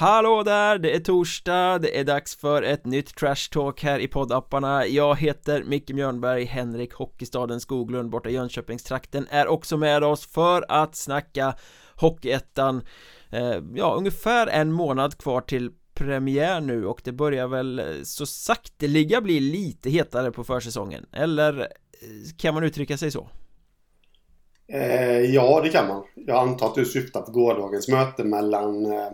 Hallå 0.00 0.42
där, 0.42 0.78
det 0.78 0.94
är 0.94 1.00
torsdag, 1.00 1.78
det 1.78 1.98
är 1.98 2.04
dags 2.04 2.36
för 2.36 2.62
ett 2.62 2.86
nytt 2.86 3.16
Trash 3.16 3.50
Talk 3.50 3.82
här 3.82 3.98
i 3.98 4.08
poddapparna 4.08 4.86
Jag 4.86 5.16
heter 5.16 5.62
Micke 5.64 5.90
Mjörnberg, 5.90 6.44
Henrik 6.44 6.94
Hockeystaden 6.94 7.60
Skoglund 7.60 8.10
borta 8.10 8.28
i 8.28 8.32
Jönköpingstrakten 8.32 9.26
är 9.30 9.48
också 9.48 9.76
med 9.76 10.04
oss 10.04 10.26
för 10.26 10.64
att 10.68 10.96
snacka 10.96 11.54
Hockeyettan 11.94 12.82
eh, 13.32 13.56
Ja, 13.74 13.94
ungefär 13.98 14.46
en 14.46 14.72
månad 14.72 15.18
kvar 15.18 15.40
till 15.40 15.70
premiär 15.94 16.60
nu 16.60 16.86
och 16.86 17.00
det 17.04 17.12
börjar 17.12 17.48
väl 17.48 17.78
eh, 17.78 17.84
så 18.04 18.26
sakteliga 18.26 19.20
bli 19.20 19.40
lite 19.40 19.90
hetare 19.90 20.30
på 20.30 20.44
försäsongen 20.44 21.06
Eller 21.12 21.60
eh, 21.60 21.66
kan 22.36 22.54
man 22.54 22.64
uttrycka 22.64 22.98
sig 22.98 23.10
så? 23.10 23.28
Eh, 24.72 25.20
ja, 25.20 25.60
det 25.64 25.68
kan 25.68 25.88
man. 25.88 26.02
Jag 26.14 26.36
antar 26.36 26.66
att 26.66 26.74
du 26.74 26.84
syftar 26.84 27.20
på 27.20 27.30
gårdagens 27.30 27.88
möte 27.88 28.24
mellan 28.24 28.86
eh, 28.86 29.08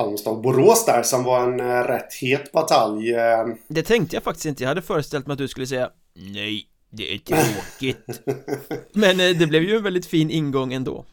Halmstad 0.00 0.32
och 0.32 0.42
Borås 0.42 0.84
där 0.86 1.02
som 1.02 1.24
var 1.24 1.40
en 1.40 1.60
eh, 1.60 1.82
rätt 1.82 2.14
het 2.14 2.52
batalj. 2.52 3.14
Eh. 3.14 3.46
Det 3.68 3.82
tänkte 3.82 4.16
jag 4.16 4.22
faktiskt 4.22 4.46
inte. 4.46 4.62
Jag 4.62 4.68
hade 4.68 4.82
föreställt 4.82 5.26
mig 5.26 5.32
att 5.32 5.38
du 5.38 5.48
skulle 5.48 5.66
säga 5.66 5.90
Nej, 6.14 6.66
det 6.90 7.14
är 7.14 7.18
tråkigt. 7.18 8.22
Men 8.92 9.20
eh, 9.20 9.36
det 9.36 9.46
blev 9.46 9.62
ju 9.62 9.76
en 9.76 9.82
väldigt 9.82 10.06
fin 10.06 10.30
ingång 10.30 10.72
ändå. 10.72 11.04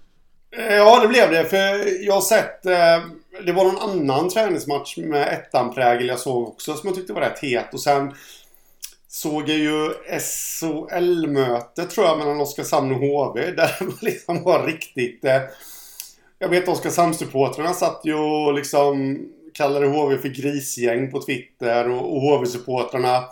Ja, 0.69 0.99
det 1.01 1.07
blev 1.07 1.31
det. 1.31 1.45
För 1.45 1.57
jag 2.05 2.13
har 2.13 2.21
sett... 2.21 2.63
Det 3.45 3.51
var 3.51 3.63
någon 3.63 3.89
annan 3.89 4.29
träningsmatch 4.29 4.97
med 4.97 5.27
ettan-prägel 5.27 6.07
jag 6.07 6.19
såg 6.19 6.47
också 6.47 6.73
som 6.73 6.87
jag 6.87 6.95
tyckte 6.95 7.13
var 7.13 7.21
rätt 7.21 7.39
het. 7.39 7.73
Och 7.73 7.81
sen 7.81 8.13
såg 9.07 9.49
jag 9.49 9.57
ju 9.57 9.93
SHL-möte 10.19 11.83
tror 11.83 12.05
jag 12.05 12.17
mellan 12.17 12.41
Oskarshamn 12.41 12.91
och 12.91 12.99
HV. 12.99 13.51
Där 13.51 13.75
det 13.79 14.05
liksom 14.05 14.43
var 14.43 14.65
riktigt... 14.65 15.25
Eh, 16.39 16.45
jag 16.45 16.49
vet 16.49 16.67
Oskarshamnssupportrarna 16.67 17.73
satt 17.73 18.01
ju 18.03 18.13
och 18.13 18.53
liksom 18.53 19.19
kallade 19.53 19.87
HV 19.87 20.17
för 20.17 20.29
grisgäng 20.29 21.11
på 21.11 21.21
Twitter 21.21 21.89
och, 21.89 22.15
och 22.15 22.21
HV-supportrarna 22.21 23.23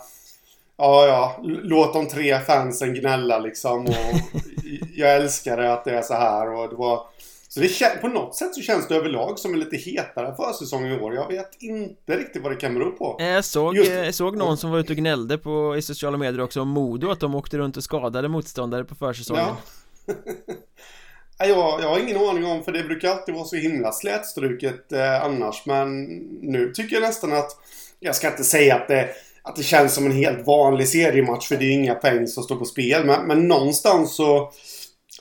Ja, 0.78 1.06
ja. 1.06 1.40
Låt 1.42 1.92
de 1.92 2.08
tre 2.08 2.40
fansen 2.40 2.94
gnälla 2.94 3.38
liksom. 3.38 3.86
Och 3.86 3.94
jag 4.94 5.16
älskar 5.16 5.56
det 5.56 5.72
att 5.72 5.84
det 5.84 5.90
är 5.90 6.02
så 6.02 6.14
här. 6.14 6.54
Och 6.54 6.68
det 6.68 6.76
var... 6.76 7.06
Så 7.48 7.60
det 7.60 8.00
på 8.00 8.08
något 8.08 8.34
sätt 8.34 8.54
så 8.54 8.60
känns 8.60 8.88
det 8.88 8.96
överlag 8.96 9.38
som 9.38 9.52
en 9.54 9.60
lite 9.60 9.76
hetare 9.76 10.34
försäsong 10.36 10.86
i 10.86 11.00
år. 11.00 11.14
Jag 11.14 11.28
vet 11.28 11.62
inte 11.62 12.16
riktigt 12.16 12.42
vad 12.42 12.52
det 12.52 12.56
kan 12.56 12.74
bero 12.74 12.90
på. 12.90 13.16
Jag 13.18 13.44
såg, 13.44 13.76
Just... 13.76 13.90
jag 13.90 14.14
såg 14.14 14.36
någon 14.36 14.56
som 14.56 14.70
var 14.70 14.78
ute 14.78 14.92
och 14.92 14.96
gnällde 14.96 15.38
på, 15.38 15.76
i 15.76 15.82
sociala 15.82 16.16
medier 16.16 16.40
också 16.40 16.60
om 16.60 16.68
Modo, 16.68 17.10
att 17.10 17.20
de 17.20 17.34
åkte 17.34 17.58
runt 17.58 17.76
och 17.76 17.84
skadade 17.84 18.28
motståndare 18.28 18.84
på 18.84 18.94
försäsongen. 18.94 19.44
Ja. 20.06 20.14
jag, 21.38 21.82
jag 21.82 21.88
har 21.88 21.98
ingen 21.98 22.16
aning 22.16 22.46
om, 22.46 22.64
för 22.64 22.72
det 22.72 22.82
brukar 22.82 23.10
alltid 23.10 23.34
vara 23.34 23.44
så 23.44 23.56
himla 23.56 23.92
slätstruket 23.92 24.92
eh, 24.92 25.24
annars. 25.24 25.66
Men 25.66 26.04
nu 26.42 26.72
tycker 26.72 26.96
jag 26.96 27.02
nästan 27.02 27.32
att, 27.32 27.50
jag 28.00 28.16
ska 28.16 28.28
inte 28.28 28.44
säga 28.44 28.76
att 28.76 28.88
det 28.88 29.08
att 29.46 29.56
det 29.56 29.62
känns 29.62 29.94
som 29.94 30.06
en 30.06 30.12
helt 30.12 30.46
vanlig 30.46 30.88
seriematch 30.88 31.48
för 31.48 31.56
det 31.56 31.64
är 31.64 31.72
inga 31.72 31.94
poäng 31.94 32.26
som 32.26 32.42
står 32.42 32.56
på 32.56 32.64
spel. 32.64 33.04
Men, 33.04 33.26
men 33.26 33.48
någonstans 33.48 34.16
så... 34.16 34.52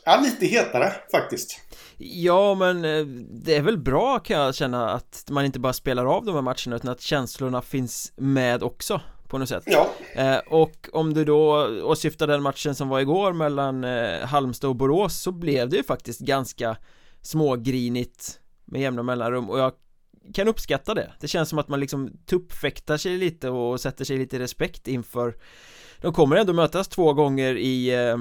Ja, 0.05 0.19
lite 0.23 0.45
hetare 0.45 0.93
faktiskt. 1.11 1.59
Ja, 1.97 2.55
men 2.55 2.85
eh, 2.85 3.05
det 3.45 3.55
är 3.55 3.61
väl 3.61 3.77
bra 3.77 4.19
kan 4.19 4.39
jag 4.39 4.55
känna 4.55 4.89
att 4.89 5.25
man 5.29 5.45
inte 5.45 5.59
bara 5.59 5.73
spelar 5.73 6.05
av 6.05 6.25
de 6.25 6.35
här 6.35 6.41
matcherna 6.41 6.75
utan 6.75 6.91
att 6.91 7.01
känslorna 7.01 7.61
finns 7.61 8.13
med 8.15 8.63
också 8.63 9.01
på 9.35 9.39
något 9.39 9.49
sätt. 9.49 9.63
Ja. 9.65 9.89
Eh, 10.13 10.37
Och 10.47 10.89
om 10.93 11.13
du 11.13 11.25
då 11.25 11.67
åsyftar 11.83 12.27
den 12.27 12.41
matchen 12.41 12.75
som 12.75 12.89
var 12.89 12.99
igår 12.99 13.33
mellan 13.33 13.83
eh, 13.83 14.19
Halmstad 14.25 14.69
och 14.69 14.75
Borås 14.75 15.21
så 15.21 15.31
blev 15.31 15.69
det 15.69 15.77
ju 15.77 15.83
faktiskt 15.83 16.19
ganska 16.19 16.77
smågrinigt 17.21 18.39
med 18.65 18.81
jämna 18.81 19.03
mellanrum. 19.03 19.49
Och 19.49 19.59
jag 19.59 19.71
kan 20.33 20.47
uppskatta 20.47 20.93
det. 20.93 21.11
Det 21.19 21.27
känns 21.27 21.49
som 21.49 21.59
att 21.59 21.67
man 21.67 21.79
liksom 21.79 22.11
tuppfäktar 22.25 22.97
sig 22.97 23.17
lite 23.17 23.49
och 23.49 23.81
sätter 23.81 24.05
sig 24.05 24.17
lite 24.17 24.39
respekt 24.39 24.87
inför 24.87 25.35
De 26.01 26.13
kommer 26.13 26.35
ändå 26.35 26.53
mötas 26.53 26.87
två 26.87 27.13
gånger 27.13 27.55
i 27.57 27.93
eh, 27.93 28.17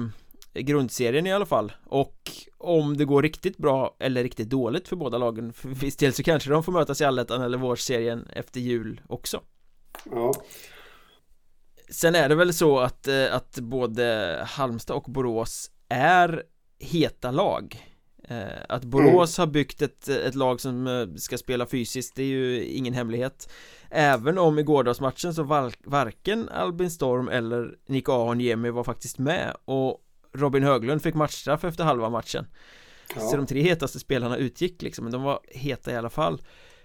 grundserien 0.61 1.27
i 1.27 1.33
alla 1.33 1.45
fall. 1.45 1.71
Och 1.85 2.31
om 2.57 2.97
det 2.97 3.05
går 3.05 3.21
riktigt 3.21 3.57
bra 3.57 3.95
eller 3.99 4.23
riktigt 4.23 4.49
dåligt 4.49 4.87
för 4.87 4.95
båda 4.95 5.17
lagen 5.17 5.53
för 5.53 5.69
viss 5.69 5.95
del 5.95 6.13
så 6.13 6.23
kanske 6.23 6.49
de 6.49 6.63
får 6.63 6.71
mötas 6.71 7.01
i 7.01 7.05
allettan 7.05 7.41
eller 7.41 7.57
vårserien 7.57 8.27
efter 8.33 8.59
jul 8.59 9.01
också. 9.07 9.41
Ja 10.11 10.33
Sen 11.89 12.15
är 12.15 12.29
det 12.29 12.35
väl 12.35 12.53
så 12.53 12.79
att, 12.79 13.07
eh, 13.07 13.35
att 13.35 13.59
både 13.59 14.39
Halmstad 14.47 14.97
och 14.97 15.03
Borås 15.03 15.71
är 15.89 16.43
heta 16.79 17.31
lag 17.31 17.77
Eh, 18.27 18.61
att 18.69 18.83
Borås 18.83 19.39
mm. 19.39 19.47
har 19.47 19.53
byggt 19.53 19.81
ett, 19.81 20.07
ett 20.07 20.35
lag 20.35 20.61
som 20.61 20.87
eh, 20.87 21.15
ska 21.15 21.37
spela 21.37 21.65
fysiskt 21.65 22.15
det 22.15 22.23
är 22.23 22.27
ju 22.27 22.63
ingen 22.63 22.93
hemlighet 22.93 23.49
Även 23.89 24.37
om 24.37 24.59
i 24.59 24.63
gårdagsmatchen 24.63 25.33
så 25.33 25.43
var, 25.43 25.73
varken 25.83 26.49
Albin 26.49 26.91
Storm 26.91 27.27
eller 27.27 27.75
Nico 27.85 28.11
Ahonjemi 28.11 28.69
var 28.69 28.83
faktiskt 28.83 29.17
med 29.17 29.55
och 29.65 30.01
Robin 30.33 30.63
Höglund 30.63 31.01
fick 31.01 31.15
matchstraff 31.15 31.63
efter 31.63 31.83
halva 31.83 32.09
matchen 32.09 32.45
ja. 33.15 33.21
Så 33.21 33.37
de 33.37 33.45
tre 33.45 33.61
hetaste 33.61 33.99
spelarna 33.99 34.37
utgick 34.37 34.81
liksom, 34.81 35.05
men 35.05 35.11
de 35.11 35.23
var 35.23 35.39
heta 35.47 35.91
i 35.91 35.95
alla 35.95 36.09
fall 36.09 36.41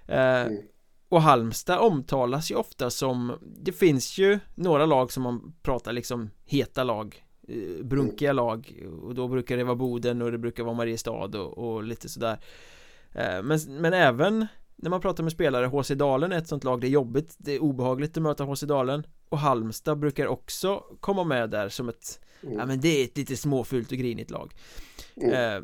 mm. 0.07 0.63
Och 1.11 1.23
Halmstad 1.23 1.79
omtalas 1.79 2.51
ju 2.51 2.55
ofta 2.55 2.91
som 2.91 3.39
Det 3.43 3.73
finns 3.73 4.19
ju 4.19 4.39
några 4.55 4.87
lag 4.87 5.13
som 5.13 5.23
man 5.23 5.55
pratar 5.63 5.93
liksom 5.93 6.31
heta 6.45 6.85
lag 6.85 7.25
Eh, 7.51 7.85
brunkiga 7.85 8.33
lag 8.33 8.83
och 9.03 9.15
då 9.15 9.29
brukar 9.29 9.57
det 9.57 9.65
vara 9.65 9.77
Boden 9.77 10.23
och 10.23 10.33
det 10.33 10.39
brukar 10.39 10.65
vara 10.65 10.75
Mariestad 10.75 11.11
och, 11.11 11.59
och 11.59 11.83
lite 11.83 12.09
sådär 12.09 12.39
eh, 13.13 13.43
men, 13.43 13.59
men 13.69 13.93
även 13.93 14.47
när 14.77 14.91
man 14.91 15.01
pratar 15.01 15.23
med 15.23 15.33
spelare, 15.33 15.67
HC 15.67 15.89
Dalen 15.89 16.33
är 16.33 16.39
ett 16.39 16.49
sånt 16.49 16.65
lag, 16.65 16.81
det 16.81 16.87
är 16.87 16.91
jobbigt, 16.91 17.35
det 17.39 17.53
är 17.53 17.63
obehagligt 17.63 18.17
att 18.17 18.23
möta 18.23 18.45
HC 18.45 18.61
Dalen 18.61 19.07
och 19.29 19.39
Halmstad 19.39 19.99
brukar 19.99 20.27
också 20.27 20.85
komma 21.01 21.25
med 21.25 21.51
där 21.51 21.69
som 21.69 21.89
ett, 21.89 22.21
mm. 22.43 22.59
ja 22.59 22.67
men 22.67 22.81
det 22.81 22.89
är 22.89 23.05
ett 23.05 23.17
lite 23.17 23.37
småfult 23.37 23.93
och 23.93 23.99
grinigt 23.99 24.31
lag 24.31 24.55
mm. 25.17 25.33
eh, 25.33 25.63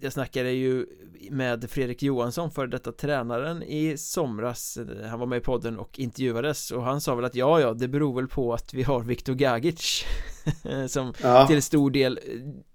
jag 0.00 0.12
snackade 0.12 0.50
ju 0.50 0.86
med 1.30 1.70
Fredrik 1.70 2.02
Johansson 2.02 2.50
för 2.50 2.66
detta 2.66 2.92
tränaren 2.92 3.62
i 3.62 3.98
somras. 3.98 4.78
Han 5.10 5.20
var 5.20 5.26
med 5.26 5.36
i 5.36 5.40
podden 5.40 5.78
och 5.78 5.98
intervjuades 5.98 6.70
och 6.70 6.82
han 6.82 7.00
sa 7.00 7.14
väl 7.14 7.24
att 7.24 7.34
ja, 7.34 7.60
ja, 7.60 7.72
det 7.72 7.88
beror 7.88 8.14
väl 8.14 8.28
på 8.28 8.54
att 8.54 8.74
vi 8.74 8.82
har 8.82 9.00
Viktor 9.00 9.34
Gagic 9.34 10.04
Som 10.88 11.14
ja. 11.22 11.46
till 11.46 11.62
stor 11.62 11.90
del 11.90 12.20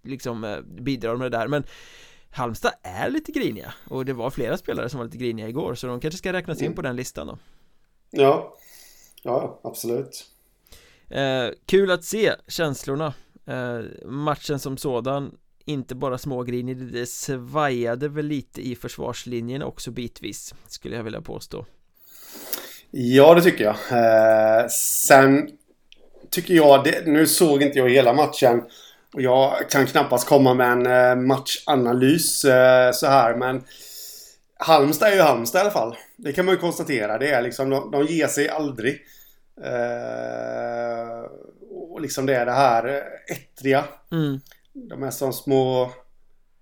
liksom 0.03 0.63
bidrar 0.65 1.15
med 1.15 1.31
det 1.31 1.37
där. 1.37 1.47
Men 1.47 1.63
Halmstad 2.29 2.73
är 2.81 3.09
lite 3.09 3.31
griniga 3.31 3.73
och 3.89 4.05
det 4.05 4.13
var 4.13 4.29
flera 4.29 4.57
spelare 4.57 4.89
som 4.89 4.97
var 4.97 5.05
lite 5.05 5.17
griniga 5.17 5.49
igår 5.49 5.75
så 5.75 5.87
de 5.87 5.99
kanske 5.99 6.17
ska 6.17 6.33
räknas 6.33 6.59
in 6.59 6.65
mm. 6.65 6.75
på 6.75 6.81
den 6.81 6.95
listan 6.95 7.27
då. 7.27 7.37
Ja, 8.09 8.57
ja 9.23 9.59
absolut. 9.63 10.25
Eh, 11.09 11.47
Kul 11.65 11.91
att 11.91 12.03
se 12.03 12.33
känslorna. 12.47 13.13
Eh, 13.45 13.79
Matchen 14.05 14.59
som 14.59 14.77
sådan 14.77 15.37
inte 15.65 15.95
bara 15.95 16.17
smågrinig, 16.17 16.77
det 16.77 17.09
svajade 17.09 18.09
väl 18.09 18.25
lite 18.25 18.67
i 18.67 18.75
försvarslinjen 18.75 19.63
också 19.63 19.91
bitvis 19.91 20.53
Skulle 20.67 20.95
jag 20.95 21.03
vilja 21.03 21.21
påstå 21.21 21.65
Ja, 22.91 23.33
det 23.33 23.41
tycker 23.41 23.63
jag 23.63 23.75
eh, 23.91 24.67
Sen 24.67 25.49
tycker 26.29 26.53
jag, 26.53 26.83
det, 26.83 27.07
nu 27.07 27.27
såg 27.27 27.61
inte 27.61 27.79
jag 27.79 27.89
hela 27.89 28.13
matchen 28.13 28.61
och 29.13 29.21
jag 29.21 29.69
kan 29.69 29.85
knappast 29.85 30.27
komma 30.27 30.53
med 30.53 30.71
en 30.71 30.85
eh, 30.85 31.15
matchanalys 31.15 32.45
eh, 32.45 32.91
så 32.91 33.07
här 33.07 33.35
men 33.35 33.63
Halmstad 34.65 35.09
är 35.09 35.15
ju 35.15 35.21
Halmstad 35.21 35.59
i 35.59 35.61
alla 35.61 35.71
fall. 35.71 35.95
Det 36.15 36.33
kan 36.33 36.45
man 36.45 36.55
ju 36.55 36.61
konstatera. 36.61 37.17
Det 37.17 37.31
är 37.31 37.41
liksom, 37.41 37.69
de, 37.69 37.91
de 37.91 38.05
ger 38.05 38.27
sig 38.27 38.49
aldrig. 38.49 39.01
Eh, 39.63 41.29
och 41.69 42.01
liksom 42.01 42.25
det 42.25 42.35
är 42.35 42.45
det 42.45 42.51
här 42.51 42.87
eh, 42.87 43.35
ettriga. 43.35 43.85
Mm. 44.11 44.39
De 44.73 45.03
är 45.03 45.11
som 45.11 45.33
små, 45.33 45.91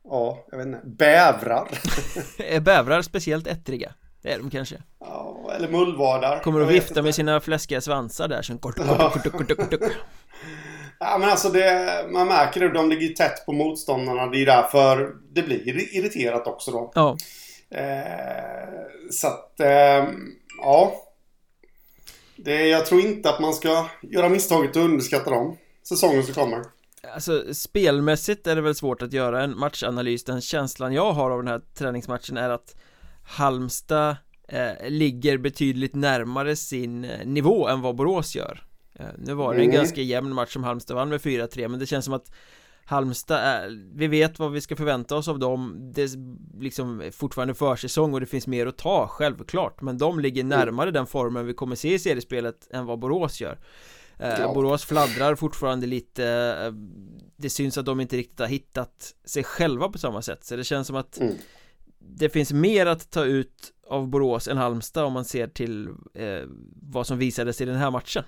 ja, 0.03 0.45
jag 0.51 0.57
vet 0.57 0.67
inte, 0.67 0.81
bävrar. 0.83 1.67
är 2.37 2.59
bävrar 2.59 3.01
speciellt 3.01 3.47
ettriga? 3.47 3.93
Det 4.21 4.31
är 4.31 4.37
de 4.37 4.49
kanske 4.49 4.75
Ja, 4.99 5.51
eller 5.55 5.67
mullvadar 5.69 6.39
Kommer 6.39 6.61
att 6.61 6.69
vifta 6.69 7.01
med 7.01 7.15
sina 7.15 7.39
fläskiga 7.39 7.81
svansar 7.81 8.27
där 8.27 8.41
som 8.41 8.57
kort, 8.57 8.75
kort, 8.75 8.87
kort, 8.87 9.31
kort, 9.31 9.47
kort, 9.47 9.69
kort. 9.69 9.91
Ja 10.99 11.17
men 11.17 11.29
alltså 11.29 11.49
det, 11.49 12.05
man 12.11 12.27
märker 12.27 12.59
det, 12.59 12.73
de 12.73 12.89
ligger 12.89 13.07
tätt 13.13 13.45
på 13.45 13.53
motståndarna. 13.53 14.27
Det 14.27 14.41
är 14.41 14.45
därför 14.45 15.15
det 15.31 15.41
blir 15.41 15.95
irriterat 15.97 16.47
också 16.47 16.71
då. 16.71 16.91
Ja. 16.95 17.17
Eh, 17.77 18.69
så 19.11 19.27
att, 19.27 19.59
eh, 19.59 20.07
ja. 20.57 20.93
Det, 22.35 22.67
jag 22.67 22.85
tror 22.85 23.01
inte 23.01 23.29
att 23.29 23.39
man 23.39 23.53
ska 23.53 23.85
göra 24.01 24.29
misstaget 24.29 24.71
att 24.71 24.77
underskatta 24.77 25.29
dem. 25.29 25.57
Säsongen 25.89 26.23
som 26.23 26.33
kommer. 26.33 26.65
Alltså 27.07 27.53
spelmässigt 27.53 28.47
är 28.47 28.55
det 28.55 28.61
väl 28.61 28.75
svårt 28.75 29.01
att 29.01 29.13
göra 29.13 29.43
en 29.43 29.59
matchanalys 29.59 30.23
Den 30.23 30.41
känslan 30.41 30.93
jag 30.93 31.13
har 31.13 31.31
av 31.31 31.37
den 31.37 31.47
här 31.47 31.61
träningsmatchen 31.73 32.37
är 32.37 32.49
att 32.49 32.75
Halmstad 33.23 34.15
eh, 34.47 34.89
ligger 34.89 35.37
betydligt 35.37 35.95
närmare 35.95 36.55
sin 36.55 37.05
eh, 37.05 37.25
nivå 37.25 37.67
än 37.67 37.81
vad 37.81 37.95
Borås 37.95 38.35
gör 38.35 38.63
eh, 38.93 39.05
Nu 39.17 39.33
var 39.33 39.53
det 39.53 39.59
en 39.59 39.63
mm. 39.63 39.75
ganska 39.75 40.01
jämn 40.01 40.33
match 40.33 40.53
som 40.53 40.63
Halmstad 40.63 40.95
vann 40.95 41.09
med 41.09 41.21
4-3 41.21 41.67
men 41.67 41.79
det 41.79 41.85
känns 41.85 42.05
som 42.05 42.13
att 42.13 42.31
Halmstad 42.85 43.39
är, 43.39 43.89
vi 43.95 44.07
vet 44.07 44.39
vad 44.39 44.51
vi 44.51 44.61
ska 44.61 44.75
förvänta 44.75 45.15
oss 45.15 45.27
av 45.27 45.39
dem 45.39 45.91
Det 45.93 46.01
är 46.01 46.09
liksom 46.61 47.03
fortfarande 47.11 47.53
försäsong 47.53 48.13
och 48.13 48.19
det 48.19 48.25
finns 48.25 48.47
mer 48.47 48.67
att 48.67 48.77
ta, 48.77 49.07
självklart 49.07 49.81
Men 49.81 49.97
de 49.97 50.19
ligger 50.19 50.41
mm. 50.43 50.59
närmare 50.59 50.89
mm. 50.89 50.93
den 50.93 51.07
formen 51.07 51.45
vi 51.45 51.53
kommer 51.53 51.75
se 51.75 51.93
i 51.93 51.99
seriespelet 51.99 52.67
än 52.71 52.85
vad 52.85 52.99
Borås 52.99 53.41
gör 53.41 53.59
ja. 54.17 54.53
Borås 54.53 54.85
fladdrar 54.85 55.35
fortfarande 55.35 55.87
lite 55.87 56.25
eh, 56.25 56.73
Det 57.35 57.49
syns 57.49 57.77
att 57.77 57.85
de 57.85 58.01
inte 58.01 58.17
riktigt 58.17 58.39
har 58.39 58.47
hittat 58.47 59.15
sig 59.25 59.43
själva 59.43 59.89
på 59.89 59.97
samma 59.97 60.21
sätt 60.21 60.45
Så 60.45 60.55
det 60.55 60.63
känns 60.63 60.87
som 60.87 60.95
att 60.95 61.19
mm. 61.19 61.35
Det 62.03 62.29
finns 62.29 62.53
mer 62.53 62.85
att 62.85 63.11
ta 63.11 63.25
ut 63.25 63.73
av 63.87 64.07
Borås 64.07 64.47
än 64.47 64.57
Halmstad 64.57 65.05
om 65.05 65.13
man 65.13 65.25
ser 65.25 65.47
till 65.47 65.87
eh, 66.13 66.43
vad 66.81 67.07
som 67.07 67.17
visades 67.17 67.61
i 67.61 67.65
den 67.65 67.75
här 67.75 67.91
matchen 67.91 68.23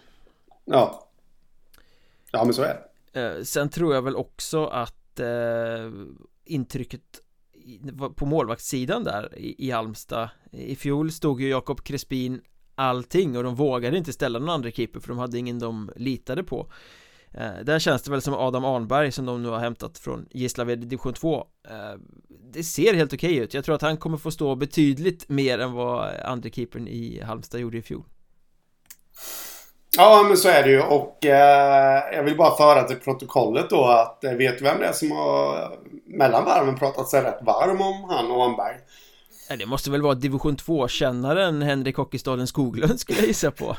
Ja 0.65 1.09
Ja 2.31 2.43
men 2.43 2.53
så 2.53 2.61
är 2.61 2.81
det 3.13 3.21
eh, 3.21 3.43
Sen 3.43 3.69
tror 3.69 3.95
jag 3.95 4.01
väl 4.01 4.15
också 4.15 4.65
att 4.65 5.19
eh, 5.19 5.91
intrycket 6.45 7.01
på 8.15 8.25
målvaktssidan 8.25 9.03
där 9.03 9.37
i, 9.37 9.67
i 9.67 9.71
Halmstad 9.71 10.29
I 10.51 10.75
fjol 10.75 11.11
stod 11.11 11.41
ju 11.41 11.49
Jakob 11.49 11.83
Crespin 11.83 12.41
allting 12.75 13.37
och 13.37 13.43
de 13.43 13.55
vågade 13.55 13.97
inte 13.97 14.13
ställa 14.13 14.39
någon 14.39 14.49
andra 14.49 14.71
keeper 14.71 14.99
för 14.99 15.07
de 15.07 15.17
hade 15.17 15.37
ingen 15.37 15.59
de 15.59 15.91
litade 15.95 16.43
på 16.43 16.71
eh, 17.33 17.63
Där 17.63 17.79
känns 17.79 18.01
det 18.01 18.11
väl 18.11 18.21
som 18.21 18.33
Adam 18.33 18.65
Arnberg 18.65 19.11
som 19.11 19.25
de 19.25 19.43
nu 19.43 19.49
har 19.49 19.59
hämtat 19.59 19.97
från 19.97 20.25
Gislaved 20.31 20.83
i 20.83 20.85
division 20.85 21.13
2 21.13 21.45
eh, 21.69 21.99
Det 22.53 22.63
ser 22.63 22.93
helt 22.93 23.13
okej 23.13 23.37
ut, 23.37 23.53
jag 23.53 23.65
tror 23.65 23.75
att 23.75 23.81
han 23.81 23.97
kommer 23.97 24.17
få 24.17 24.31
stå 24.31 24.55
betydligt 24.55 25.29
mer 25.29 25.59
än 25.59 25.71
vad 25.73 26.09
andra 26.25 26.49
keepern 26.49 26.87
i 26.87 27.21
Halmstad 27.21 27.61
gjorde 27.61 27.77
i 27.77 27.81
fjol 27.81 28.03
Ja, 29.97 30.25
men 30.27 30.37
så 30.37 30.49
är 30.49 30.63
det 30.63 30.69
ju. 30.69 30.81
Och 30.81 31.25
eh, 31.25 32.15
jag 32.15 32.23
vill 32.23 32.37
bara 32.37 32.55
föra 32.55 32.83
till 32.83 32.99
protokollet 32.99 33.69
då 33.69 33.85
att 33.85 34.23
eh, 34.23 34.33
vet 34.33 34.57
du 34.57 34.63
vem 34.63 34.79
det 34.79 34.85
är 34.85 34.93
som 34.93 35.11
har 35.11 35.69
mellan 36.05 36.45
varven 36.45 36.75
pratat 36.75 37.07
sig 37.07 37.21
rätt 37.21 37.39
varm 37.41 37.81
om 37.81 38.03
han 38.09 38.31
och 38.31 38.43
Arnberg? 38.43 38.75
Ja, 39.49 39.55
det 39.55 39.65
måste 39.65 39.91
väl 39.91 40.01
vara 40.01 40.13
division 40.13 40.57
2-kännaren 40.57 41.61
Henrik 41.61 41.97
Hockeystaden 41.97 42.47
Skoglund 42.47 42.99
skulle 42.99 43.19
jag 43.19 43.27
gissa 43.27 43.51
på. 43.51 43.75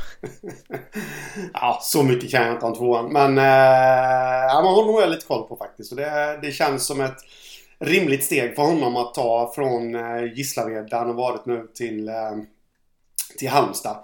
ja, 1.53 1.79
så 1.83 2.03
mycket 2.03 2.31
kan 2.31 2.47
jag 2.47 2.55
inte 2.55 2.67
om 2.67 2.75
tvåan. 2.75 3.13
Men, 3.13 3.39
eh, 3.39 3.45
ja, 4.49 4.63
honom 4.65 4.95
har 4.95 5.01
jag 5.01 5.11
lite 5.11 5.27
koll 5.27 5.49
på 5.49 5.57
faktiskt. 5.57 5.93
Och 5.93 5.97
det, 5.97 6.39
det 6.43 6.53
känns 6.53 6.87
som 6.87 7.01
ett 7.01 7.17
rimligt 7.79 8.25
steg 8.25 8.57
för 8.57 8.63
honom 8.63 8.97
att 8.97 9.15
ta 9.15 9.53
från 9.55 9.95
eh, 9.95 10.33
Gislaved 10.35 10.91
där 10.91 10.99
han 10.99 11.07
har 11.07 11.15
varit 11.15 11.47
nu 11.47 11.67
till, 11.75 12.09
eh, 12.09 12.15
till 13.39 13.49
Halmstad. 13.49 13.97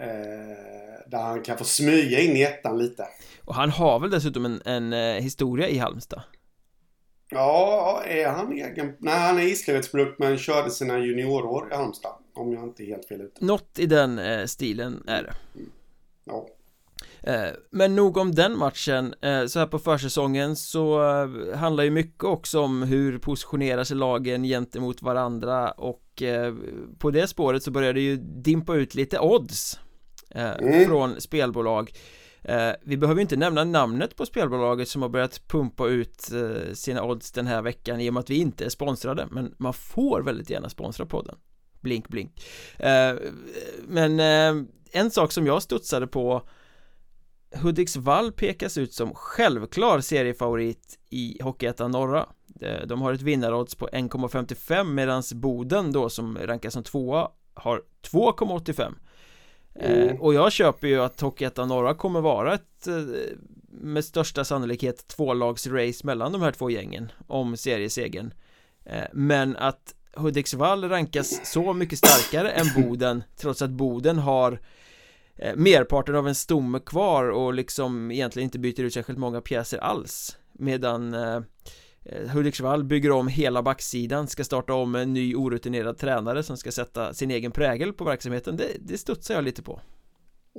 Eh, 0.00 1.10
där 1.10 1.22
han 1.22 1.42
kan 1.42 1.58
få 1.58 1.64
smyga 1.64 2.20
in 2.20 2.36
i 2.36 2.42
ettan 2.42 2.78
lite. 2.78 3.06
Och 3.44 3.54
han 3.54 3.70
har 3.70 3.98
väl 3.98 4.10
dessutom 4.10 4.44
en, 4.44 4.62
en 4.64 4.92
eh, 4.92 5.22
historia 5.22 5.68
i 5.68 5.78
Halmstad? 5.78 6.22
Ja, 7.34 8.02
är 8.06 8.28
han 8.28 8.52
egen? 8.52 8.92
Nej, 8.98 9.18
han 9.18 9.38
är 9.38 9.42
Gislaveds 9.42 9.90
men 10.18 10.38
körde 10.38 10.70
sina 10.70 10.98
juniorår 10.98 11.68
i 11.72 11.74
Halmstad. 11.74 12.12
Om 12.34 12.52
jag 12.52 12.64
inte 12.64 12.82
är 12.82 12.86
helt 12.86 13.04
fel 13.04 13.20
ute. 13.20 13.44
Något 13.44 13.78
i 13.78 13.86
den 13.86 14.18
eh, 14.18 14.44
stilen 14.46 15.04
är 15.06 15.22
det. 15.22 15.34
Mm. 15.54 15.70
Ja. 16.24 16.48
Eh, 17.22 17.50
men 17.70 17.96
nog 17.96 18.16
om 18.16 18.34
den 18.34 18.58
matchen, 18.58 19.14
eh, 19.20 19.46
så 19.46 19.58
här 19.58 19.66
på 19.66 19.78
försäsongen 19.78 20.56
så 20.56 21.00
handlar 21.54 21.84
ju 21.84 21.90
mycket 21.90 22.24
också 22.24 22.60
om 22.60 22.82
hur 22.82 23.18
positionerar 23.18 23.84
sig 23.84 23.96
lagen 23.96 24.42
gentemot 24.42 25.02
varandra 25.02 25.70
och 25.70 26.00
på 26.98 27.10
det 27.10 27.26
spåret 27.26 27.62
så 27.62 27.70
börjar 27.70 27.92
det 27.92 28.00
ju 28.00 28.16
dimpa 28.16 28.74
ut 28.74 28.94
lite 28.94 29.18
odds 29.18 29.78
mm. 30.30 30.88
från 30.88 31.20
spelbolag 31.20 31.92
Eh, 32.44 32.72
vi 32.82 32.96
behöver 32.96 33.20
inte 33.20 33.36
nämna 33.36 33.64
namnet 33.64 34.16
på 34.16 34.26
spelbolaget 34.26 34.88
som 34.88 35.02
har 35.02 35.08
börjat 35.08 35.48
pumpa 35.48 35.88
ut 35.88 36.30
eh, 36.32 36.72
sina 36.72 37.04
odds 37.04 37.32
den 37.32 37.46
här 37.46 37.62
veckan 37.62 38.00
i 38.00 38.10
och 38.10 38.14
med 38.14 38.20
att 38.20 38.30
vi 38.30 38.36
inte 38.36 38.64
är 38.64 38.68
sponsrade 38.68 39.28
men 39.30 39.54
man 39.58 39.72
får 39.72 40.22
väldigt 40.22 40.50
gärna 40.50 40.68
sponsra 40.68 41.06
podden. 41.06 41.36
Blink 41.80 42.08
blink. 42.08 42.46
Eh, 42.78 43.14
Men 43.88 44.20
eh, 44.20 44.64
en 44.92 45.10
sak 45.10 45.32
som 45.32 45.46
jag 45.46 45.62
studsade 45.62 46.06
på 46.06 46.48
Hudiksvall 47.54 48.32
pekas 48.32 48.78
ut 48.78 48.92
som 48.92 49.14
självklar 49.14 50.00
seriefavorit 50.00 50.98
i 51.10 51.42
Hockeyettan 51.42 51.90
Norra. 51.90 52.26
Eh, 52.60 52.86
de 52.86 53.02
har 53.02 53.12
ett 53.12 53.22
vinnarodds 53.22 53.74
på 53.74 53.88
1,55 53.88 54.84
medan 54.84 55.22
Boden 55.34 55.92
då 55.92 56.08
som 56.08 56.38
rankas 56.38 56.72
som 56.72 56.82
tvåa 56.82 57.28
har 57.54 57.82
2,85 58.10 58.94
Mm. 59.80 60.20
och 60.20 60.34
jag 60.34 60.52
köper 60.52 60.88
ju 60.88 61.00
att 61.00 61.20
Hockeyettan 61.20 61.68
Norra 61.68 61.94
kommer 61.94 62.20
vara 62.20 62.54
ett 62.54 62.86
eh, 62.86 62.94
med 63.68 64.04
största 64.04 64.44
sannolikhet 64.44 65.08
tvålagsrace 65.08 66.06
mellan 66.06 66.32
de 66.32 66.42
här 66.42 66.52
två 66.52 66.70
gängen 66.70 67.12
om 67.26 67.56
seriesegern 67.56 68.34
eh, 68.84 69.04
Men 69.12 69.56
att 69.56 69.94
Hudiksvall 70.16 70.88
rankas 70.88 71.52
så 71.52 71.72
mycket 71.72 71.98
starkare 71.98 72.50
än 72.50 72.66
Boden 72.82 73.22
trots 73.36 73.62
att 73.62 73.70
Boden 73.70 74.18
har 74.18 74.60
merparten 75.54 76.14
av 76.14 76.28
en 76.28 76.34
stomme 76.34 76.80
kvar 76.80 77.28
och 77.30 77.54
liksom 77.54 78.10
egentligen 78.10 78.44
inte 78.44 78.58
byter 78.58 78.80
ut 78.80 78.94
särskilt 78.94 79.18
många 79.18 79.40
pjäser 79.40 79.78
alls 79.78 80.36
Medan 80.52 81.14
Eh, 81.14 81.40
Hudiksvall 82.32 82.84
bygger 82.84 83.12
om 83.12 83.28
hela 83.28 83.62
backsidan, 83.62 84.28
ska 84.28 84.44
starta 84.44 84.74
om 84.74 84.92
med 84.92 85.02
en 85.02 85.12
ny 85.12 85.34
orutinerad 85.34 85.98
tränare 85.98 86.42
som 86.42 86.56
ska 86.56 86.72
sätta 86.72 87.14
sin 87.14 87.30
egen 87.30 87.52
prägel 87.52 87.92
på 87.92 88.04
verksamheten. 88.04 88.56
Det, 88.56 88.66
det 88.80 88.98
studsar 88.98 89.34
jag 89.34 89.44
lite 89.44 89.62
på. 89.62 89.80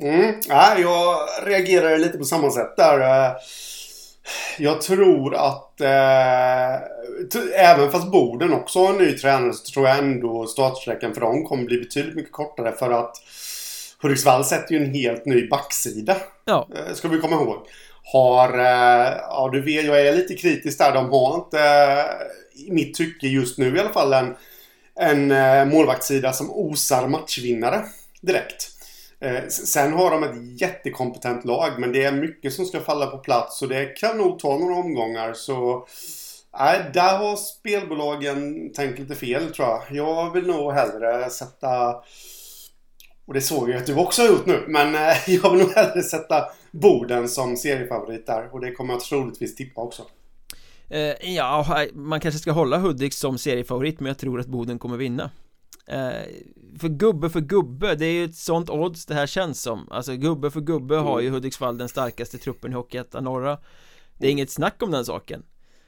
Mm, 0.02 0.36
ja, 0.48 0.78
jag 0.80 1.18
reagerar 1.44 1.98
lite 1.98 2.18
på 2.18 2.24
samma 2.24 2.52
sätt 2.52 2.76
där. 2.78 3.00
Eh, 3.00 3.36
jag 4.58 4.82
tror 4.82 5.36
att 5.36 5.82
eh, 5.82 6.76
även 7.56 7.92
fast 7.92 8.12
Boden 8.12 8.54
också 8.54 8.80
har 8.80 8.94
en 8.94 8.98
ny 8.98 9.12
tränare 9.12 9.54
så 9.54 9.74
tror 9.74 9.88
jag 9.88 9.98
ändå 9.98 10.48
startsträckan 10.48 11.14
för 11.14 11.22
dem 11.22 11.46
kommer 11.46 11.64
bli 11.64 11.78
betydligt 11.78 12.16
mycket 12.16 12.32
kortare 12.32 12.72
för 12.72 12.92
att 12.92 13.18
Hudiksvall 14.02 14.46
sätter 14.46 14.76
ju 14.76 14.84
en 14.84 14.94
helt 14.94 15.26
ny 15.26 15.48
backsida. 15.48 16.18
Ja. 16.46 16.68
Eh, 16.76 16.94
ska 16.94 17.08
vi 17.08 17.20
komma 17.20 17.36
ihåg 17.36 17.68
har, 18.14 18.60
eh, 18.60 19.18
ja 19.22 19.50
du 19.54 19.62
vet, 19.62 19.86
jag 19.86 20.08
är 20.08 20.16
lite 20.16 20.36
kritisk 20.36 20.78
där. 20.78 20.94
De 20.94 21.10
har 21.10 21.36
inte, 21.36 21.60
eh, 21.60 22.66
i 22.68 22.72
mitt 22.72 22.96
tycke 22.96 23.28
just 23.28 23.58
nu 23.58 23.76
i 23.76 23.80
alla 23.80 23.94
fall, 23.94 24.14
en, 24.14 24.36
en 24.96 25.32
eh, 25.32 25.66
målvaktssida 25.66 26.34
som 26.34 26.52
osar 26.52 27.08
matchvinnare 27.08 27.86
direkt. 28.22 28.72
Sen 29.50 29.94
har 29.94 30.12
de 30.12 30.24
ett 30.24 30.62
jättekompetent 30.62 31.46
lag 31.46 31.72
men 31.80 31.92
det 31.92 32.04
är 32.04 32.12
mycket 32.12 32.54
som 32.54 32.66
ska 32.66 32.80
falla 32.80 33.08
på 33.08 33.18
plats 33.18 33.62
och 33.62 33.68
det 33.68 33.86
kan 33.86 34.18
nog 34.18 34.40
ta 34.40 34.58
några 34.58 34.76
omgångar 34.76 35.34
så 35.34 35.88
Nej, 36.60 36.90
där 36.94 37.18
har 37.18 37.36
spelbolagen 37.36 38.70
tänkt 38.74 39.00
lite 39.00 39.16
fel 39.16 39.54
tror 39.54 39.68
jag. 39.68 39.82
Jag 39.90 40.34
vill 40.34 40.48
nog 40.48 40.74
hellre 40.74 41.30
sätta 41.30 41.96
och 43.26 43.34
det 43.34 43.42
såg 43.42 43.70
jag 43.70 43.78
att 43.78 43.86
du 43.86 43.96
också 43.96 44.22
har 44.22 44.30
gjort 44.30 44.46
nu. 44.46 44.66
Men 44.68 44.96
eh, 44.96 45.18
jag 45.28 45.52
vill 45.52 45.62
nog 45.62 45.72
hellre 45.72 46.04
sätta 46.04 46.46
Boden 46.72 47.30
som 47.30 47.58
seriefavorit 47.58 48.28
där. 48.28 48.50
Och 48.54 48.62
det 48.62 48.72
kommer 48.72 48.94
jag 48.94 49.02
troligtvis 49.02 49.56
tippa 49.56 49.82
också. 49.82 50.04
Eh, 50.90 51.36
ja, 51.36 51.86
man 51.94 52.20
kanske 52.20 52.40
ska 52.40 52.52
hålla 52.52 52.78
Hudik 52.78 53.14
som 53.14 53.38
seriefavorit 53.38 54.00
men 54.00 54.08
jag 54.08 54.18
tror 54.18 54.40
att 54.40 54.48
Boden 54.48 54.80
kommer 54.80 54.98
vinna. 54.98 55.32
Eh, 55.88 56.10
för 56.80 56.90
gubbe 56.90 57.30
för 57.30 57.42
gubbe, 57.42 57.96
det 57.96 58.06
är 58.06 58.12
ju 58.12 58.26
ett 58.26 58.36
sånt 58.36 58.70
odds 58.70 59.06
det 59.06 59.14
här 59.14 59.28
känns 59.28 59.62
som. 59.62 59.92
Alltså 59.92 60.16
gubbe 60.16 60.52
för 60.52 60.62
gubbe 60.62 60.96
mm. 60.96 61.06
har 61.08 61.20
ju 61.20 61.30
Hudiksvall 61.30 61.78
den 61.78 61.90
starkaste 61.90 62.38
truppen 62.38 62.72
i 62.72 62.76
Hockeyettan 62.76 63.24
Norra. 63.24 63.58
Det 64.18 64.28
är 64.28 64.32
inget 64.32 64.52
snack 64.52 64.84
om 64.84 64.92
den 64.92 65.06
saken. 65.06 65.44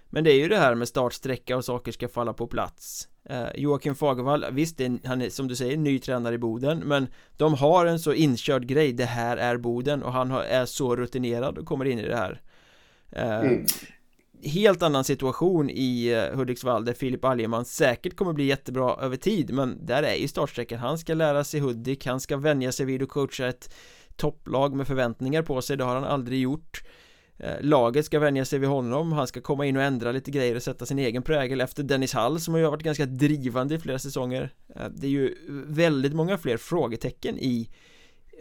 Men 0.10 0.24
det 0.24 0.32
är 0.32 0.38
ju 0.38 0.48
det 0.48 0.58
här 0.58 0.76
med 0.76 0.88
startsträcka 0.88 1.58
och 1.58 1.66
saker 1.66 1.92
ska 1.92 2.08
falla 2.08 2.34
på 2.34 2.48
plats 2.48 3.08
eh, 3.30 3.48
Joakim 3.56 3.96
Fagervall, 3.96 4.46
visst 4.52 4.80
är, 4.80 5.08
han 5.08 5.22
är 5.22 5.30
som 5.30 5.48
du 5.48 5.56
säger 5.56 5.78
ny 5.78 6.00
tränare 6.00 6.36
i 6.36 6.38
Boden 6.38 6.80
Men 6.80 7.08
de 7.38 7.54
har 7.54 7.86
en 7.86 8.00
så 8.00 8.14
inkörd 8.14 8.68
grej, 8.68 8.94
det 8.94 9.06
här 9.06 9.38
är 9.38 9.58
Boden 9.58 10.04
och 10.04 10.14
han 10.14 10.32
har, 10.32 10.44
är 10.44 10.66
så 10.66 10.96
rutinerad 10.96 11.58
och 11.58 11.66
kommer 11.66 11.86
in 11.86 12.00
i 12.00 12.08
det 12.08 12.16
här. 12.16 12.42
Eh, 13.12 13.40
mm. 13.40 13.66
Helt 14.44 14.84
annan 14.84 15.04
situation 15.04 15.70
i 15.70 16.08
eh, 16.08 16.38
Hudiksvall 16.38 16.86
där 16.86 16.94
Filip 16.94 17.26
Algeman 17.26 17.66
säkert 17.66 18.16
kommer 18.16 18.34
bli 18.34 18.46
jättebra 18.46 18.98
över 19.02 19.18
tid 19.18 19.54
Men 19.54 19.86
där 19.86 20.04
är 20.04 20.16
ju 20.16 20.28
startsträckan, 20.28 20.80
han 20.80 20.98
ska 20.98 21.14
lära 21.14 21.44
sig 21.44 21.60
Hudik, 21.60 22.06
han 22.06 22.20
ska 22.20 22.38
vänja 22.38 22.72
sig 22.72 22.86
vid 22.86 23.04
att 23.04 23.10
coacha 23.10 23.48
ett 23.48 23.74
topplag 24.16 24.76
med 24.76 24.88
förväntningar 24.88 25.42
på 25.42 25.62
sig, 25.62 25.78
det 25.78 25.84
har 25.84 25.96
han 25.96 26.04
aldrig 26.04 26.42
gjort 26.42 26.84
laget 27.62 28.06
ska 28.06 28.20
vänja 28.20 28.46
sig 28.46 28.60
vid 28.60 28.70
honom, 28.70 29.12
han 29.12 29.28
ska 29.28 29.42
komma 29.42 29.66
in 29.66 29.78
och 29.78 29.84
ändra 29.84 30.12
lite 30.12 30.32
grejer 30.32 30.56
och 30.56 30.64
sätta 30.64 30.86
sin 30.86 31.00
egen 31.00 31.24
prägel 31.24 31.62
efter 31.62 31.84
Dennis 31.84 32.14
Hall 32.14 32.40
som 32.40 32.54
har 32.54 32.62
varit 32.62 32.84
ganska 32.84 33.06
drivande 33.06 33.76
i 33.76 33.80
flera 33.80 34.00
säsonger. 34.00 34.54
Eh, 34.76 34.86
Det 34.90 35.08
är 35.08 35.12
ju 35.12 35.36
väldigt 35.68 36.14
många 36.14 36.38
fler 36.38 36.58
frågetecken 36.58 37.38
i 37.40 37.70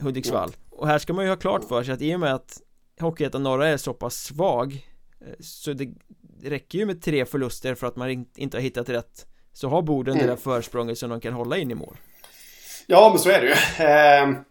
Hudiksvall. 0.01 0.51
Och 0.71 0.87
här 0.87 0.99
ska 0.99 1.13
man 1.13 1.25
ju 1.25 1.31
ha 1.31 1.37
klart 1.37 1.65
för 1.69 1.83
sig 1.85 1.95
att 1.95 2.03
i 2.03 2.15
och 2.15 2.21
med 2.21 2.35
att 2.35 2.61
Hockeyettan 3.01 3.43
Norra 3.43 3.69
är 3.69 3.77
så 3.77 3.95
pass 3.95 4.15
svag 4.17 4.87
eh, 5.21 5.27
Så 5.41 5.73
det 5.73 5.89
räcker 6.45 6.79
ju 6.79 6.87
med 6.87 7.03
tre 7.03 7.25
förluster 7.27 7.75
för 7.75 7.87
att 7.87 7.97
man 7.97 8.27
inte 8.37 8.57
har 8.57 8.63
hittat 8.63 8.89
rätt 8.89 9.27
Så 9.53 9.69
har 9.69 9.83
Boden 9.83 10.15
mm. 10.15 10.27
det 10.27 10.33
där 10.33 10.37
försprånget 10.37 10.99
som 10.99 11.11
de 11.11 11.21
kan 11.21 11.33
hålla 11.33 11.57
in 11.59 11.71
i 11.71 11.75
mål. 11.75 11.97
Ja 12.87 13.09
men 13.11 13.19
så 13.19 13.31
är 13.31 13.41
det 13.41 13.47
ju. 13.47 13.85
Eh, 13.85 14.43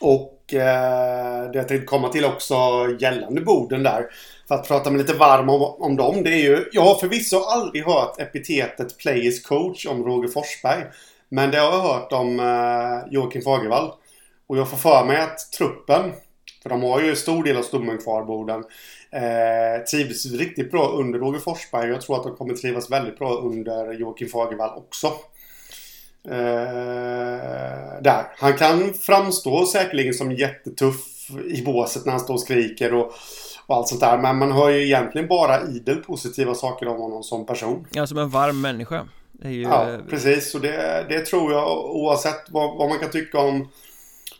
Och 0.00 0.39
eh, 0.54 1.50
det 1.52 1.58
jag 1.58 1.68
tänkte 1.68 1.86
komma 1.86 2.08
till 2.08 2.24
också 2.24 2.54
gällande 3.00 3.40
Boden 3.40 3.82
där. 3.82 4.06
för 4.48 4.54
att 4.54 4.68
prata 4.68 4.90
mig 4.90 5.00
lite 5.00 5.14
varm 5.14 5.48
om, 5.48 5.62
om 5.62 5.96
dem. 5.96 6.22
Det 6.22 6.30
är 6.30 6.42
ju, 6.42 6.64
jag 6.72 6.82
har 6.82 6.94
förvisso 6.94 7.36
aldrig 7.36 7.84
hört 7.84 8.20
epitetet 8.20 8.98
Players 8.98 9.42
coach 9.42 9.86
om 9.86 10.04
Roger 10.04 10.28
Forsberg. 10.28 10.84
Men 11.28 11.50
det 11.50 11.58
har 11.58 11.72
jag 11.72 11.82
hört 11.82 12.12
om 12.12 12.40
eh, 12.40 13.12
Joakim 13.12 13.42
Fagervall. 13.42 13.92
Och 14.46 14.58
jag 14.58 14.70
får 14.70 14.76
för 14.76 15.04
mig 15.04 15.20
att 15.20 15.52
truppen, 15.52 16.12
för 16.62 16.70
de 16.70 16.82
har 16.82 17.00
ju 17.00 17.16
stor 17.16 17.44
del 17.44 17.56
av 17.56 17.62
stommen 17.62 17.98
kvar, 17.98 18.24
Boden, 18.24 18.64
eh, 19.12 19.84
trivdes 19.90 20.32
riktigt 20.32 20.70
bra 20.70 20.88
under 20.88 21.18
Roger 21.18 21.38
Forsberg. 21.38 21.90
Jag 21.90 22.00
tror 22.00 22.16
att 22.16 22.22
de 22.22 22.36
kommer 22.36 22.54
trivas 22.54 22.90
väldigt 22.90 23.18
bra 23.18 23.32
under 23.32 23.92
Joakim 23.92 24.28
Fagervall 24.28 24.78
också. 24.78 25.12
Eh, 26.24 28.02
där. 28.02 28.26
Han 28.36 28.56
kan 28.56 28.94
framstå 28.94 29.66
säkerligen 29.66 30.14
som 30.14 30.32
jättetuff 30.32 31.30
i 31.46 31.62
båset 31.62 32.04
när 32.04 32.12
han 32.12 32.20
står 32.20 32.34
och 32.34 32.40
skriker 32.40 32.94
och, 32.94 33.12
och 33.66 33.76
allt 33.76 33.88
sånt 33.88 34.00
där. 34.00 34.18
Men 34.18 34.38
man 34.38 34.52
hör 34.52 34.70
ju 34.70 34.84
egentligen 34.84 35.28
bara 35.28 35.62
idel 35.62 35.96
positiva 35.96 36.54
saker 36.54 36.88
om 36.88 37.00
honom 37.00 37.22
som 37.22 37.46
person. 37.46 37.86
Ja, 37.92 38.06
som 38.06 38.18
en 38.18 38.28
varm 38.28 38.60
människa. 38.60 39.08
Ju... 39.44 39.62
Ja, 39.62 39.98
precis. 40.10 40.54
Och 40.54 40.60
det, 40.60 41.06
det 41.08 41.20
tror 41.20 41.52
jag 41.52 41.96
oavsett 41.96 42.50
vad, 42.50 42.78
vad 42.78 42.88
man 42.88 42.98
kan 42.98 43.10
tycka 43.10 43.38
om 43.38 43.68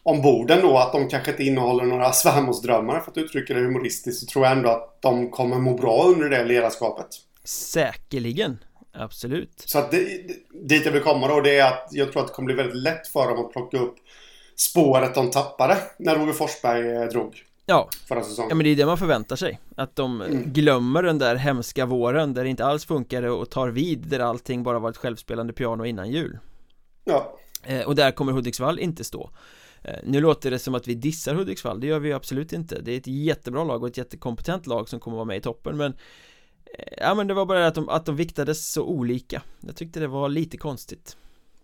om 0.02 0.22
borden 0.22 0.60
då 0.62 0.78
att 0.78 0.92
de 0.92 1.08
kanske 1.08 1.30
inte 1.30 1.44
innehåller 1.44 1.84
några 1.84 2.12
svärmorsdrömmar 2.12 3.00
för 3.00 3.10
att 3.10 3.16
uttrycka 3.16 3.54
det 3.54 3.60
humoristiskt 3.60 4.20
så 4.20 4.26
tror 4.26 4.44
jag 4.44 4.56
ändå 4.56 4.70
att 4.70 5.02
de 5.02 5.30
kommer 5.30 5.58
må 5.58 5.75
bra 5.75 6.04
under 6.04 6.30
det 6.30 6.44
ledarskapet. 6.44 7.06
Säkerligen. 7.44 8.58
Absolut. 8.92 9.62
Så 9.66 9.78
att 9.78 9.90
det, 9.90 10.26
dit 10.50 10.85
jag 10.85 10.92
vill 10.92 11.02
komma 11.02 11.28
då 11.28 11.40
det 11.40 11.59
är 11.59 11.73
att 11.73 11.88
jag 11.90 12.12
tror 12.12 12.23
att 12.23 12.28
det 12.28 12.35
kommer 12.35 12.47
bli 12.47 12.54
väldigt 12.54 12.82
lätt 12.82 13.09
för 13.09 13.28
dem 13.28 13.47
att 13.47 13.52
plocka 13.52 13.78
upp 13.78 13.97
spåret 14.56 15.14
de 15.14 15.30
tappade 15.30 15.78
när 15.99 16.16
Roger 16.16 16.32
Forsberg 16.32 16.97
eh, 16.97 17.04
drog. 17.04 17.44
Ja, 17.66 17.88
förra 18.09 18.23
säsongen. 18.23 18.49
ja 18.49 18.54
men 18.54 18.64
det 18.64 18.70
är 18.70 18.76
det 18.76 18.87
man 18.87 18.99
förväntar 18.99 19.37
sig 19.37 19.61
Att 19.76 19.97
de 19.97 20.20
mm. 20.20 20.52
glömmer 20.52 21.02
den 21.02 21.18
där 21.18 21.37
hemska 21.37 21.87
våren 21.87 22.35
där 22.35 22.44
det 22.44 22.50
inte 22.50 22.64
alls 22.64 22.85
funkade 22.85 23.30
och 23.30 23.50
tar 23.50 23.68
vid 23.68 23.99
där 23.99 24.20
allting 24.20 24.62
bara 24.62 24.78
var 24.78 24.90
ett 24.90 24.97
självspelande 24.97 25.52
piano 25.52 25.85
innan 25.85 26.11
jul 26.11 26.38
Ja 27.04 27.38
eh, 27.64 27.80
Och 27.80 27.94
där 27.94 28.11
kommer 28.11 28.32
Hudiksvall 28.32 28.78
inte 28.78 29.04
stå 29.04 29.30
eh, 29.82 29.94
Nu 30.04 30.20
låter 30.20 30.50
det 30.50 30.59
som 30.59 30.75
att 30.75 30.88
vi 30.88 30.94
dissar 30.94 31.35
Hudiksvall, 31.35 31.80
det 31.80 31.87
gör 31.87 31.99
vi 31.99 32.12
absolut 32.12 32.52
inte 32.52 32.80
Det 32.80 32.92
är 32.92 32.97
ett 32.97 33.06
jättebra 33.06 33.64
lag 33.64 33.82
och 33.82 33.88
ett 33.88 33.97
jättekompetent 33.97 34.66
lag 34.66 34.88
som 34.88 35.00
kommer 35.00 35.16
vara 35.16 35.26
med 35.26 35.37
i 35.37 35.40
toppen 35.40 35.76
men 35.76 35.94
ja 36.96 37.14
men 37.14 37.26
det 37.26 37.34
var 37.34 37.46
bara 37.46 37.66
att 37.66 37.74
de, 37.74 37.88
att 37.88 38.06
de 38.06 38.16
viktades 38.16 38.72
så 38.72 38.82
olika 38.82 39.42
Jag 39.60 39.76
tyckte 39.76 40.00
det 40.00 40.08
var 40.08 40.28
lite 40.28 40.56
konstigt 40.56 41.16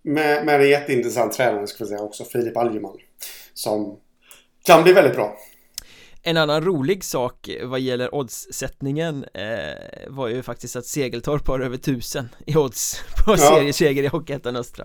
Med, 0.02 0.46
med 0.46 0.60
en 0.60 0.68
jätteintressant 0.68 1.32
tränare 1.32 1.66
ska 1.66 1.84
vi 1.84 1.88
säga 1.88 2.02
också, 2.02 2.24
Filip 2.24 2.56
Algerman 2.56 2.96
Som 3.54 3.96
kan 4.62 4.82
bli 4.82 4.92
väldigt 4.92 5.14
bra 5.14 5.36
en 6.26 6.36
annan 6.36 6.64
rolig 6.64 7.04
sak 7.04 7.50
vad 7.64 7.80
gäller 7.80 8.14
oddssättningen 8.14 9.24
eh, 9.34 10.08
var 10.08 10.28
ju 10.28 10.42
faktiskt 10.42 10.76
att 10.76 10.86
Segeltorp 10.86 11.48
har 11.48 11.60
över 11.60 11.76
tusen 11.76 12.28
i 12.46 12.56
odds 12.56 13.00
på 13.24 13.30
ja. 13.32 13.36
serieseger 13.36 14.02
i 14.02 14.06
Hockeyettan 14.06 14.56
Östra. 14.56 14.84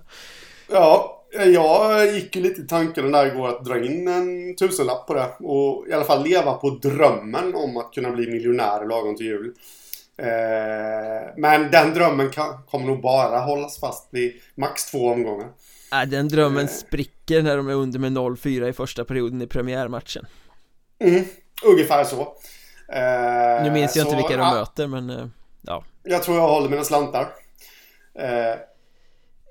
Ja, 0.72 1.24
jag 1.32 2.14
gick 2.14 2.36
ju 2.36 2.42
lite 2.42 2.62
i 2.62 2.68
tanken 2.68 3.12
där 3.12 3.26
igår 3.26 3.50
att 3.50 3.66
dra 3.66 3.86
in 3.86 4.08
en 4.08 4.56
tusenlapp 4.56 5.08
på 5.08 5.14
det 5.14 5.28
och 5.40 5.88
i 5.88 5.94
alla 5.94 6.06
fall 6.06 6.24
leva 6.24 6.54
på 6.54 6.70
drömmen 6.70 7.56
om 7.56 7.78
att 7.78 7.94
kunna 7.94 8.12
bli 8.12 8.32
miljonär 8.32 8.88
lagom 8.88 9.16
till 9.16 9.26
jul. 9.26 9.54
Eh, 10.22 11.34
men 11.38 11.72
den 11.72 11.94
drömmen 11.94 12.30
kan, 12.30 12.64
kommer 12.64 12.86
nog 12.86 13.02
bara 13.02 13.40
hållas 13.40 13.80
fast 13.80 14.08
vid 14.12 14.34
max 14.56 14.92
två 14.92 15.08
omgångar. 15.08 15.50
Äh, 15.94 16.10
den 16.10 16.28
drömmen 16.28 16.66
eh. 16.66 16.72
spricker 16.72 17.42
när 17.44 17.58
de 17.58 17.70
är 17.70 17.74
under 17.74 18.00
med 18.00 18.12
0-4 18.12 18.68
i 18.68 18.74
första 18.74 19.06
perioden 19.06 19.42
i 19.42 19.48
premiärmatchen. 19.48 20.26
Mm, 21.00 21.26
ungefär 21.66 22.04
så. 22.04 22.22
Eh, 22.94 23.64
nu 23.64 23.72
minns 23.72 23.96
jag 23.96 24.08
så, 24.08 24.12
inte 24.12 24.16
vilka 24.16 24.38
de 24.38 24.48
ja, 24.48 24.54
möter 24.54 24.88
men 24.88 25.32
ja. 25.62 25.84
Jag 26.04 26.24
tror 26.24 26.38
jag 26.38 26.48
håller 26.48 26.70
mina 26.70 26.84
slantar. 26.84 27.28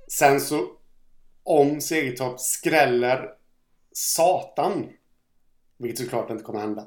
Sen 0.08 0.40
så 0.40 0.66
om 1.44 1.80
Segertorp 1.80 2.40
skräller 2.40 3.28
satan, 3.92 4.88
vilket 5.78 5.98
såklart 5.98 6.30
inte 6.30 6.44
kommer 6.44 6.60
hända, 6.60 6.86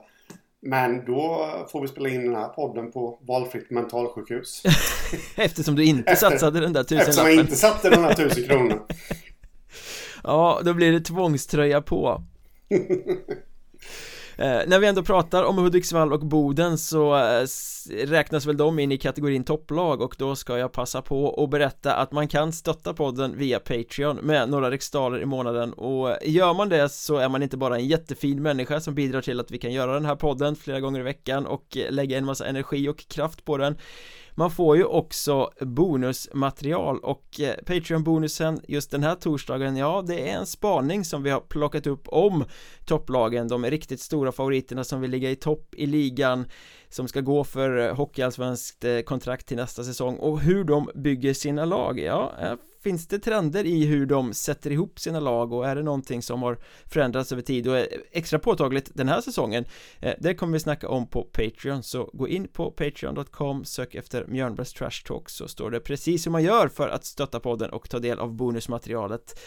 men 0.66 1.06
då 1.06 1.48
får 1.72 1.82
vi 1.82 1.88
spela 1.88 2.10
in 2.10 2.26
den 2.26 2.36
här 2.36 2.48
podden 2.48 2.92
på 2.92 3.20
valfritt 3.22 3.70
mentalsjukhus. 3.70 4.64
Eftersom 5.36 5.76
du 5.76 5.86
inte 5.86 6.12
Efter, 6.12 6.30
satsade 6.30 6.60
den 6.60 6.74
där 6.74 6.84
tusenlappen. 6.84 7.10
Eftersom 7.10 7.28
jag 7.28 7.40
inte 7.40 7.56
satte 7.56 7.90
den 7.90 8.04
här 8.04 8.14
tusen 8.14 8.44
kronorna. 8.44 8.82
ja, 10.24 10.62
då 10.66 10.74
blir 10.74 10.92
det 10.92 11.02
tvångströja 11.02 11.82
på. 11.82 12.24
Eh, 14.38 14.62
när 14.68 14.80
vi 14.80 14.88
ändå 14.88 15.04
pratar 15.04 15.44
om 15.44 15.58
Hudiksvall 15.58 16.14
och 16.14 16.20
Boden 16.20 16.78
så 16.78 17.16
eh, 17.16 17.46
räknas 18.06 18.46
väl 18.46 18.58
de 18.58 18.80
in 18.80 18.92
i 18.92 18.98
kategorin 18.98 19.44
topplag 19.44 20.02
och 20.02 20.16
då 20.18 20.36
ska 20.36 20.58
jag 20.58 20.72
passa 20.72 21.02
på 21.02 21.44
att 21.44 21.50
berätta 21.50 21.96
att 21.96 22.12
man 22.12 22.28
kan 22.28 22.52
stötta 22.52 22.94
podden 22.94 23.38
via 23.38 23.60
Patreon 23.60 24.16
med 24.16 24.50
några 24.50 24.72
riksdaler 24.72 25.22
i 25.22 25.26
månaden. 25.26 25.74
Och 25.74 26.18
gör 26.22 26.54
man 26.54 26.70
det 26.70 26.90
så 26.90 27.18
är 27.18 27.30
man 27.30 27.44
inte 27.44 27.58
bara 27.58 27.76
en 27.76 27.88
jättefin 27.88 28.42
människa 28.42 28.80
som 28.80 28.96
bidrar 28.96 29.22
till 29.22 29.40
att 29.40 29.52
vi 29.52 29.58
kan 29.58 29.72
göra 29.72 29.94
den 29.94 30.06
här 30.06 30.16
podden 30.16 30.56
flera 30.56 30.80
gånger 30.80 31.00
i 31.00 31.04
veckan 31.04 31.46
och 31.46 31.78
lägga 31.90 32.18
en 32.18 32.26
massa 32.26 32.46
energi 32.46 32.90
och 32.90 33.08
kraft 33.08 33.46
på 33.46 33.58
den 33.58 33.78
man 34.36 34.52
får 34.52 34.78
ju 34.78 34.84
också 34.84 35.50
bonusmaterial 35.60 37.00
och 37.00 37.40
eh, 37.40 37.56
Patreon-bonusen 37.66 38.62
just 38.68 38.92
den 38.92 39.04
här 39.04 39.16
torsdagen, 39.16 39.78
ja 39.78 40.04
det 40.08 40.30
är 40.30 40.38
en 40.38 40.46
spaning 40.46 41.06
som 41.06 41.24
vi 41.24 41.30
har 41.30 41.40
plockat 41.40 41.88
upp 41.88 42.08
om 42.08 42.46
topplagen, 42.86 43.48
de 43.48 43.66
riktigt 43.66 44.02
stora 44.02 44.32
favoriterna 44.32 44.84
som 44.84 45.02
vill 45.02 45.12
ligga 45.12 45.32
i 45.32 45.36
topp 45.36 45.76
i 45.78 45.86
ligan 45.86 46.46
som 46.90 47.08
ska 47.08 47.22
gå 47.22 47.44
för 47.44 47.78
eh, 47.78 47.96
hockeyallsvenskt 47.96 48.84
eh, 48.84 49.00
kontrakt 49.00 49.48
till 49.48 49.58
nästa 49.58 49.84
säsong. 49.84 50.16
Och 50.16 50.40
hur 50.40 50.64
de 50.64 50.90
bygger 50.96 51.34
sina 51.34 51.66
lag, 51.66 52.00
ja 52.00 52.34
finns 52.84 53.08
det 53.08 53.20
trender 53.20 53.66
i 53.66 53.86
hur 53.86 54.06
de 54.06 54.34
sätter 54.34 54.72
ihop 54.72 55.00
sina 55.00 55.20
lag 55.20 55.54
och 55.54 55.68
är 55.68 55.76
det 55.76 55.84
någonting 55.84 56.22
som 56.22 56.42
har 56.42 56.58
förändrats 56.86 57.32
över 57.32 57.42
tid? 57.42 57.68
Och 57.68 57.78
är 57.78 57.88
extra 58.12 58.40
påtagligt 58.40 58.92
den 58.94 59.10
här 59.10 59.22
säsongen 59.22 59.66
eh, 60.00 60.14
det 60.20 60.36
kommer 60.36 60.54
vi 60.54 60.60
snacka 60.60 60.90
om 60.90 61.08
på 61.08 61.24
Patreon. 61.24 61.84
Så 61.84 62.10
gå 62.14 62.28
in 62.28 62.48
på 62.48 62.72
patreon.com 62.72 63.66
sök 63.66 63.96
efter 63.96 64.26
Mjörnbergs 64.28 64.74
Trash 64.74 65.04
Talk 65.06 65.30
så 65.30 65.48
står 65.48 65.72
det 65.72 65.80
precis 65.80 66.26
hur 66.26 66.32
man 66.32 66.44
gör 66.44 66.68
för 66.68 66.90
att 66.90 67.06
stötta 67.06 67.40
podden 67.40 67.70
och 67.70 67.90
ta 67.90 68.00
del 68.00 68.20
av 68.20 68.34
bonusmaterialet 68.34 69.40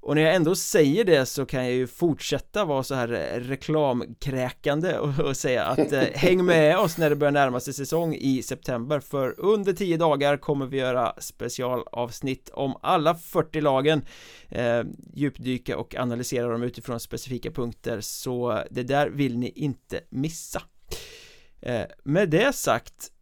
och 0.00 0.14
när 0.14 0.22
jag 0.22 0.34
ändå 0.34 0.54
säger 0.54 1.04
det 1.04 1.26
så 1.26 1.46
kan 1.46 1.64
jag 1.64 1.72
ju 1.72 1.86
fortsätta 1.86 2.64
vara 2.64 2.82
så 2.82 2.94
här 2.94 3.08
reklamkräkande 3.40 4.98
och, 4.98 5.20
och 5.20 5.36
säga 5.36 5.64
att 5.64 5.92
eh, 5.92 6.00
häng 6.14 6.44
med 6.44 6.78
oss 6.78 6.98
när 6.98 7.10
det 7.10 7.16
börjar 7.16 7.32
närma 7.32 7.60
sig 7.60 7.74
säsong 7.74 8.14
i 8.14 8.42
september 8.42 9.00
för 9.00 9.40
under 9.40 9.72
10 9.72 9.96
dagar 9.96 10.36
kommer 10.36 10.66
vi 10.66 10.76
göra 10.76 11.14
specialavsnitt 11.18 12.50
om 12.52 12.76
alla 12.82 13.14
40 13.14 13.60
lagen 13.60 14.02
eh, 14.48 14.82
djupdyka 15.14 15.78
och 15.78 15.94
analysera 15.94 16.48
dem 16.48 16.62
utifrån 16.62 17.00
specifika 17.00 17.50
punkter 17.50 18.00
så 18.00 18.62
det 18.70 18.82
där 18.82 19.08
vill 19.08 19.38
ni 19.38 19.48
inte 19.48 20.00
missa 20.10 20.62
eh, 21.60 21.84
med 22.04 22.30
det 22.30 22.52
sagt 22.52 23.12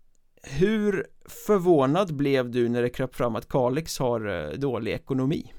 hur 0.42 1.06
förvånad 1.46 2.16
blev 2.16 2.50
du 2.50 2.68
när 2.68 2.82
det 2.82 2.90
kröp 2.90 3.14
fram 3.14 3.36
att 3.36 3.48
Kalix 3.48 3.98
har 3.98 4.28
eh, 4.28 4.58
dålig 4.58 4.92
ekonomi? 4.92 5.52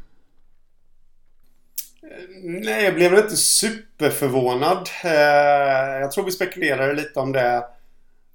Nej, 2.44 2.84
jag 2.84 2.96
blev 2.96 3.14
inte 3.14 3.38
superförvånad. 3.38 4.90
Eh, 5.04 6.00
jag 6.02 6.12
tror 6.12 6.26
vi 6.26 6.32
spekulerade 6.32 6.94
lite 6.94 7.20
om 7.20 7.32
det 7.32 7.64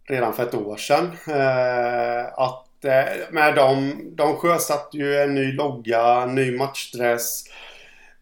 redan 0.09 0.35
för 0.35 0.43
ett 0.43 0.55
år 0.55 0.77
sedan. 0.77 1.11
Eh, 1.29 2.27
att 2.39 2.85
eh, 2.85 3.31
med 3.31 3.55
dem, 3.55 4.03
de 4.17 4.37
sjösatte 4.37 4.97
ju 4.97 5.17
en 5.17 5.35
ny 5.35 5.53
logga, 5.53 6.23
en 6.23 6.35
ny 6.35 6.57
matchdress. 6.57 7.45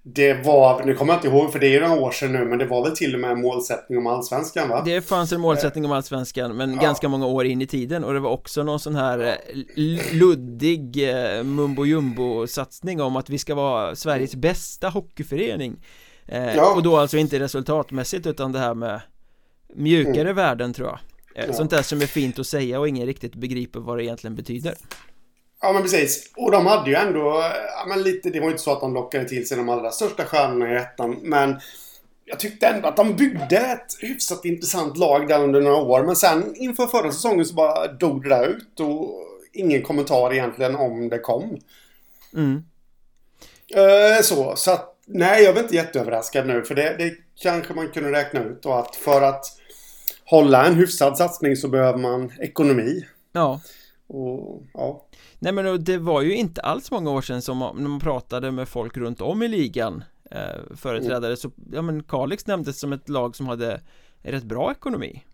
Det 0.02 0.35
var, 0.35 0.85
nu 0.85 0.95
kommer 0.95 1.12
jag 1.12 1.19
inte 1.19 1.28
ihåg 1.28 1.52
för 1.52 1.59
det 1.59 1.66
är 1.66 1.71
ju 1.71 1.80
några 1.80 2.00
år 2.00 2.11
sedan 2.11 2.33
nu, 2.33 2.45
men 2.45 2.59
det 2.59 2.66
var 2.66 2.85
väl 2.85 2.97
till 2.97 3.14
och 3.14 3.21
med 3.21 3.30
en 3.30 3.40
målsättning 3.40 3.99
om 3.99 4.07
allsvenskan 4.07 4.69
va? 4.69 4.83
Det 4.85 5.00
fanns 5.00 5.33
en 5.33 5.40
målsättning 5.40 5.85
om 5.85 5.92
allsvenskan, 5.92 6.57
men 6.57 6.75
ja. 6.75 6.80
ganska 6.80 7.09
många 7.09 7.26
år 7.26 7.47
in 7.47 7.62
i 7.62 7.66
tiden 7.66 8.04
och 8.04 8.12
det 8.12 8.21
var 8.21 8.30
också 8.30 8.62
någon 8.62 8.80
sån 8.80 8.95
här 8.95 9.19
eh, 9.19 10.12
luddig 10.12 11.11
eh, 11.11 11.42
mumbo 11.42 11.85
jumbo 11.85 12.47
satsning 12.47 13.00
om 13.00 13.16
att 13.16 13.30
vi 13.30 13.38
ska 13.38 13.54
vara 13.54 13.97
Sveriges 13.97 14.35
bästa 14.35 14.88
hockeyförening 14.88 15.76
eh, 16.26 16.57
ja. 16.57 16.75
Och 16.75 16.83
då 16.83 16.97
alltså 16.97 17.16
inte 17.16 17.40
resultatmässigt 17.40 18.26
utan 18.26 18.52
det 18.52 18.59
här 18.59 18.75
med 18.75 19.00
mjukare 19.75 20.21
mm. 20.21 20.37
värden 20.37 20.73
tror 20.73 20.88
jag 20.88 20.99
ja. 21.47 21.52
Sånt 21.52 21.71
där 21.71 21.83
som 21.83 22.02
är 22.02 22.07
fint 22.07 22.38
att 22.38 22.47
säga 22.47 22.80
och 22.80 22.88
ingen 22.88 23.07
riktigt 23.07 23.35
begriper 23.35 23.80
vad 23.80 23.99
det 23.99 24.04
egentligen 24.04 24.37
betyder 24.37 24.75
Ja 25.61 25.73
men 25.73 25.83
precis. 25.83 26.31
Och 26.37 26.50
de 26.50 26.67
hade 26.67 26.90
ju 26.90 26.97
ändå, 26.97 27.43
ja 27.76 27.87
men 27.88 28.02
lite, 28.02 28.31
det 28.31 28.40
var 28.40 28.47
ju 28.47 28.52
inte 28.52 28.62
så 28.62 28.73
att 28.73 28.81
de 28.81 28.95
lockade 28.95 29.29
till 29.29 29.49
sig 29.49 29.57
de 29.57 29.69
allra 29.69 29.90
största 29.90 30.25
stjärnorna 30.25 30.73
i 30.73 30.76
ettan. 30.76 31.19
Men 31.23 31.61
jag 32.25 32.40
tyckte 32.40 32.67
ändå 32.67 32.88
att 32.88 32.97
de 32.97 33.17
byggde 33.17 33.57
ett 33.57 33.97
hyfsat 34.00 34.45
intressant 34.45 34.97
lag 34.97 35.29
där 35.29 35.45
under 35.45 35.61
några 35.61 35.76
år. 35.76 36.02
Men 36.02 36.17
sen 36.17 36.55
inför 36.57 36.87
förra 36.87 37.12
säsongen 37.12 37.45
så 37.45 37.55
bara 37.55 37.93
dog 37.93 38.23
det 38.23 38.29
där 38.29 38.47
ut 38.47 38.81
och 38.81 39.26
ingen 39.52 39.83
kommentar 39.83 40.33
egentligen 40.33 40.76
om 40.76 41.09
det 41.09 41.19
kom. 41.19 41.59
Mm. 42.35 42.64
Uh, 43.76 44.23
så, 44.23 44.57
så 44.57 44.71
att 44.71 44.97
nej 45.07 45.45
jag 45.45 45.57
är 45.57 45.62
inte 45.62 45.75
jätteöverraskad 45.75 46.47
nu 46.47 46.62
för 46.62 46.75
det, 46.75 46.97
det 46.99 47.14
kanske 47.43 47.75
man 47.75 47.88
kunde 47.88 48.12
räkna 48.12 48.45
ut 48.45 48.67
och 48.67 48.79
att 48.79 48.97
för 48.97 49.23
att 49.23 49.45
hålla 50.25 50.67
en 50.67 50.75
hyfsad 50.75 51.17
satsning 51.17 51.57
så 51.57 51.69
behöver 51.69 51.99
man 51.99 52.33
ekonomi. 52.40 53.07
Ja. 53.33 53.61
Och, 54.07 54.62
ja. 54.75 55.07
Nej 55.43 55.53
men 55.53 55.85
det 55.85 55.99
var 55.99 56.23
ju 56.23 56.35
inte 56.35 56.61
alls 56.61 56.91
många 56.91 57.11
år 57.11 57.23
sedan 57.23 57.43
som 57.43 57.59
man, 57.59 57.77
när 57.77 57.89
man 57.89 58.01
pratade 58.01 58.51
med 58.51 58.69
folk 58.69 58.97
runt 58.97 59.21
om 59.21 59.43
i 59.43 59.49
ligan 59.49 60.05
eh, 60.31 60.77
Företrädare 60.77 61.37
så, 61.37 61.51
ja 61.73 61.83
men 61.83 62.03
Kalix 62.03 62.47
nämndes 62.47 62.81
som 62.81 62.93
ett 62.93 63.09
lag 63.09 63.37
som 63.37 63.47
hade 63.47 63.81
rätt 64.23 64.45
bra 64.45 64.73
ekonomi 64.73 65.25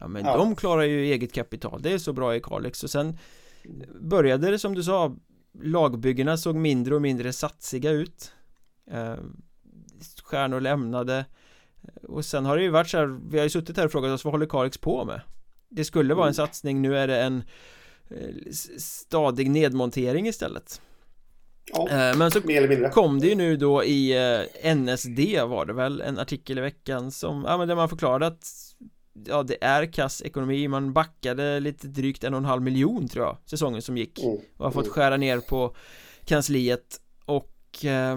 Ja 0.00 0.08
men 0.08 0.24
ja. 0.24 0.36
de 0.36 0.56
klarar 0.56 0.82
ju 0.82 1.04
eget 1.04 1.32
kapital, 1.32 1.82
det 1.82 1.92
är 1.92 1.98
så 1.98 2.12
bra 2.12 2.36
i 2.36 2.40
Kalix 2.40 2.84
och 2.84 2.90
sen 2.90 3.18
Började 4.00 4.50
det 4.50 4.58
som 4.58 4.74
du 4.74 4.82
sa 4.82 5.16
Lagbyggena 5.62 6.36
såg 6.36 6.56
mindre 6.56 6.94
och 6.94 7.02
mindre 7.02 7.32
satsiga 7.32 7.90
ut 7.90 8.32
eh, 8.90 9.16
Stjärnor 10.22 10.60
lämnade 10.60 11.24
Och 12.08 12.24
sen 12.24 12.44
har 12.44 12.56
det 12.56 12.62
ju 12.62 12.70
varit 12.70 12.88
så 12.88 12.98
här, 12.98 13.20
vi 13.30 13.38
har 13.38 13.44
ju 13.44 13.50
suttit 13.50 13.76
här 13.76 13.84
och 13.84 13.92
frågat 13.92 14.10
oss 14.10 14.24
vad 14.24 14.34
håller 14.34 14.46
Kalix 14.46 14.78
på 14.78 15.04
med? 15.04 15.20
Det 15.68 15.84
skulle 15.84 16.14
vara 16.14 16.26
en 16.26 16.34
mm. 16.34 16.46
satsning, 16.46 16.82
nu 16.82 16.98
är 16.98 17.08
det 17.08 17.22
en 17.22 17.44
stadig 18.78 19.50
nedmontering 19.50 20.28
istället. 20.28 20.80
Ja, 21.72 21.88
eh, 21.88 22.16
men 22.16 22.30
så 22.30 22.40
kom 22.92 23.20
det 23.20 23.26
ju 23.26 23.34
nu 23.34 23.56
då 23.56 23.84
i 23.84 24.12
eh, 24.62 24.74
NSD 24.76 25.18
var 25.46 25.66
det 25.66 25.72
väl 25.72 26.00
en 26.00 26.18
artikel 26.18 26.58
i 26.58 26.60
veckan 26.60 27.10
som, 27.10 27.44
ja 27.48 27.58
men 27.58 27.68
där 27.68 27.74
man 27.74 27.88
förklarade 27.88 28.26
att 28.26 28.46
Ja 29.26 29.42
det 29.42 29.64
är 29.64 29.92
kass 29.92 30.22
ekonomi, 30.22 30.68
man 30.68 30.92
backade 30.92 31.60
lite 31.60 31.86
drygt 31.86 32.24
en 32.24 32.34
och 32.34 32.38
en 32.38 32.44
halv 32.44 32.62
miljon 32.62 33.08
tror 33.08 33.26
jag 33.26 33.36
säsongen 33.46 33.82
som 33.82 33.96
gick. 33.96 34.22
Mm. 34.22 34.38
och 34.56 34.64
har 34.64 34.72
fått 34.72 34.84
mm. 34.84 34.94
skära 34.94 35.16
ner 35.16 35.38
på 35.38 35.76
kansliet. 36.24 37.00
Och 37.24 37.84
eh, 37.84 38.16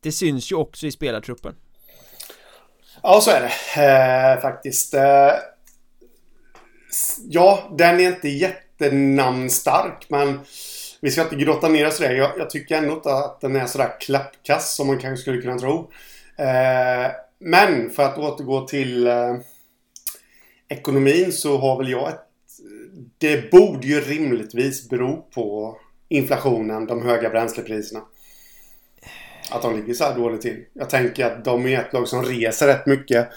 det 0.00 0.12
syns 0.12 0.52
ju 0.52 0.56
också 0.56 0.86
i 0.86 0.92
spelartruppen. 0.92 1.54
Ja 3.02 3.20
så 3.20 3.30
är 3.30 3.40
det. 3.40 3.82
Eh, 3.82 4.40
faktiskt. 4.40 4.94
Eh, 4.94 5.32
Ja, 7.28 7.74
den 7.78 8.00
är 8.00 8.08
inte 8.08 8.28
jätte 8.28 8.67
jättenamnstark 8.78 10.06
men 10.08 10.40
vi 11.00 11.10
ska 11.10 11.22
inte 11.22 11.36
grotta 11.36 11.68
ner 11.68 11.86
oss 11.86 12.00
i 12.00 12.04
det. 12.04 12.16
Jag, 12.16 12.30
jag, 12.38 12.50
tycker 12.50 12.76
ändå 12.76 12.94
inte 12.94 13.12
att 13.12 13.40
den 13.40 13.56
är 13.56 13.66
sådär 13.66 14.00
klappkass 14.00 14.74
som 14.74 14.86
man 14.86 14.98
kanske 14.98 15.22
skulle 15.22 15.42
kunna 15.42 15.58
tro. 15.58 15.90
Eh, 16.36 17.10
men 17.38 17.90
för 17.90 18.02
att 18.02 18.18
återgå 18.18 18.66
till 18.66 19.06
eh, 19.06 19.36
ekonomin 20.68 21.32
så 21.32 21.58
har 21.58 21.78
väl 21.78 21.90
jag 21.90 22.08
ett... 22.08 22.24
Det 23.18 23.50
borde 23.50 23.86
ju 23.86 24.00
rimligtvis 24.00 24.88
bero 24.88 25.22
på 25.34 25.78
inflationen, 26.08 26.86
de 26.86 27.02
höga 27.02 27.30
bränslepriserna. 27.30 28.00
Att 29.50 29.62
de 29.62 29.76
ligger 29.76 29.94
så 29.94 30.04
här 30.04 30.16
dåligt 30.16 30.40
till. 30.40 30.64
Jag 30.72 30.90
tänker 30.90 31.26
att 31.26 31.44
de 31.44 31.66
är 31.66 31.80
ett 31.80 31.92
lag 31.92 32.08
som 32.08 32.22
reser 32.22 32.66
rätt 32.66 32.86
mycket. 32.86 33.28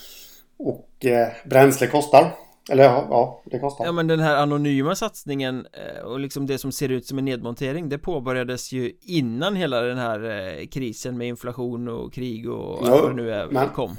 Och 0.58 1.06
eh, 1.06 1.28
bränsle 1.46 1.88
kostar. 1.88 2.36
Eller 2.70 2.84
ja, 2.84 3.08
ja, 3.10 3.42
det 3.46 3.60
kostar. 3.60 3.86
Ja 3.86 3.92
men 3.92 4.08
den 4.08 4.20
här 4.20 4.36
anonyma 4.36 4.96
satsningen 4.96 5.68
eh, 5.74 6.06
och 6.06 6.20
liksom 6.20 6.48
det 6.48 6.58
som 6.58 6.72
ser 6.72 6.90
ut 6.90 7.06
som 7.06 7.18
en 7.18 7.26
nedmontering 7.26 7.90
det 7.90 7.98
påbörjades 7.98 8.72
ju 8.72 8.92
innan 9.02 9.56
hela 9.56 9.82
den 9.82 9.98
här 9.98 10.24
eh, 10.60 10.68
krisen 10.68 11.18
med 11.18 11.28
inflation 11.28 11.88
och 11.88 12.14
krig 12.14 12.50
och 12.50 12.80
jo, 12.86 12.94
allt 12.94 13.02
vad 13.02 13.12
det 13.12 13.24
nu 13.24 13.32
är 13.32 13.48
men 13.48 13.70
kom. 13.70 13.98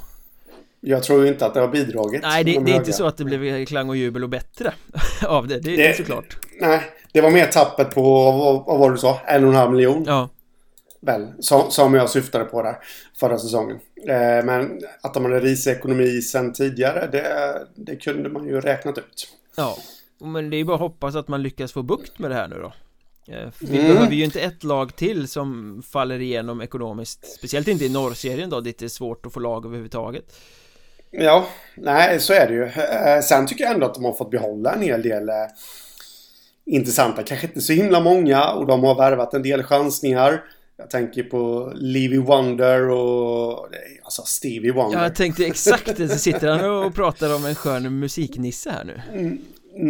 Jag 0.80 1.02
tror 1.02 1.22
ju 1.22 1.28
inte 1.28 1.46
att 1.46 1.54
det 1.54 1.60
har 1.60 1.68
bidragit. 1.68 2.22
Nej, 2.22 2.44
det, 2.44 2.58
det 2.64 2.72
är 2.72 2.76
inte 2.76 2.92
så 2.92 3.06
att 3.06 3.16
det 3.16 3.24
blev 3.24 3.66
klang 3.66 3.88
och 3.88 3.96
jubel 3.96 4.22
och 4.22 4.28
bättre 4.28 4.72
av 5.26 5.48
det, 5.48 5.60
det, 5.60 5.76
det 5.76 5.86
är 5.86 5.92
såklart. 5.92 6.36
Nej, 6.60 6.80
det 7.12 7.20
var 7.20 7.30
mer 7.30 7.46
tappet 7.46 7.94
på, 7.94 8.02
vad, 8.02 8.64
vad 8.66 8.78
var 8.78 8.88
det 8.88 8.94
du 8.94 8.98
sa, 8.98 9.20
en 9.26 9.44
och 9.44 9.50
en 9.50 9.56
halv 9.56 9.72
miljon? 9.72 10.04
Ja. 10.06 10.28
Väl, 11.06 11.32
som, 11.40 11.70
som 11.70 11.94
jag 11.94 12.10
syftade 12.10 12.44
på 12.44 12.62
där 12.62 12.76
förra 13.20 13.38
säsongen. 13.38 13.78
Eh, 14.08 14.44
men 14.44 14.80
att 15.02 15.14
de 15.14 15.24
hade 15.24 15.40
risig 15.40 15.70
ekonomi 15.70 16.22
sen 16.22 16.52
tidigare, 16.52 17.08
det, 17.12 17.66
det 17.74 17.96
kunde 17.96 18.28
man 18.28 18.46
ju 18.46 18.60
räknat 18.60 18.98
ut. 18.98 19.28
Ja, 19.56 19.76
men 20.20 20.50
det 20.50 20.56
är 20.56 20.64
bara 20.64 20.74
att 20.74 20.80
hoppas 20.80 21.14
att 21.14 21.28
man 21.28 21.42
lyckas 21.42 21.72
få 21.72 21.82
bukt 21.82 22.18
med 22.18 22.30
det 22.30 22.34
här 22.34 22.48
nu 22.48 22.56
då. 22.56 22.72
Eh, 23.28 23.48
vi 23.60 23.78
mm. 23.78 23.94
behöver 23.94 24.14
ju 24.14 24.24
inte 24.24 24.40
ett 24.40 24.64
lag 24.64 24.96
till 24.96 25.28
som 25.28 25.82
faller 25.92 26.20
igenom 26.20 26.60
ekonomiskt 26.60 27.26
Speciellt 27.26 27.68
inte 27.68 27.84
i 27.84 27.88
norrserien 27.88 28.50
då, 28.50 28.60
dit 28.60 28.78
det 28.78 28.84
är 28.84 28.88
svårt 28.88 29.26
att 29.26 29.32
få 29.32 29.40
lag 29.40 29.66
överhuvudtaget 29.66 30.24
Ja, 31.10 31.46
nej 31.74 32.20
så 32.20 32.32
är 32.32 32.48
det 32.48 32.54
ju 32.54 32.64
eh, 32.64 33.20
Sen 33.22 33.46
tycker 33.46 33.64
jag 33.64 33.74
ändå 33.74 33.86
att 33.86 33.94
de 33.94 34.04
har 34.04 34.12
fått 34.12 34.30
behålla 34.30 34.72
en 34.72 34.82
hel 34.82 35.02
del 35.02 35.30
Intressanta, 36.64 37.22
kanske 37.22 37.46
inte 37.46 37.60
så 37.60 37.72
himla 37.72 38.00
många 38.00 38.50
och 38.50 38.66
de 38.66 38.84
har 38.84 38.94
värvat 38.94 39.34
en 39.34 39.42
del 39.42 39.62
chansningar 39.62 40.42
jag 40.76 40.90
tänker 40.90 41.22
på 41.22 41.72
Levy 41.74 42.18
Wonder 42.18 42.88
och 42.88 43.68
alltså 44.02 44.22
Stevie 44.22 44.72
Wonder. 44.72 44.98
Ja, 44.98 45.04
jag 45.04 45.14
tänkte 45.14 45.46
exakt 45.46 45.96
det. 45.96 46.08
Så 46.08 46.18
sitter 46.18 46.48
han 46.48 46.70
och 46.70 46.94
pratar 46.94 47.34
om 47.34 47.44
en 47.44 47.54
skön 47.54 47.98
musiknisse 47.98 48.70
här 48.70 48.84
nu. 48.84 49.02
Mm, 49.12 49.38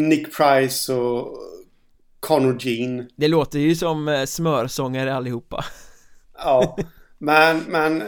Nick 0.09 0.37
Price 0.37 0.93
och 0.93 1.39
Connor 2.21 2.57
Jean. 2.61 3.09
Det 3.17 3.29
låter 3.29 3.59
ju 3.59 3.75
som 3.75 4.09
eh, 4.09 4.25
smörsångare 4.25 5.15
allihopa. 5.15 5.65
Ja, 6.39 6.79
men, 7.19 7.59
men 7.69 8.03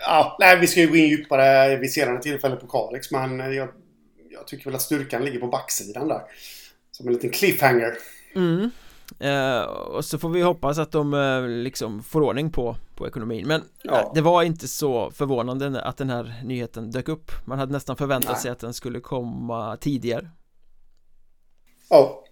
ja, 0.00 0.36
nej, 0.40 0.60
vi 0.60 0.66
ska 0.66 0.80
ju 0.80 0.88
gå 0.88 0.96
in 0.96 1.08
djupare 1.08 1.76
vid 1.76 1.92
senare 1.92 2.22
tillfälle 2.22 2.56
på 2.56 2.66
Kalix, 2.66 3.10
men 3.10 3.38
jag, 3.38 3.68
jag 4.30 4.46
tycker 4.46 4.64
väl 4.64 4.74
att 4.74 4.82
styrkan 4.82 5.24
ligger 5.24 5.40
på 5.40 5.46
backsidan 5.46 6.08
där. 6.08 6.20
Som 6.90 7.06
en 7.08 7.12
liten 7.12 7.30
cliffhanger. 7.30 7.94
Mm. 8.34 8.70
Eh, 9.18 9.60
och 9.62 10.04
så 10.04 10.18
får 10.18 10.28
vi 10.28 10.42
hoppas 10.42 10.78
att 10.78 10.92
de 10.92 11.14
eh, 11.14 11.48
liksom 11.48 12.02
får 12.02 12.20
ordning 12.20 12.52
på, 12.52 12.76
på 12.94 13.06
ekonomin 13.06 13.46
Men 13.46 13.62
ja. 13.82 14.12
det 14.14 14.20
var 14.20 14.42
inte 14.42 14.68
så 14.68 15.10
förvånande 15.10 15.82
att 15.82 15.96
den 15.96 16.10
här 16.10 16.40
nyheten 16.44 16.90
dök 16.90 17.08
upp 17.08 17.32
Man 17.44 17.58
hade 17.58 17.72
nästan 17.72 17.96
förväntat 17.96 18.32
Nej. 18.32 18.42
sig 18.42 18.50
att 18.50 18.58
den 18.58 18.74
skulle 18.74 19.00
komma 19.00 19.76
tidigare 19.76 20.30
Ja 21.90 22.24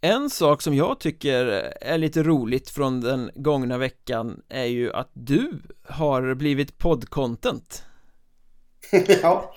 En 0.00 0.30
sak 0.30 0.62
som 0.62 0.74
jag 0.74 1.00
tycker 1.00 1.44
är 1.80 1.98
lite 1.98 2.22
roligt 2.22 2.70
från 2.70 3.00
den 3.00 3.30
gångna 3.34 3.78
veckan 3.78 4.42
är 4.48 4.64
ju 4.64 4.92
att 4.92 5.10
du 5.12 5.62
har 5.88 6.34
blivit 6.34 6.78
poddcontent 6.78 7.84
Ja. 9.22 9.54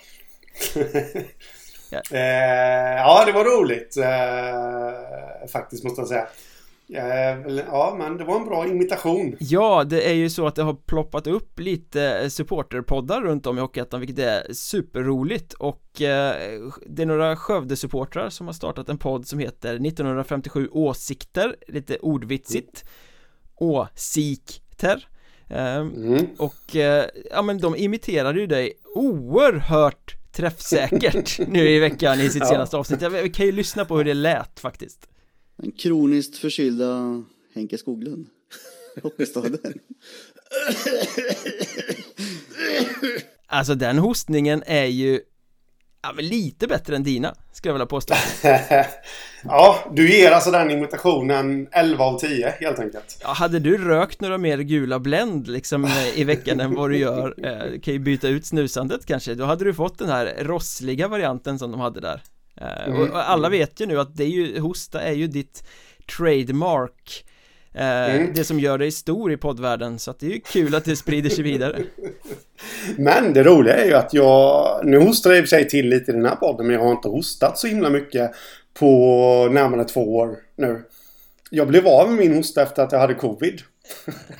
Eh, 2.12 2.97
ja, 2.97 3.23
det 3.25 3.31
var 3.31 3.43
roligt 3.43 3.97
eh, 3.97 5.47
faktiskt 5.51 5.84
måste 5.84 6.01
jag 6.01 6.08
säga. 6.08 6.27
Eh, 6.93 7.63
ja, 7.67 7.95
men 7.97 8.17
det 8.17 8.23
var 8.23 8.36
en 8.39 8.45
bra 8.45 8.67
imitation. 8.67 9.36
Ja, 9.39 9.84
det 9.84 10.10
är 10.10 10.13
ju 10.13 10.29
så 10.29 10.47
att 10.47 10.55
det 10.55 10.63
har 10.63 10.73
ploppat 10.73 11.27
upp 11.27 11.60
lite 11.60 12.29
supporterpoddar 12.29 13.21
runt 13.21 13.47
om 13.47 13.58
i 13.58 13.62
Hockeyettan 13.62 13.99
vilket 13.99 14.19
är 14.19 14.53
superroligt 14.53 15.53
och 15.53 16.01
eh, 16.01 16.36
det 16.88 17.01
är 17.01 17.05
några 17.05 17.36
Skövde-supportrar 17.36 18.29
som 18.29 18.45
har 18.45 18.53
startat 18.53 18.89
en 18.89 18.97
podd 18.97 19.27
som 19.27 19.39
heter 19.39 19.73
1957 19.73 20.69
åsikter, 20.71 21.55
lite 21.67 21.97
ordvitsigt 21.97 22.86
Åsikter 23.55 25.08
mm. 25.49 26.27
Och 26.38 26.75
eh, 26.75 27.05
ja 27.31 27.41
men 27.41 27.58
de 27.58 27.75
imiterade 27.75 28.39
ju 28.39 28.47
dig 28.47 28.73
oerhört 28.95 30.14
träffsäkert 30.35 31.39
nu 31.47 31.69
i 31.69 31.79
veckan 31.79 32.21
i 32.21 32.29
sitt 32.29 32.39
ja. 32.39 32.47
senaste 32.47 32.77
avsnitt. 32.77 33.01
Vi 33.01 33.29
kan 33.29 33.45
ju 33.45 33.51
lyssna 33.51 33.85
på 33.85 33.97
hur 33.97 34.03
det 34.03 34.13
lät 34.13 34.59
faktiskt. 34.59 35.07
Den 35.57 35.71
kroniskt 35.71 36.37
förkylda 36.37 37.23
Henke 37.53 37.77
Skoglund. 37.77 38.27
Hockeystaden. 39.03 39.59
Alltså 43.47 43.75
den 43.75 43.97
hostningen 43.97 44.63
är 44.65 44.85
ju 44.85 45.21
Ja 46.07 46.13
men 46.15 46.27
lite 46.27 46.67
bättre 46.67 46.95
än 46.95 47.03
dina, 47.03 47.35
skulle 47.51 47.69
jag 47.69 47.73
vilja 47.73 47.85
påstå. 47.85 48.15
Ja, 49.47 49.79
du 49.91 50.11
ger 50.11 50.31
alltså 50.31 50.51
den 50.51 50.71
imitationen 50.71 51.67
11 51.71 52.03
av 52.03 52.19
10 52.19 52.53
helt 52.59 52.79
enkelt. 52.79 53.17
Ja, 53.21 53.33
hade 53.33 53.59
du 53.59 53.77
rökt 53.77 54.21
några 54.21 54.37
mer 54.37 54.57
gula 54.57 54.99
Blend 54.99 55.47
liksom 55.47 55.89
i 56.15 56.23
veckan 56.23 56.59
än 56.59 56.75
vad 56.75 56.89
du 56.89 56.97
gör 56.97 57.35
eh, 57.45 57.79
Kan 57.79 57.93
ju 57.93 57.99
byta 57.99 58.27
ut 58.27 58.45
snusandet 58.45 59.05
kanske, 59.05 59.35
då 59.35 59.45
hade 59.45 59.65
du 59.65 59.73
fått 59.73 59.99
den 59.99 60.09
här 60.09 60.33
rossliga 60.39 61.07
varianten 61.07 61.59
som 61.59 61.71
de 61.71 61.79
hade 61.79 62.01
där. 62.01 62.21
Eh, 62.61 62.87
mm. 62.87 63.01
och, 63.01 63.29
alla 63.29 63.49
vet 63.49 63.79
ju 63.79 63.85
nu 63.85 63.99
att 63.99 64.15
det 64.15 64.23
är 64.23 64.29
ju, 64.29 64.59
hosta 64.59 65.01
är 65.01 65.13
ju 65.13 65.27
ditt 65.27 65.67
trademark. 66.17 67.25
Eh, 67.25 67.34
mm. 67.75 68.31
Det 68.33 68.43
som 68.43 68.59
gör 68.59 68.77
dig 68.77 68.91
stor 68.91 69.31
i 69.31 69.38
poddvärlden 69.38 69.99
så 69.99 70.11
att 70.11 70.19
det 70.19 70.25
är 70.25 70.31
ju 70.31 70.39
kul 70.39 70.75
att 70.75 70.85
det 70.85 70.95
sprider 70.95 71.29
sig 71.29 71.43
vidare 71.43 71.83
Men 72.97 73.33
det 73.33 73.43
roliga 73.43 73.73
är 73.73 73.85
ju 73.85 73.93
att 73.93 74.13
jag 74.13 74.81
Nu 74.83 74.99
hostar 74.99 75.29
jag 75.29 75.39
i 75.39 75.41
och 75.41 75.43
för 75.43 75.57
sig 75.57 75.69
till 75.69 75.89
lite 75.89 76.11
i 76.11 76.13
den 76.13 76.25
här 76.25 76.35
podden 76.35 76.67
men 76.67 76.75
jag 76.75 76.83
har 76.83 76.91
inte 76.91 77.07
hostat 77.07 77.57
så 77.57 77.67
himla 77.67 77.89
mycket 77.89 78.31
På 78.79 78.88
närmare 79.51 79.83
två 79.83 80.15
år 80.15 80.38
nu 80.57 80.83
Jag 81.49 81.67
blev 81.67 81.88
av 81.88 82.09
med 82.09 82.19
min 82.19 82.35
hosta 82.35 82.61
efter 82.61 82.83
att 82.83 82.91
jag 82.91 82.99
hade 82.99 83.13
covid 83.13 83.61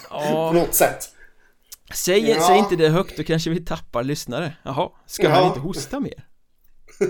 ja. 0.10 0.50
På 0.52 0.60
något 0.60 0.74
sätt 0.74 1.10
Säg, 1.94 2.30
ja. 2.30 2.40
säg 2.48 2.58
inte 2.58 2.76
det 2.76 2.90
högt, 2.90 3.18
då 3.18 3.24
kanske 3.24 3.50
vi 3.50 3.60
tappar 3.60 4.04
lyssnare 4.04 4.54
Jaha, 4.64 4.90
ska 5.06 5.24
ja. 5.24 5.30
han 5.30 5.48
inte 5.48 5.60
hosta 5.60 6.00
mer? 6.00 6.35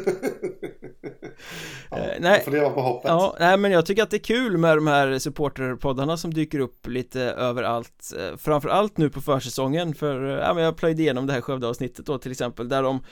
ja, 1.89 1.97
eh, 1.97 2.13
nej, 2.19 2.43
får 2.43 2.51
leva 2.51 2.69
på 2.69 2.81
hoppet. 2.81 3.09
Ja, 3.09 3.35
nej 3.39 3.57
men 3.57 3.71
jag 3.71 3.85
tycker 3.85 4.03
att 4.03 4.09
det 4.09 4.17
är 4.17 4.19
kul 4.19 4.57
med 4.57 4.77
de 4.77 4.87
här 4.87 5.19
supporterpoddarna 5.19 6.17
som 6.17 6.33
dyker 6.33 6.59
upp 6.59 6.87
lite 6.87 7.21
överallt 7.21 8.13
eh, 8.19 8.37
Framförallt 8.37 8.97
nu 8.97 9.09
på 9.09 9.21
försäsongen 9.21 9.93
för, 9.93 10.29
eh, 10.29 10.35
ja 10.35 10.53
men 10.53 10.63
jag 10.63 10.77
plöjde 10.77 11.01
igenom 11.01 11.27
det 11.27 11.33
här 11.33 11.41
Skövde-avsnittet 11.41 12.05
då 12.05 12.17
till 12.17 12.31
exempel 12.31 12.69
där 12.69 12.83
de 12.83 13.03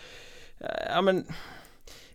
Ja 0.94 1.02
men 1.02 1.26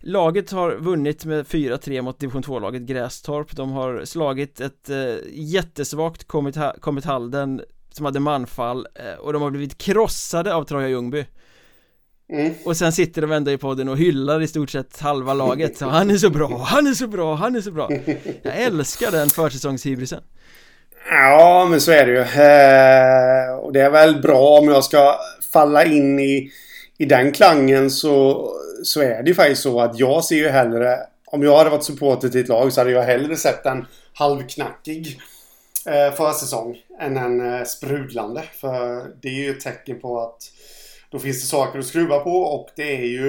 Laget 0.00 0.50
har 0.50 0.76
vunnit 0.76 1.24
med 1.24 1.46
4-3 1.46 2.02
mot 2.02 2.18
division 2.18 2.42
2-laget 2.42 2.82
Grästorp. 2.82 3.56
De 3.56 3.70
har 3.70 4.04
slagit 4.04 4.60
ett 4.60 4.90
eh, 4.90 5.14
jättesvagt 5.32 6.28
Comet 6.80 7.04
Halden 7.04 7.62
Som 7.90 8.04
hade 8.04 8.20
manfall 8.20 8.86
eh, 8.94 9.18
och 9.18 9.32
de 9.32 9.42
har 9.42 9.50
blivit 9.50 9.78
krossade 9.78 10.54
av 10.54 10.64
Troja 10.64 10.88
Ljungby 10.88 11.26
Mm. 12.32 12.54
Och 12.64 12.76
sen 12.76 12.92
sitter 12.92 13.22
de 13.22 13.32
ändå 13.32 13.50
i 13.50 13.58
podden 13.58 13.88
och 13.88 13.98
hyllar 13.98 14.42
i 14.42 14.48
stort 14.48 14.70
sett 14.70 15.00
halva 15.00 15.34
laget 15.34 15.78
så 15.78 15.86
Han 15.86 16.10
är 16.10 16.16
så 16.16 16.30
bra, 16.30 16.58
han 16.58 16.86
är 16.86 16.92
så 16.92 17.06
bra, 17.06 17.34
han 17.34 17.56
är 17.56 17.60
så 17.60 17.70
bra 17.70 17.90
Jag 18.42 18.56
älskar 18.56 19.10
den 19.10 19.30
försäsongshybrisen 19.30 20.22
Ja, 21.10 21.66
men 21.70 21.80
så 21.80 21.92
är 21.92 22.06
det 22.06 22.12
ju 22.12 22.18
eh, 22.18 23.54
Och 23.58 23.72
det 23.72 23.80
är 23.80 23.90
väl 23.90 24.22
bra 24.22 24.58
om 24.58 24.68
jag 24.68 24.84
ska 24.84 25.18
falla 25.52 25.84
in 25.84 26.18
i, 26.18 26.50
i 26.98 27.04
den 27.04 27.32
klangen 27.32 27.90
så, 27.90 28.48
så 28.82 29.02
är 29.02 29.22
det 29.22 29.28
ju 29.28 29.34
faktiskt 29.34 29.62
så 29.62 29.80
att 29.80 29.98
jag 29.98 30.24
ser 30.24 30.36
ju 30.36 30.48
hellre 30.48 30.98
Om 31.26 31.42
jag 31.42 31.58
hade 31.58 31.70
varit 31.70 31.84
supporter 31.84 32.28
till 32.28 32.40
ett 32.40 32.48
lag 32.48 32.72
så 32.72 32.80
hade 32.80 32.90
jag 32.90 33.02
hellre 33.02 33.36
sett 33.36 33.66
en 33.66 33.86
halvknackig 34.14 35.20
eh, 35.86 36.14
försäsong 36.14 36.76
än 37.00 37.16
en 37.16 37.54
eh, 37.54 37.64
sprudlande. 37.64 38.42
För 38.60 39.04
det 39.22 39.28
är 39.28 39.32
ju 39.32 39.50
ett 39.50 39.60
tecken 39.60 40.00
på 40.00 40.20
att 40.20 40.42
då 41.10 41.18
finns 41.18 41.40
det 41.40 41.46
saker 41.46 41.78
att 41.78 41.86
skruva 41.86 42.18
på 42.18 42.30
och 42.30 42.68
det 42.76 42.96
är 42.96 43.06
ju 43.06 43.28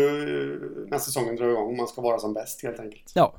när 0.87 0.97
säsongen 0.97 1.35
drar 1.35 1.49
igång 1.49 1.77
man 1.77 1.87
ska 1.87 2.01
vara 2.01 2.19
som 2.19 2.33
bäst 2.33 2.63
helt 2.63 2.79
enkelt. 2.79 3.11
Ja, 3.15 3.35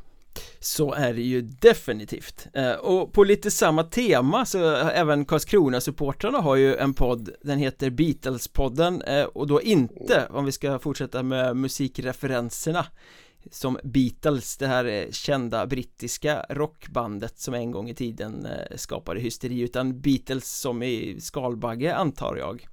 så 0.61 0.92
är 0.92 1.14
det 1.14 1.22
ju 1.22 1.40
definitivt. 1.40 2.46
Eh, 2.55 2.72
Och 2.72 3.12
på 3.12 3.24
lite 3.24 3.50
samma 3.50 3.85
tema 3.85 4.46
så 4.46 4.74
även 4.76 5.24
Karlskrona-supportrarna 5.24 6.38
har 6.40 6.57
ju 6.57 6.76
en 6.76 6.94
podd 6.94 7.31
Den 7.42 7.59
heter 7.59 7.90
Beatles-podden 7.90 9.03
eh, 9.03 9.24
och 9.24 9.46
då 9.46 9.62
inte 9.62 10.29
om 10.31 10.44
vi 10.44 10.53
ska 10.53 10.79
fortsätta 10.79 11.22
med 11.22 11.57
musikreferenserna 11.57 12.87
Som 13.50 13.79
Beatles, 13.83 14.57
det 14.57 14.66
här 14.66 15.09
kända 15.11 15.66
brittiska 15.66 16.46
rockbandet 16.48 17.38
som 17.38 17.55
en 17.55 17.70
gång 17.70 17.88
i 17.88 17.94
tiden 17.94 18.46
eh, 18.46 18.76
skapade 18.76 19.20
hysteri 19.20 19.61
utan 19.61 20.00
Beatles 20.00 20.61
som 20.61 20.83
i 20.83 21.20
Skalbagge 21.20 21.94
antar 21.94 22.37
jag. 22.37 22.66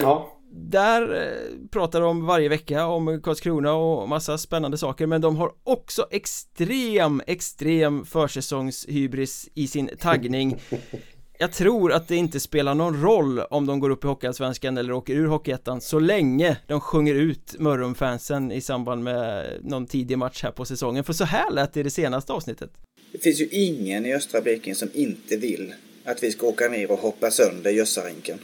Ja 0.00 0.35
där 0.56 1.14
eh, 1.14 1.68
pratar 1.70 2.00
de 2.00 2.26
varje 2.26 2.48
vecka 2.48 2.86
om 2.86 3.20
Karlskrona 3.22 3.72
och 3.72 4.08
massa 4.08 4.38
spännande 4.38 4.78
saker 4.78 5.06
men 5.06 5.20
de 5.20 5.36
har 5.36 5.52
också 5.64 6.06
extrem, 6.10 7.22
extrem 7.26 8.04
försäsongshybris 8.04 9.48
i 9.54 9.68
sin 9.68 9.90
taggning. 10.00 10.56
Jag 11.38 11.52
tror 11.52 11.92
att 11.92 12.08
det 12.08 12.16
inte 12.16 12.40
spelar 12.40 12.74
någon 12.74 13.02
roll 13.02 13.40
om 13.40 13.66
de 13.66 13.80
går 13.80 13.90
upp 13.90 14.04
i 14.04 14.06
Hockeyallsvenskan 14.06 14.78
eller 14.78 14.92
åker 14.92 15.14
ur 15.14 15.26
Hockeyettan 15.26 15.80
så 15.80 15.98
länge 15.98 16.56
de 16.66 16.80
sjunger 16.80 17.14
ut 17.14 17.54
Mörrumfansen 17.58 18.52
i 18.52 18.60
samband 18.60 19.04
med 19.04 19.46
någon 19.62 19.86
tidig 19.86 20.18
match 20.18 20.42
här 20.42 20.50
på 20.50 20.64
säsongen 20.64 21.04
för 21.04 21.12
så 21.12 21.24
här 21.24 21.50
lät 21.50 21.72
det 21.72 21.80
i 21.80 21.82
det 21.82 21.90
senaste 21.90 22.32
avsnittet. 22.32 22.70
Det 23.12 23.18
finns 23.18 23.40
ju 23.40 23.48
ingen 23.48 24.06
i 24.06 24.14
östra 24.14 24.40
Blekinge 24.40 24.74
som 24.74 24.88
inte 24.94 25.36
vill 25.36 25.74
att 26.04 26.22
vi 26.22 26.32
ska 26.32 26.46
åka 26.46 26.68
ner 26.68 26.90
och 26.90 26.98
hoppa 26.98 27.30
sönder 27.30 27.70
Gössarinken 27.70 28.38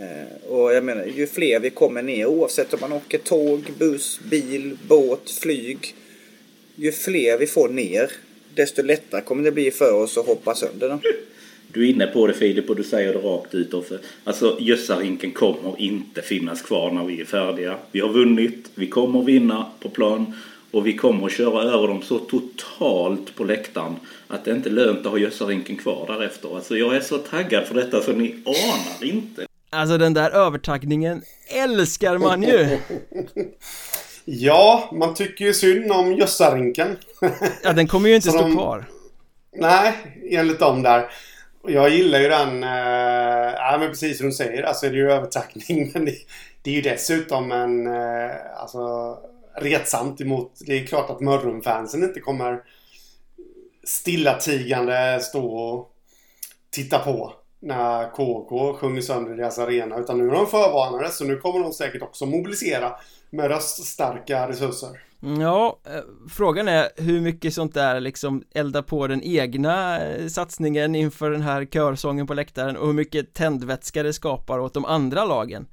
Eh, 0.00 0.50
och 0.50 0.74
jag 0.74 0.84
menar, 0.84 1.04
ju 1.04 1.26
fler 1.26 1.60
vi 1.60 1.70
kommer 1.70 2.02
ner, 2.02 2.26
oavsett 2.26 2.74
om 2.74 2.80
man 2.80 2.92
åker 2.92 3.18
tåg, 3.18 3.64
buss, 3.78 4.20
bil, 4.30 4.76
båt, 4.88 5.30
flyg. 5.30 5.94
Ju 6.74 6.92
fler 6.92 7.38
vi 7.38 7.46
får 7.46 7.68
ner, 7.68 8.10
desto 8.54 8.82
lättare 8.82 9.20
kommer 9.20 9.44
det 9.44 9.52
bli 9.52 9.70
för 9.70 9.94
oss 9.94 10.18
att 10.18 10.26
hoppa 10.26 10.54
sönder 10.54 10.88
dem. 10.88 11.00
Du 11.72 11.84
är 11.84 11.90
inne 11.90 12.06
på 12.06 12.26
det 12.26 12.34
Filip 12.34 12.70
och 12.70 12.76
du 12.76 12.84
säger 12.84 13.12
det 13.12 13.18
rakt 13.18 13.54
ut 13.54 13.74
också. 13.74 13.98
Alltså 14.24 14.56
Gössarinken 14.60 15.32
kommer 15.32 15.80
inte 15.80 16.22
finnas 16.22 16.62
kvar 16.62 16.90
när 16.90 17.04
vi 17.04 17.20
är 17.20 17.24
färdiga. 17.24 17.76
Vi 17.92 18.00
har 18.00 18.08
vunnit, 18.08 18.70
vi 18.74 18.86
kommer 18.86 19.22
vinna 19.22 19.66
på 19.80 19.88
plan 19.88 20.34
och 20.70 20.86
vi 20.86 20.96
kommer 20.96 21.26
att 21.26 21.32
köra 21.32 21.62
över 21.62 21.88
dem 21.88 22.02
så 22.02 22.18
totalt 22.18 23.34
på 23.34 23.44
läktaren 23.44 23.96
att 24.28 24.44
det 24.44 24.50
inte 24.50 24.68
är 24.68 24.72
lönt 24.72 24.98
att 24.98 25.06
ha 25.06 25.18
Gössarinken 25.18 25.76
kvar 25.76 26.06
därefter. 26.06 26.56
Alltså 26.56 26.76
jag 26.76 26.96
är 26.96 27.00
så 27.00 27.18
taggad 27.18 27.66
för 27.66 27.74
detta 27.74 28.02
så 28.02 28.12
ni 28.12 28.34
anar 28.44 29.04
inte. 29.12 29.46
Alltså 29.72 29.98
den 29.98 30.14
där 30.14 30.30
övertaggningen 30.30 31.22
älskar 31.46 32.18
man 32.18 32.42
ju! 32.42 32.78
ja, 34.24 34.90
man 34.92 35.14
tycker 35.14 35.44
ju 35.44 35.54
synd 35.54 35.92
om 35.92 36.12
Gössarinken. 36.12 36.96
ja, 37.62 37.72
den 37.72 37.88
kommer 37.88 38.08
ju 38.08 38.14
inte 38.14 38.28
stå 38.30 38.42
de... 38.42 38.52
kvar. 38.52 38.84
Nej, 39.56 39.92
enligt 40.30 40.58
dem 40.58 40.82
där. 40.82 41.10
Jag 41.66 41.90
gillar 41.90 42.18
ju 42.20 42.28
den, 42.28 42.62
äh, 42.62 42.70
ja 43.54 43.76
men 43.80 43.88
precis 43.88 44.18
som 44.18 44.26
du 44.26 44.32
säger, 44.32 44.62
alltså 44.62 44.86
det 44.86 44.92
är 44.92 44.96
ju 44.96 45.12
övertaggning 45.12 45.90
men 45.94 46.04
det, 46.04 46.16
det 46.62 46.70
är 46.70 46.74
ju 46.74 46.82
dessutom 46.82 47.52
en, 47.52 47.86
äh, 47.86 48.30
alltså 48.56 49.18
retsamt 49.56 50.20
emot, 50.20 50.52
det 50.66 50.80
är 50.80 50.86
klart 50.86 51.10
att 51.10 51.20
Mörrumfansen 51.20 52.02
inte 52.02 52.20
kommer 52.20 52.60
stillatigande 53.84 55.20
stå 55.20 55.54
och 55.56 55.92
titta 56.70 56.98
på 56.98 57.41
när 57.62 58.10
KK 58.10 58.74
sjunger 58.74 59.00
sönder 59.00 59.36
deras 59.36 59.58
arena. 59.58 59.98
Utan 59.98 60.18
nu 60.18 60.28
är 60.28 60.32
de 60.32 60.46
förvarnade 60.46 61.10
så 61.10 61.24
nu 61.24 61.36
kommer 61.36 61.60
de 61.60 61.72
säkert 61.72 62.02
också 62.02 62.26
mobilisera 62.26 62.92
med 63.30 63.48
röststarka 63.48 64.48
resurser. 64.48 65.00
Ja, 65.40 65.78
eh, 65.84 66.00
frågan 66.30 66.68
är 66.68 66.88
hur 66.96 67.20
mycket 67.20 67.54
sånt 67.54 67.74
där 67.74 68.00
liksom 68.00 68.44
eldar 68.54 68.82
på 68.82 69.06
den 69.06 69.22
egna 69.22 70.00
eh, 70.00 70.26
satsningen 70.26 70.94
inför 70.94 71.30
den 71.30 71.42
här 71.42 71.64
körsången 71.64 72.26
på 72.26 72.34
läktaren 72.34 72.76
och 72.76 72.86
hur 72.86 72.94
mycket 72.94 73.34
tändvätska 73.34 74.02
det 74.02 74.12
skapar 74.12 74.58
åt 74.58 74.74
de 74.74 74.84
andra 74.84 75.24
lagen. 75.24 75.66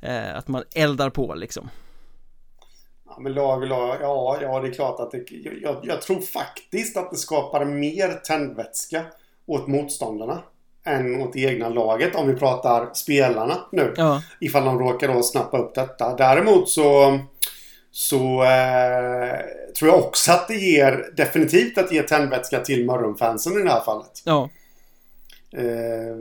Eh, 0.00 0.36
att 0.36 0.48
man 0.48 0.62
eldar 0.74 1.10
på 1.10 1.34
liksom. 1.34 1.70
Ja, 3.06 3.18
men 3.20 3.34
lag 3.34 3.62
och 3.62 3.68
lag, 3.68 3.96
ja, 4.00 4.38
ja 4.42 4.60
det 4.60 4.68
är 4.68 4.72
klart 4.72 5.00
att 5.00 5.10
det, 5.10 5.30
jag, 5.62 5.80
jag 5.82 6.02
tror 6.02 6.20
faktiskt 6.20 6.96
att 6.96 7.10
det 7.10 7.16
skapar 7.16 7.64
mer 7.64 8.08
tändvätska 8.08 9.04
åt 9.46 9.66
motståndarna 9.66 10.42
än 10.84 11.20
åt 11.22 11.36
egna 11.36 11.68
laget 11.68 12.14
om 12.14 12.26
vi 12.26 12.34
pratar 12.34 12.90
spelarna 12.94 13.58
nu. 13.72 13.94
Ja. 13.96 14.22
Ifall 14.40 14.64
de 14.64 14.78
råkar 14.78 15.08
då 15.08 15.22
snappa 15.22 15.58
upp 15.58 15.74
detta. 15.74 16.16
Däremot 16.16 16.68
så 16.68 17.18
så 17.90 18.44
eh, 18.44 19.38
tror 19.78 19.90
jag 19.90 19.98
också 19.98 20.32
att 20.32 20.48
det 20.48 20.54
ger 20.54 21.10
definitivt 21.16 21.78
att 21.78 21.92
ge 21.92 22.02
tändvätska 22.02 22.60
till 22.60 22.84
Mörrumfansen 22.86 23.60
i 23.60 23.62
det 23.62 23.70
här 23.70 23.80
fallet. 23.80 24.22
Ja. 24.24 24.50
Eh, 25.56 26.16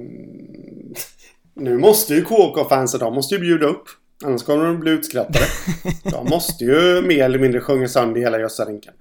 nu 1.53 1.77
måste 1.77 2.13
ju 2.13 2.23
KK-fansen, 2.23 2.99
de 2.99 3.13
måste 3.13 3.35
ju 3.35 3.41
bjuda 3.41 3.67
upp. 3.67 3.83
Annars 4.25 4.43
kommer 4.43 4.65
de 4.65 4.79
bli 4.79 4.91
utskrattade. 4.91 5.45
de 6.03 6.29
måste 6.29 6.63
ju 6.63 7.01
mer 7.01 7.23
eller 7.23 7.39
mindre 7.39 7.61
sjunga 7.61 7.87
sönder 7.87 8.21
hela 8.21 8.39
Gössarinken. 8.39 8.93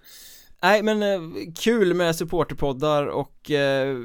Nej 0.63 0.83
men 0.83 1.03
eh, 1.03 1.21
kul 1.59 1.95
med 1.95 2.17
supporterpoddar 2.17 3.07
och 3.07 3.51
eh, 3.51 3.99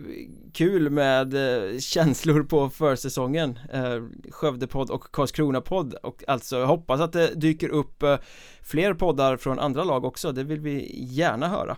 kul 0.53 0.89
med 0.89 1.33
eh, 1.33 1.79
känslor 1.79 2.43
på 2.43 2.69
försäsongen. 2.69 3.59
Eh, 3.73 4.03
Skövdepodd 4.31 4.89
och 4.89 5.11
Karlskronapodd 5.11 5.93
och 5.93 6.23
alltså 6.27 6.57
jag 6.57 6.67
hoppas 6.67 7.01
att 7.01 7.13
det 7.13 7.33
dyker 7.35 7.69
upp 7.69 8.03
eh, 8.03 8.17
fler 8.61 8.93
poddar 8.93 9.37
från 9.37 9.59
andra 9.59 9.83
lag 9.83 10.05
också, 10.05 10.31
det 10.31 10.43
vill 10.43 10.59
vi 10.59 11.05
gärna 11.05 11.47
höra. 11.47 11.77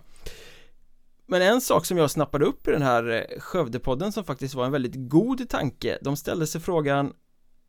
Men 1.26 1.42
en 1.42 1.60
sak 1.60 1.86
som 1.86 1.98
jag 1.98 2.10
snappade 2.10 2.44
upp 2.44 2.68
i 2.68 2.70
den 2.70 2.82
här 2.82 3.10
eh, 3.10 3.40
Skövdepodden 3.40 4.12
som 4.12 4.24
faktiskt 4.24 4.54
var 4.54 4.64
en 4.64 4.72
väldigt 4.72 5.08
god 5.08 5.48
tanke 5.48 5.98
De 6.02 6.16
ställde 6.16 6.46
sig 6.46 6.60
frågan 6.60 7.12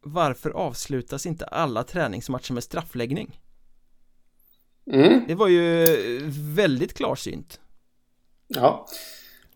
Varför 0.04 0.50
avslutas 0.50 1.26
inte 1.26 1.45
alla 1.45 1.84
träningsmatcher 1.84 2.54
med 2.54 2.63
straffläggning? 2.63 3.39
Mm. 4.91 5.24
Det 5.28 5.36
var 5.36 5.48
ju 5.48 5.86
väldigt 6.56 6.94
klarsynt. 6.94 7.60
Ja. 8.48 8.88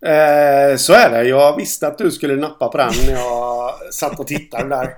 Eh, 0.01 0.75
så 0.77 0.93
är 0.93 1.09
det. 1.09 1.23
Jag 1.23 1.57
visste 1.57 1.87
att 1.87 1.97
du 1.97 2.11
skulle 2.11 2.35
nappa 2.35 2.67
på 2.67 2.77
den 2.77 2.93
när 3.07 3.13
jag 3.13 3.73
satt 3.93 4.19
och 4.19 4.27
tittade 4.27 4.69
där. 4.69 4.97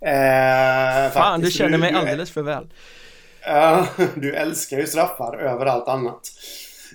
Eh, 0.00 1.10
Fan, 1.10 1.32
faktiskt. 1.40 1.58
du 1.58 1.64
känner 1.64 1.78
mig 1.78 1.92
du, 1.92 1.98
alldeles 1.98 2.30
för 2.30 2.42
väl. 2.42 2.72
Eh, 3.46 3.84
du 4.14 4.34
älskar 4.34 4.78
ju 4.78 4.86
straffar 4.86 5.36
över 5.36 5.66
allt 5.66 5.88
annat. 5.88 6.30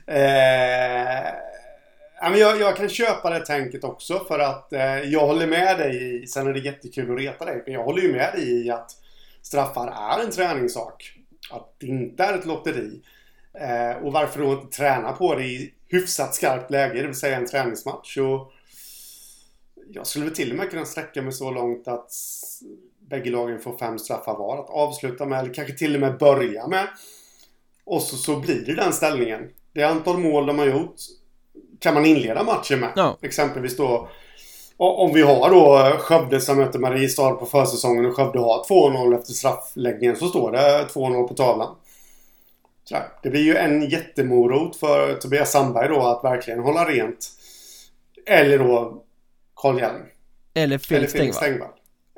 Eh, 0.08 1.34
jag, 2.22 2.62
jag 2.62 2.76
kan 2.78 2.90
köpa 2.90 3.30
det 3.30 3.46
tänket 3.46 3.84
också 3.84 4.20
för 4.28 4.40
att 4.40 4.74
eh, 4.74 5.00
jag 5.00 5.28
håller 5.28 5.48
med 5.48 5.78
dig 5.78 6.24
i, 6.24 6.28
sen 6.28 6.48
är 6.48 6.54
det 6.54 6.60
jättekul 6.60 7.12
att 7.13 7.20
reta 7.20 7.46
dig, 7.46 7.63
men 7.66 7.74
jag 7.74 7.84
håller 7.84 8.02
ju 8.02 8.12
med 8.12 8.34
dig 8.34 8.66
i 8.66 8.70
att 8.70 8.92
straffar 9.42 9.88
är 9.88 10.24
en 10.24 10.32
träningssak 10.32 11.17
att 11.52 11.76
det 11.78 11.88
inte 11.88 12.24
är 12.24 12.38
ett 12.38 12.46
lotteri. 12.46 13.02
Eh, 13.54 14.04
och 14.04 14.14
varför 14.14 14.40
då 14.40 14.54
inte 14.54 14.78
träna 14.78 15.12
på 15.12 15.36
det 15.36 15.44
i 15.44 15.74
hyfsat 15.88 16.36
skarpt 16.36 16.72
läge, 16.72 17.02
det 17.02 17.08
vill 17.08 17.16
säga 17.16 17.38
en 17.38 17.48
träningsmatch. 17.48 18.18
Och 18.18 18.54
jag 19.90 20.08
skulle 20.08 20.26
väl 20.26 20.36
till 20.36 20.52
och 20.52 20.58
med 20.58 20.70
kunna 20.70 20.86
sträcka 20.86 21.22
mig 21.22 21.34
så 21.34 21.52
långt 21.52 21.88
att 21.88 22.12
bägge 23.00 23.30
lagen 23.30 23.60
får 23.60 23.78
fem 23.78 24.00
straffar 24.00 24.38
var 24.38 24.58
att 24.58 24.70
avsluta 24.70 25.26
med, 25.26 25.40
eller 25.40 25.54
kanske 25.54 25.74
till 25.74 25.96
och 25.96 26.02
med 26.02 26.18
börja 26.18 26.68
med. 26.68 26.88
Och 27.84 28.02
så, 28.02 28.16
så 28.16 28.40
blir 28.40 28.66
det 28.66 28.76
den 28.76 28.94
ställningen. 28.94 29.50
Det 29.74 29.84
antal 29.84 30.18
mål 30.18 30.46
de 30.46 30.60
har 30.60 30.66
gjort 30.66 30.96
kan 31.80 31.94
man 31.94 32.06
inleda 32.06 32.44
matchen 32.44 32.80
med. 32.80 32.92
Ja. 32.96 33.18
Exempelvis 33.22 33.78
då 33.78 34.10
om 34.78 35.13
vi 35.13 35.22
har 35.22 35.50
då 35.50 35.98
Skövde 36.00 36.42
som 36.42 36.58
möter 36.58 36.80
Mariestad 36.80 37.32
på 37.32 37.46
försäsongen 37.46 38.06
och 38.06 38.16
Skövde 38.16 38.40
har 38.40 38.63
2-0 38.63 39.20
efter 39.20 39.34
straffläggningen 39.34 40.16
så 40.16 40.28
står 40.28 40.52
det 40.52 40.88
2-0 40.94 41.28
på 41.28 41.34
tavlan. 41.34 41.76
Det 43.24 43.30
blir 43.30 43.42
ju 43.42 43.56
en 43.56 43.90
jättemorot 43.90 44.76
för 44.76 45.13
Tobias 45.13 45.52
Sandberg 45.52 45.88
då 45.88 46.02
att 46.02 46.24
verkligen 46.24 46.60
hålla 46.60 46.86
rent. 46.86 47.32
Eller 48.26 48.60
då 48.60 49.04
Carl 49.56 49.80
Hjelm. 49.80 50.04
Eller 50.54 50.78
Felix 50.78 51.13
Tengvall. 51.40 51.70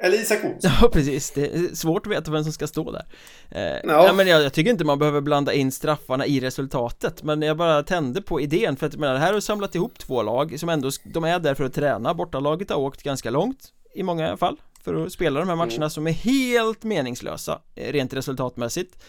Eller 0.01 0.17
Isak 0.17 0.45
Olsson. 0.45 0.71
Ja 0.81 0.89
precis, 0.93 1.31
det 1.31 1.55
är 1.55 1.75
svårt 1.75 2.05
att 2.05 2.11
veta 2.11 2.31
vem 2.31 2.43
som 2.43 2.53
ska 2.53 2.67
stå 2.67 2.91
där 2.91 3.05
eh, 3.51 3.61
Ja. 3.61 4.05
ja. 4.05 4.13
men 4.13 4.27
jag, 4.27 4.43
jag 4.43 4.53
tycker 4.53 4.71
inte 4.71 4.85
man 4.85 4.99
behöver 4.99 5.21
blanda 5.21 5.53
in 5.53 5.71
straffarna 5.71 6.25
i 6.25 6.39
resultatet 6.39 7.23
Men 7.23 7.41
jag 7.41 7.57
bara 7.57 7.83
tände 7.83 8.21
på 8.21 8.41
idén 8.41 8.75
för 8.75 8.87
att 8.87 8.95
menar, 8.95 9.15
här 9.15 9.27
har 9.27 9.33
du 9.33 9.41
samlat 9.41 9.75
ihop 9.75 9.99
två 9.99 10.23
lag 10.23 10.59
som 10.59 10.69
ändå, 10.69 10.89
de 11.13 11.23
är 11.23 11.39
där 11.39 11.55
för 11.55 11.63
att 11.63 11.73
träna 11.73 12.13
Bortalaget 12.13 12.69
har 12.69 12.77
åkt 12.77 13.03
ganska 13.03 13.29
långt 13.29 13.73
i 13.95 14.03
många 14.03 14.37
fall 14.37 14.57
För 14.83 15.05
att 15.05 15.11
spela 15.11 15.39
de 15.39 15.49
här 15.49 15.55
matcherna 15.55 15.89
som 15.89 16.07
är 16.07 16.11
helt 16.11 16.83
meningslösa 16.83 17.61
eh, 17.75 17.91
rent 17.91 18.13
resultatmässigt 18.13 19.03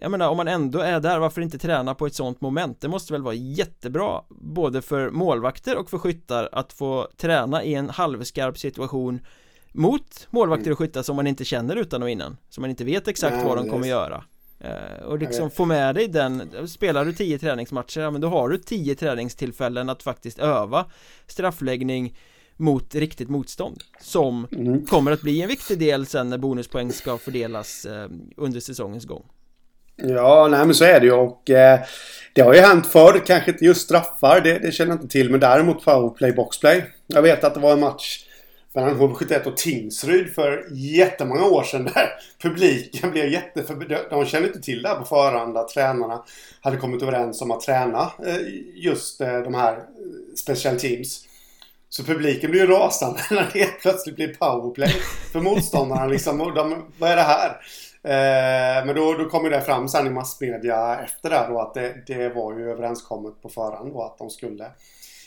jag 0.00 0.10
menar 0.10 0.28
om 0.28 0.36
man 0.36 0.48
ändå 0.48 0.78
är 0.78 1.00
där, 1.00 1.18
varför 1.18 1.40
inte 1.40 1.58
träna 1.58 1.94
på 1.94 2.06
ett 2.06 2.14
sånt 2.14 2.40
moment? 2.40 2.80
Det 2.80 2.88
måste 2.88 3.12
väl 3.12 3.22
vara 3.22 3.34
jättebra 3.34 4.22
både 4.28 4.82
för 4.82 5.10
målvakter 5.10 5.76
och 5.76 5.90
för 5.90 5.98
skyttar 5.98 6.48
att 6.52 6.72
få 6.72 7.08
träna 7.16 7.64
i 7.64 7.74
en 7.74 7.90
halvskarp 7.90 8.58
situation 8.58 9.20
mot 9.78 10.26
målvakter 10.30 10.70
och 10.72 10.78
skyttar 10.78 11.02
som 11.02 11.16
man 11.16 11.26
inte 11.26 11.44
känner 11.44 11.76
utan 11.76 12.02
och 12.02 12.10
innan. 12.10 12.36
Som 12.48 12.60
man 12.60 12.70
inte 12.70 12.84
vet 12.84 13.08
exakt 13.08 13.36
Nej, 13.36 13.44
vad 13.44 13.56
de 13.56 13.68
kommer 13.70 13.86
göra. 13.86 14.24
Eh, 14.60 15.04
Och 15.06 15.18
liksom 15.18 15.50
få 15.50 15.64
med 15.64 15.94
dig 15.94 16.08
den, 16.08 16.42
spelar 16.68 17.04
du 17.04 17.12
10 17.12 17.38
träningsmatcher, 17.38 18.00
ja 18.00 18.10
men 18.10 18.20
då 18.20 18.28
har 18.28 18.48
du 18.48 18.58
10 18.58 18.94
träningstillfällen 18.94 19.88
att 19.88 20.02
faktiskt 20.02 20.38
öva 20.38 20.86
straffläggning 21.26 22.16
mot 22.56 22.94
riktigt 22.94 23.28
motstånd. 23.28 23.82
Som 24.00 24.46
Mm. 24.52 24.86
kommer 24.86 25.12
att 25.12 25.20
bli 25.22 25.42
en 25.42 25.48
viktig 25.48 25.78
del 25.78 26.06
sen 26.06 26.30
när 26.30 26.38
bonuspoäng 26.38 26.92
ska 26.92 27.18
fördelas 27.18 27.84
eh, 27.84 28.08
under 28.36 28.60
säsongens 28.60 29.04
gång. 29.04 29.24
Ja, 29.96 30.48
nej 30.50 30.64
men 30.66 30.74
så 30.74 30.84
är 30.84 31.00
det 31.00 31.06
ju. 31.06 31.12
Och 31.12 31.50
eh, 31.50 31.80
det 32.34 32.40
har 32.40 32.54
ju 32.54 32.60
hänt 32.60 32.86
förr, 32.86 33.22
kanske 33.26 33.50
inte 33.50 33.64
just 33.64 33.80
straffar, 33.84 34.40
det, 34.40 34.58
det 34.58 34.72
känner 34.72 34.90
jag 34.92 34.96
inte 34.96 35.08
till, 35.08 35.30
men 35.30 35.40
däremot 35.40 35.84
powerplay, 35.84 36.32
boxplay. 36.32 36.84
Jag 37.06 37.22
vet 37.22 37.44
att 37.44 37.54
det 37.54 37.60
var 37.60 37.72
en 37.72 37.80
match 37.80 38.24
mellan 38.80 39.00
HV71 39.00 39.46
och 39.46 39.56
Tingsryd 39.56 40.34
för 40.34 40.66
jättemånga 40.70 41.44
år 41.44 41.62
sedan 41.62 41.84
där 41.84 42.08
publiken 42.42 43.10
blev 43.10 43.32
jätteförbud... 43.32 43.98
De 44.10 44.26
kände 44.26 44.48
inte 44.48 44.60
till 44.60 44.82
det 44.82 44.88
här 44.88 44.96
på 44.96 45.04
förhand 45.04 45.56
att 45.56 45.68
tränarna 45.68 46.24
hade 46.60 46.76
kommit 46.76 47.02
överens 47.02 47.42
om 47.42 47.50
att 47.50 47.60
träna 47.60 48.12
eh, 48.26 48.36
just 48.74 49.20
eh, 49.20 49.38
de 49.38 49.54
här 49.54 49.72
eh, 49.72 49.82
special 50.36 50.78
teams. 50.78 51.24
Så 51.88 52.04
publiken 52.04 52.50
blir 52.50 52.60
ju 52.60 52.66
rasande 52.66 53.20
när 53.30 53.50
det 53.52 53.58
helt 53.58 53.80
plötsligt 53.80 54.16
blir 54.16 54.34
powerplay 54.34 54.94
för 55.32 55.40
motståndarna 55.40 56.06
liksom. 56.06 56.40
Och 56.40 56.54
de, 56.54 56.92
vad 56.98 57.10
är 57.10 57.16
det 57.16 57.22
här? 57.22 57.56
Men 58.84 58.96
då, 58.96 59.14
då 59.14 59.28
kommer 59.28 59.50
det 59.50 59.60
fram 59.60 59.88
sen 59.88 60.06
i 60.06 60.10
massmedia 60.10 60.98
efter 61.04 61.30
det 61.30 61.46
då 61.48 61.60
att 61.60 61.74
det, 61.74 61.94
det 62.06 62.28
var 62.28 62.58
ju 62.58 62.70
överenskommet 62.70 63.42
på 63.42 63.48
förhand 63.48 63.92
då 63.92 64.02
att 64.02 64.18
de 64.18 64.30
skulle 64.30 64.70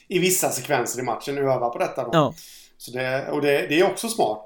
i 0.08 0.20
vissa 0.20 0.50
sekvenser 0.50 1.00
i 1.00 1.04
matchen 1.04 1.38
öva 1.38 1.70
på 1.70 1.78
detta 1.78 2.04
då. 2.04 2.10
Ja, 2.14 2.34
så 2.82 2.92
det, 2.92 3.28
och 3.32 3.42
det, 3.42 3.68
det 3.68 3.80
är 3.80 3.84
också 3.92 4.10
smart 4.10 4.46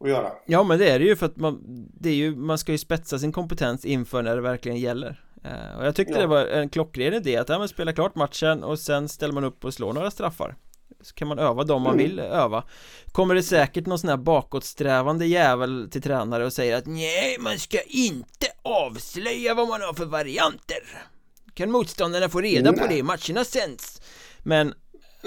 att 0.00 0.08
göra. 0.10 0.32
ja 0.46 0.62
men 0.62 0.78
det 0.78 0.90
är 0.90 0.98
det 0.98 1.04
ju 1.04 1.16
för 1.16 1.26
att 1.26 1.36
man 1.36 1.60
Det 2.00 2.08
är 2.08 2.14
ju, 2.14 2.36
man 2.36 2.58
ska 2.58 2.72
ju 2.72 2.78
spetsa 2.78 3.18
sin 3.18 3.32
kompetens 3.32 3.84
inför 3.84 4.22
när 4.22 4.36
det 4.36 4.42
verkligen 4.42 4.78
gäller 4.78 5.22
Eh, 5.44 5.78
Och 5.78 5.86
jag 5.86 5.94
tyckte 5.94 6.14
Ja. 6.14 6.20
det 6.20 6.26
var 6.26 6.46
en 6.46 6.68
klockren 6.68 7.14
idé 7.14 7.36
att 7.36 7.48
ja, 7.48 7.58
men 7.58 7.68
spela 7.68 7.92
klart 7.92 8.14
matchen 8.14 8.64
och 8.64 8.78
sen 8.78 9.08
ställer 9.08 9.34
man 9.34 9.44
upp 9.44 9.64
och 9.64 9.74
slår 9.74 9.92
några 9.92 10.10
straffar 10.10 10.56
Så 11.02 11.14
kan 11.14 11.28
man 11.28 11.38
öva 11.38 11.64
dem 11.64 11.82
man 11.82 11.92
Mm. 11.94 12.06
vill 12.06 12.18
öva 12.18 12.64
Kommer 13.12 13.34
det 13.34 13.42
säkert 13.42 13.86
någon 13.86 13.98
sån 13.98 14.10
här 14.10 14.16
bakåtsträvande 14.16 15.26
jävel 15.26 15.88
till 15.90 16.02
tränare 16.02 16.44
och 16.46 16.52
säger 16.52 16.76
att 16.76 16.86
nej, 16.86 17.36
man 17.40 17.58
ska 17.58 17.78
inte 17.82 18.46
avslöja 18.62 19.54
vad 19.54 19.68
man 19.68 19.80
har 19.82 19.94
för 19.94 20.04
varianter 20.06 20.78
Kan 21.54 21.70
motståndarna 21.70 22.28
få 22.28 22.40
reda 22.40 22.72
på 22.72 22.78
Nej. 22.80 22.88
det 22.88 22.96
i 22.98 23.02
matcherna 23.02 23.44
sänds 23.44 24.00
Men 24.42 24.74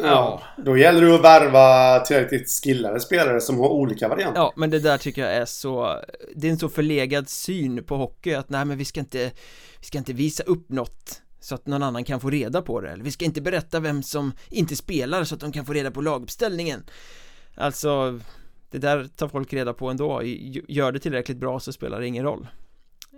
Ja. 0.04 0.42
Då 0.58 0.78
gäller 0.78 1.02
det 1.02 1.16
att 1.16 1.24
värva 1.24 2.00
tillräckligt 2.00 2.50
skillade 2.64 3.00
spelare 3.00 3.42
som 3.42 3.60
har 3.60 3.70
olika 3.70 4.08
varianter. 4.08 4.42
Ja, 4.42 4.54
men 4.56 4.70
det 4.70 4.80
där 4.80 4.98
tycker 4.98 5.22
jag 5.22 5.34
är 5.34 5.46
så 5.46 6.00
Det 6.36 6.48
är 6.48 6.52
en 6.52 6.60
så 6.60 6.70
förlegad 6.70 7.30
syn 7.30 7.84
på 7.84 7.98
hockey 7.98 8.34
att 8.34 8.50
nej 8.50 8.66
men 8.66 8.78
vi 8.78 8.86
ska 8.86 9.00
inte 9.00 9.32
Vi 9.80 9.86
ska 9.86 9.98
inte 9.98 10.14
visa 10.14 10.44
upp 10.44 10.70
något 10.70 11.22
Så 11.40 11.56
att 11.56 11.68
någon 11.68 11.84
annan 11.84 12.04
kan 12.04 12.20
få 12.20 12.30
reda 12.30 12.62
på 12.62 12.82
det 12.82 12.90
eller 12.90 13.04
vi 13.04 13.12
ska 13.12 13.26
inte 13.26 13.42
berätta 13.42 13.80
vem 13.80 14.04
som 14.04 14.32
inte 14.50 14.76
spelar 14.76 15.24
så 15.24 15.36
att 15.36 15.42
de 15.42 15.52
kan 15.52 15.66
få 15.66 15.74
reda 15.74 15.92
på 15.92 16.02
laguppställningen 16.02 16.84
Alltså 17.56 18.20
Det 18.72 18.78
där 18.78 19.08
tar 19.16 19.28
folk 19.28 19.54
reda 19.54 19.74
på 19.74 19.90
ändå 19.90 20.22
Gör 20.68 20.92
det 20.92 21.00
tillräckligt 21.00 21.38
bra 21.38 21.60
så 21.60 21.74
spelar 21.74 22.00
det 22.00 22.08
ingen 22.08 22.24
roll 22.24 22.48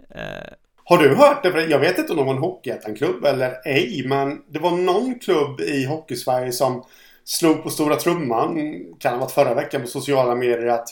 eh, 0.09 0.53
Har 0.91 0.97
du 0.97 1.15
hört 1.15 1.43
det? 1.43 1.65
Jag 1.65 1.79
vet 1.79 1.97
inte 1.97 2.11
om 2.11 2.17
det 2.17 2.23
var 2.23 2.33
en 2.33 2.41
Hockeyettan-klubb 2.41 3.25
eller 3.25 3.67
ej, 3.67 4.03
men 4.07 4.41
det 4.49 4.59
var 4.59 4.71
någon 4.71 5.19
klubb 5.19 5.61
i 5.61 5.85
Hockeysverige 5.85 6.51
som 6.51 6.83
slog 7.23 7.63
på 7.63 7.69
stora 7.69 7.95
trumman, 7.95 8.55
kan 8.99 9.13
ha 9.13 9.19
varit 9.19 9.31
förra 9.31 9.53
veckan 9.53 9.81
på 9.81 9.87
sociala 9.87 10.35
medier, 10.35 10.67
att 10.67 10.89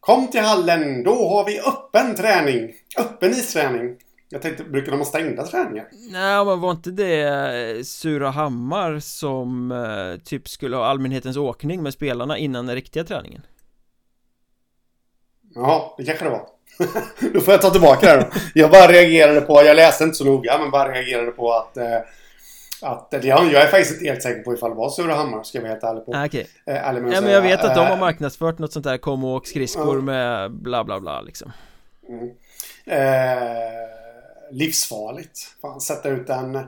Kom 0.00 0.28
till 0.28 0.40
hallen, 0.40 1.02
då 1.02 1.28
har 1.28 1.46
vi 1.46 1.60
öppen 1.60 2.14
träning. 2.14 2.72
Öppen 2.98 3.30
isträning. 3.30 3.96
Jag 4.28 4.42
tänkte, 4.42 4.64
brukar 4.64 4.92
de 4.92 4.98
ha 4.98 5.04
stängda 5.04 5.46
träningar? 5.46 5.88
Nej 6.10 6.44
men 6.44 6.60
var 6.60 6.70
inte 6.70 6.90
det 6.90 7.22
eh, 7.22 7.82
Surahammar 7.82 8.98
som 8.98 9.72
eh, 9.72 10.24
typ 10.24 10.48
skulle 10.48 10.76
ha 10.76 10.86
allmänhetens 10.86 11.36
åkning 11.36 11.82
med 11.82 11.92
spelarna 11.92 12.38
innan 12.38 12.66
den 12.66 12.74
riktiga 12.74 13.04
träningen? 13.04 13.42
Ja, 15.54 15.94
det 15.98 16.04
kanske 16.04 16.24
det 16.24 16.30
var. 16.30 16.46
då 17.34 17.40
får 17.40 17.54
jag 17.54 17.62
ta 17.62 17.70
tillbaka 17.70 18.16
det. 18.16 18.26
Jag 18.54 18.70
bara 18.70 18.92
reagerade 18.92 19.40
på, 19.40 19.64
jag 19.64 19.76
läste 19.76 20.04
inte 20.04 20.16
så 20.16 20.24
noga, 20.24 20.58
men 20.58 20.70
bara 20.70 20.92
reagerade 20.92 21.30
på 21.30 21.52
att 21.52 21.76
eh, 21.76 21.96
att, 22.84 23.08
jag, 23.24 23.52
jag 23.52 23.62
är 23.62 23.66
faktiskt 23.66 23.92
inte 23.92 24.04
helt 24.04 24.22
säker 24.22 24.42
på 24.42 24.54
ifall 24.54 24.70
det 24.70 24.76
var 24.76 24.90
Surahammar, 24.90 25.42
ska 25.42 25.58
jag 25.58 25.62
vara 25.62 25.72
helt 25.72 25.84
ärlig 25.84 26.06
på. 26.06 26.12
Ah, 26.14 26.26
Okej 26.26 26.46
Eh, 26.66 26.88
ärlig 26.88 27.02
med 27.02 27.08
att 27.08 27.14
Ja 27.14 27.20
men 27.20 27.32
jag 27.32 27.42
vet 27.42 27.64
att 27.64 27.74
de 27.74 27.80
har 27.86 27.92
Eh, 27.92 27.98
marknadsfört 27.98 28.58
något 28.58 28.72
sånt 28.72 28.84
där 28.84 28.98
kom 28.98 29.24
och 29.24 29.30
åk 29.34 29.46
skridskor 29.46 29.96
Ja. 29.96 30.02
med 30.02 30.50
bla 30.52 30.84
bla 30.84 31.00
bla 31.00 31.20
liksom 31.20 31.52
Eh, 32.86 32.98
livsfarligt. 34.50 35.38
Fan, 35.62 35.80
sätta 35.80 36.08
ut 36.08 36.28
en 36.30 36.58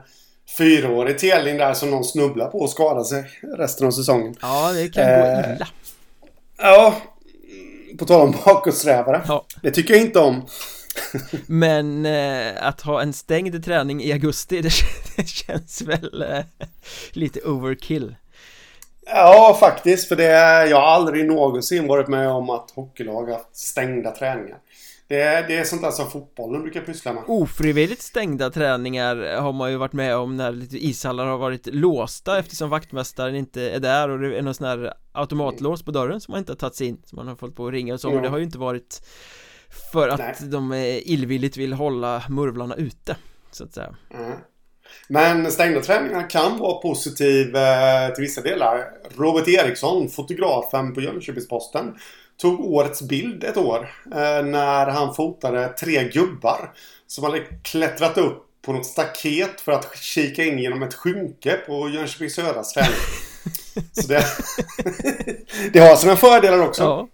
fyraårig 0.57 1.19
telning 1.19 1.57
där 1.57 1.73
som 1.73 1.89
någon 1.89 2.03
snubblar 2.03 2.47
på 2.47 2.59
och 2.59 2.69
skadar 2.69 3.03
sig 3.03 3.23
resten 3.57 3.87
av 3.87 3.91
säsongen. 3.91 4.35
Ja 4.41 4.71
det 4.73 4.89
kan 4.89 5.03
Eh. 5.03 5.41
gå 5.41 5.53
illa 5.55 5.67
Ja, 6.57 6.95
på 7.97 8.05
tal 8.05 8.21
om 8.21 8.35
bakåtsträvare. 8.45 9.21
Ja 9.27 9.45
Det 9.61 9.71
tycker 9.71 9.93
jag 9.93 10.03
inte 10.03 10.19
om. 10.19 10.45
Men 11.47 12.05
eh, 12.05 12.67
att 12.67 12.81
ha 12.81 13.01
en 13.01 13.13
stängd 13.13 13.65
träning 13.65 14.03
i 14.03 14.11
augusti 14.11 14.61
det, 14.61 14.71
det 15.15 15.27
känns 15.27 15.81
väl 15.81 16.21
eh, 16.21 16.43
lite 17.11 17.41
overkill 17.41 18.15
Ja, 19.05 19.57
faktiskt. 19.59 20.07
För 20.07 20.15
det, 20.15 20.31
jag 20.69 20.77
har 20.77 20.87
aldrig 20.87 21.25
någonsin 21.25 21.87
varit 21.87 22.07
med 22.07 22.29
om 22.29 22.49
att 22.49 22.71
hockeylag 22.71 23.25
har 23.25 23.33
haft 23.33 23.57
stängda 23.57 24.11
träningar. 24.11 24.57
Det, 25.07 25.45
det 25.47 25.57
är 25.57 25.63
sånt 25.63 25.81
där 25.81 25.91
som 25.91 26.11
fotbollen 26.11 26.61
brukar 26.61 26.81
pyssla 26.81 27.13
med. 27.13 27.23
Ofrivilligt 27.27 28.01
stängda 28.01 28.49
träningar 28.49 29.37
har 29.37 29.53
man 29.53 29.71
ju 29.71 29.77
varit 29.77 29.93
med 29.93 30.15
om 30.15 30.37
när 30.37 30.51
lite 30.51 30.85
ishallar 30.85 31.25
har 31.25 31.37
varit 31.37 31.67
låsta 31.67 32.39
eftersom 32.39 32.69
vaktmästaren 32.69 33.35
inte 33.35 33.69
är 33.69 33.79
där 33.79 34.09
och 34.09 34.19
det 34.19 34.37
är 34.37 34.41
någon 34.41 34.53
sån 34.53 34.67
här 34.67 34.93
automatlås 35.11 35.83
på 35.83 35.91
dörren 35.91 36.21
som 36.21 36.31
man 36.31 36.39
inte 36.39 36.51
har 36.51 36.57
tagit 36.57 36.75
sig 36.75 36.87
in 36.87 37.01
som 37.05 37.15
man 37.15 37.27
har 37.27 37.35
fått 37.35 37.55
på 37.55 37.67
att 37.67 37.73
ringa 37.73 37.93
och 37.93 38.01
så 38.01 38.09
Ja. 38.09 38.15
och 38.15 38.21
det 38.21 38.29
har 38.29 38.37
ju 38.37 38.43
inte 38.43 38.57
varit 38.57 39.01
för 39.91 40.09
att 40.09 40.19
Nej. 40.19 40.35
de 40.41 40.73
illvilligt 41.05 41.57
vill 41.57 41.73
hålla 41.73 42.23
murvlarna 42.29 42.75
ute 42.75 43.15
så 43.51 43.63
att 43.63 43.73
säga 43.73 43.95
Mm. 44.13 44.37
Men 45.07 45.51
stängda 45.51 45.81
träningar 45.81 46.29
kan 46.29 46.57
vara 46.57 46.81
positiv 46.81 47.55
eh, 47.55 48.13
till 48.13 48.21
vissa 48.21 48.41
delar. 48.41 48.85
Robert 49.17 49.47
Eriksson, 49.47 50.09
fotografen 50.09 50.93
på 50.93 51.01
Jönköpingsposten, 51.01 51.95
tog 52.37 52.59
årets 52.59 53.01
bild 53.01 53.43
ett 53.43 53.57
år 53.57 53.89
eh, 54.11 54.45
när 54.45 54.87
han 54.87 55.15
fotade 55.15 55.67
tre 55.67 56.09
gubbar 56.09 56.73
som 57.07 57.23
hade 57.23 57.39
klättrat 57.39 58.17
upp 58.17 58.41
på 58.61 58.73
något 58.73 58.85
staket 58.85 59.61
för 59.61 59.71
att 59.71 59.97
kika 59.97 60.43
in 60.43 60.59
genom 60.59 60.83
ett 60.83 60.93
skynke 60.93 61.57
på 61.67 61.89
Jönköping 61.89 62.29
Södras 62.29 62.73
träning. 62.73 62.91
Så 63.91 64.07
det, 64.07 64.23
det 65.73 65.79
har 65.79 65.95
sina 65.95 66.15
fördelar 66.15 66.59
också. 66.59 66.83
Ja, 66.83 67.07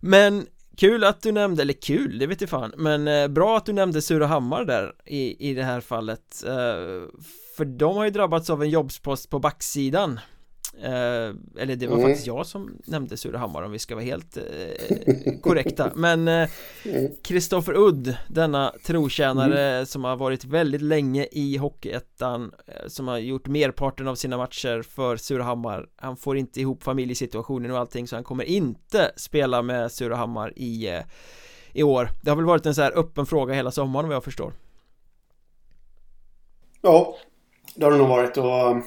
men 0.00 0.46
kul 0.76 1.04
att 1.04 1.22
du 1.22 1.32
nämnde, 1.32 1.62
eller 1.62 1.72
kul, 1.72 2.18
det 2.18 2.26
vet 2.26 2.40
jag 2.40 2.50
fan 2.50 2.72
Men 2.76 3.08
eh, 3.08 3.28
bra 3.28 3.56
att 3.56 3.66
du 3.66 3.72
nämnde 3.72 4.02
Surahammar 4.02 4.64
där 4.64 4.92
i, 5.04 5.50
i 5.50 5.54
det 5.54 5.64
här 5.64 5.80
fallet 5.80 6.44
eh, 6.46 6.52
För 7.56 7.64
de 7.64 7.96
har 7.96 8.04
ju 8.04 8.10
drabbats 8.10 8.50
av 8.50 8.62
en 8.62 8.70
jobbspost 8.70 9.30
på 9.30 9.38
backsidan 9.38 10.20
eh, 10.82 11.62
Eller 11.62 11.76
det 11.76 11.86
var 11.86 11.96
Mm. 11.96 12.08
faktiskt 12.08 12.26
jag 12.26 12.46
som 12.46 12.78
nämnde 12.86 13.16
Surahammar 13.16 13.62
om 13.62 13.70
vi 13.72 13.78
ska 13.78 13.94
vara 13.94 14.04
helt 14.04 14.36
eh, 14.36 14.42
korrekta. 15.42 15.90
Men 15.96 16.28
eh, 16.28 16.48
Kristoffer 17.22 17.74
Udd, 17.76 18.16
denna 18.28 18.72
trotjänare 18.84 19.86
som 19.86 20.04
har 20.04 20.16
varit 20.16 20.44
väldigt 20.44 20.82
länge 20.82 21.26
i 21.32 21.56
Hockeyettan 21.56 22.52
eh, 22.66 22.86
Som 22.88 23.08
har 23.08 23.18
gjort 23.18 23.46
merparten 23.46 24.08
av 24.08 24.14
sina 24.14 24.36
matcher 24.36 24.82
för 24.82 25.16
Surahammar. 25.16 25.88
Han 25.96 26.16
får 26.16 26.36
inte 26.36 26.60
ihop 26.60 26.82
familjesituationen 26.82 27.70
och 27.70 27.78
allting 27.78 28.08
så 28.08 28.16
han 28.16 28.24
kommer 28.24 28.44
inte 28.44 29.12
spela 29.16 29.62
med 29.62 29.92
Surahammar 29.92 30.52
i, 30.56 30.88
eh, 30.88 31.00
i 31.72 31.82
år. 31.82 32.10
Det 32.22 32.30
har 32.30 32.36
väl 32.36 32.44
varit 32.46 32.66
en 32.66 32.74
så 32.74 32.82
här 32.82 32.98
öppen 32.98 33.26
fråga 33.26 33.54
hela 33.54 33.70
sommaren 33.70 34.08
vad 34.08 34.16
jag 34.16 34.24
förstår. 34.24 34.52
Ja, 36.82 37.16
det 37.74 37.84
har 37.84 37.92
det 37.92 37.98
nog 37.98 38.08
varit. 38.08 38.36
Och, 38.36 38.82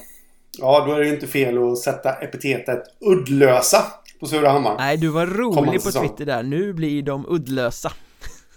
ja, 0.60 0.84
då 0.86 0.92
är 0.92 1.00
det 1.00 1.08
inte 1.08 1.26
fel 1.26 1.58
att 1.72 1.78
sätta 1.78 2.12
epitetet 2.12 2.82
uddlösa 3.00 3.84
på 4.20 4.26
Surahammar. 4.26 4.76
Nej, 4.78 4.96
du 4.96 5.08
var 5.08 5.26
rolig 5.26 5.82
på. 5.84 5.90
Twitter 5.90 6.26
där. 6.26 6.42
Nu 6.42 6.72
blir 6.72 7.02
de 7.02 7.26
uddlösa. 7.28 7.92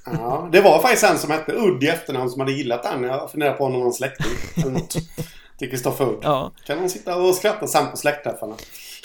Ja, 0.06 0.50
det 0.52 0.62
var 0.62 0.82
faktiskt 0.82 1.04
en 1.04 1.18
som 1.18 1.32
hette 1.32 1.52
Udd 1.54 1.84
i 1.84 1.88
efternamn 1.88 2.30
som 2.30 2.40
hade 2.40 2.52
gillat 2.52 2.84
den. 2.84 3.04
Jag 3.04 3.32
funderar 3.32 3.54
på 3.54 3.64
om 3.64 3.74
någon 3.74 3.94
släkting 3.94 4.32
eller 4.56 4.72
något. 4.72 4.96
Till 5.60 5.70
Kristoffer 5.70 6.06
Udd. 6.06 6.20
Ja, 6.22 6.52
Kan 6.66 6.82
de 6.82 6.90
sitta 6.90 7.16
och 7.18 7.36
skratta 7.36 7.68
sen 7.68 7.92
på 7.92 7.98
släktträffarna? 7.98 8.56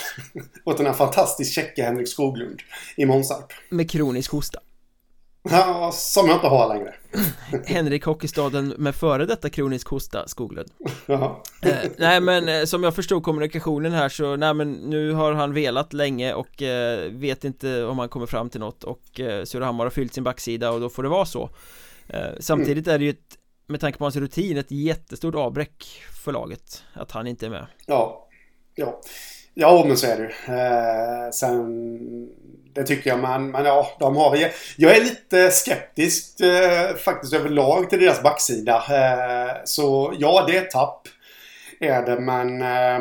Åt 0.64 0.76
den 0.76 0.86
här 0.86 0.92
fantastiskt 0.92 1.52
käcka 1.52 1.84
Henrik 1.84 2.08
Skoglund 2.08 2.60
i 2.96 3.06
Månsarp. 3.06 3.52
med 3.68 3.90
kronisk 3.90 4.32
hosta. 4.32 4.58
Ja, 5.50 5.90
som 5.92 6.26
jag 6.26 6.36
inte 6.36 6.46
har 6.46 6.68
längre. 6.68 6.94
Henrik 7.66 8.04
Hockeystaden 8.04 8.68
med 8.78 8.94
före 8.94 9.26
detta 9.26 9.50
kronisk 9.50 9.88
hosta, 9.88 10.28
Skoglund. 10.28 10.70
Ja. 11.06 11.42
Eh, 11.62 11.76
nej 11.98 12.20
men 12.20 12.48
eh, 12.48 12.64
som 12.64 12.84
jag 12.84 12.94
förstod 12.94 13.22
kommunikationen 13.22 13.92
här 13.92 14.08
så, 14.08 14.36
nej 14.36 14.54
men 14.54 14.72
nu 14.72 15.12
har 15.12 15.32
han 15.32 15.54
velat 15.54 15.92
länge 15.92 16.34
och 16.34 16.62
eh, 16.62 17.10
vet 17.12 17.44
inte 17.44 17.84
om 17.84 17.98
han 17.98 18.08
kommer 18.08 18.26
fram 18.26 18.50
till 18.50 18.60
något 18.60 18.84
och 18.84 19.20
eh, 19.20 19.44
Surahammar 19.44 19.84
har 19.84 19.90
fyllt 19.90 20.14
sin 20.14 20.24
backsida 20.24 20.70
och 20.70 20.80
då 20.80 20.88
får 20.88 21.02
det 21.02 21.08
vara 21.08 21.26
så. 21.26 21.50
Eh, 22.08 22.30
samtidigt 22.40 22.86
är 22.86 22.98
det 22.98 23.04
ju 23.04 23.10
ett, 23.10 23.38
med 23.66 23.80
tanke 23.80 23.98
på 23.98 24.04
hans 24.04 24.16
rutin, 24.16 24.56
ett 24.56 24.70
jättestort 24.70 25.34
avbräck 25.34 26.02
för 26.24 26.32
laget 26.32 26.82
att 26.92 27.10
han 27.10 27.26
inte 27.26 27.46
är 27.46 27.50
med. 27.50 27.66
Ja. 27.86 28.28
Ja. 28.74 29.00
Ja, 29.54 29.84
men 29.86 29.96
så 29.96 30.06
är 30.06 30.16
det 30.16 30.22
ju. 30.22 30.54
Eh, 30.54 31.30
sen... 31.30 31.98
Det 32.74 32.82
tycker 32.82 33.10
jag, 33.10 33.18
men, 33.18 33.50
men 33.50 33.64
ja, 33.64 33.96
de 33.98 34.16
har... 34.16 34.36
Jag, 34.36 34.50
jag 34.76 34.96
är 34.96 35.00
lite 35.00 35.50
skeptisk 35.50 36.40
eh, 36.40 36.96
faktiskt 36.96 37.32
överlag 37.32 37.90
till 37.90 38.00
deras 38.00 38.22
backsida. 38.22 38.76
Eh, 38.76 39.56
så 39.64 40.14
ja, 40.18 40.44
det 40.46 40.56
är 40.56 40.64
tapp. 40.64 41.08
Är 41.80 42.02
det, 42.06 42.20
men... 42.20 42.62
Eh, 42.62 42.96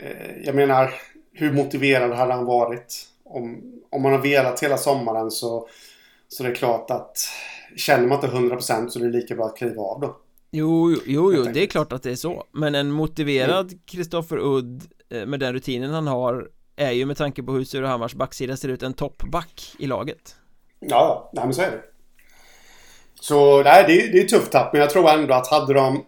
eh, 0.00 0.36
jag 0.44 0.54
menar, 0.54 0.94
hur 1.32 1.52
motiverad 1.52 2.12
hade 2.12 2.32
han 2.32 2.44
varit? 2.44 3.06
Om, 3.24 3.62
om 3.90 4.02
man 4.02 4.12
har 4.12 4.22
velat 4.22 4.62
hela 4.62 4.76
sommaren 4.76 5.30
så... 5.30 5.68
Så 6.28 6.42
det 6.42 6.48
är 6.48 6.54
klart 6.54 6.90
att... 6.90 7.18
Känner 7.76 8.06
man 8.06 8.24
inte 8.24 8.36
100% 8.36 8.88
så 8.88 8.98
är 8.98 9.04
det 9.04 9.10
lika 9.10 9.34
bra 9.34 9.46
att 9.46 9.56
kliva 9.56 9.82
av 9.82 10.00
då. 10.00 10.16
Jo, 10.56 10.96
jo, 11.06 11.32
jo, 11.34 11.42
det 11.42 11.62
är 11.62 11.66
klart 11.66 11.92
att 11.92 12.02
det 12.02 12.10
är 12.10 12.16
så 12.16 12.44
Men 12.52 12.74
en 12.74 12.90
motiverad 12.90 13.72
Kristoffer 13.86 14.38
Udd 14.38 14.82
eh, 15.10 15.26
med 15.26 15.40
den 15.40 15.52
rutinen 15.52 15.90
han 15.90 16.06
har 16.06 16.48
är 16.76 16.90
ju 16.90 17.06
med 17.06 17.16
tanke 17.16 17.42
på 17.42 17.52
hur 17.52 17.64
Surahammars 17.64 18.14
backsida 18.14 18.56
ser 18.56 18.68
ut 18.68 18.82
en 18.82 18.94
toppback 18.94 19.74
i 19.78 19.86
laget 19.86 20.36
Ja. 20.80 21.30
Nej, 21.32 21.44
men 21.44 21.54
så 21.54 21.62
är 21.62 21.70
det. 21.70 21.82
Så 23.20 23.62
nej, 23.62 23.84
det, 23.86 24.02
är- 24.02 24.12
det 24.12 24.20
är 24.20 24.28
tufft 24.28 24.52
tapp. 24.52 24.72
Men 24.72 24.80
jag 24.80 24.90
tror 24.90 25.10
ändå 25.10 25.34
att 25.34 25.46
hade 25.50 25.74
de 25.74 26.04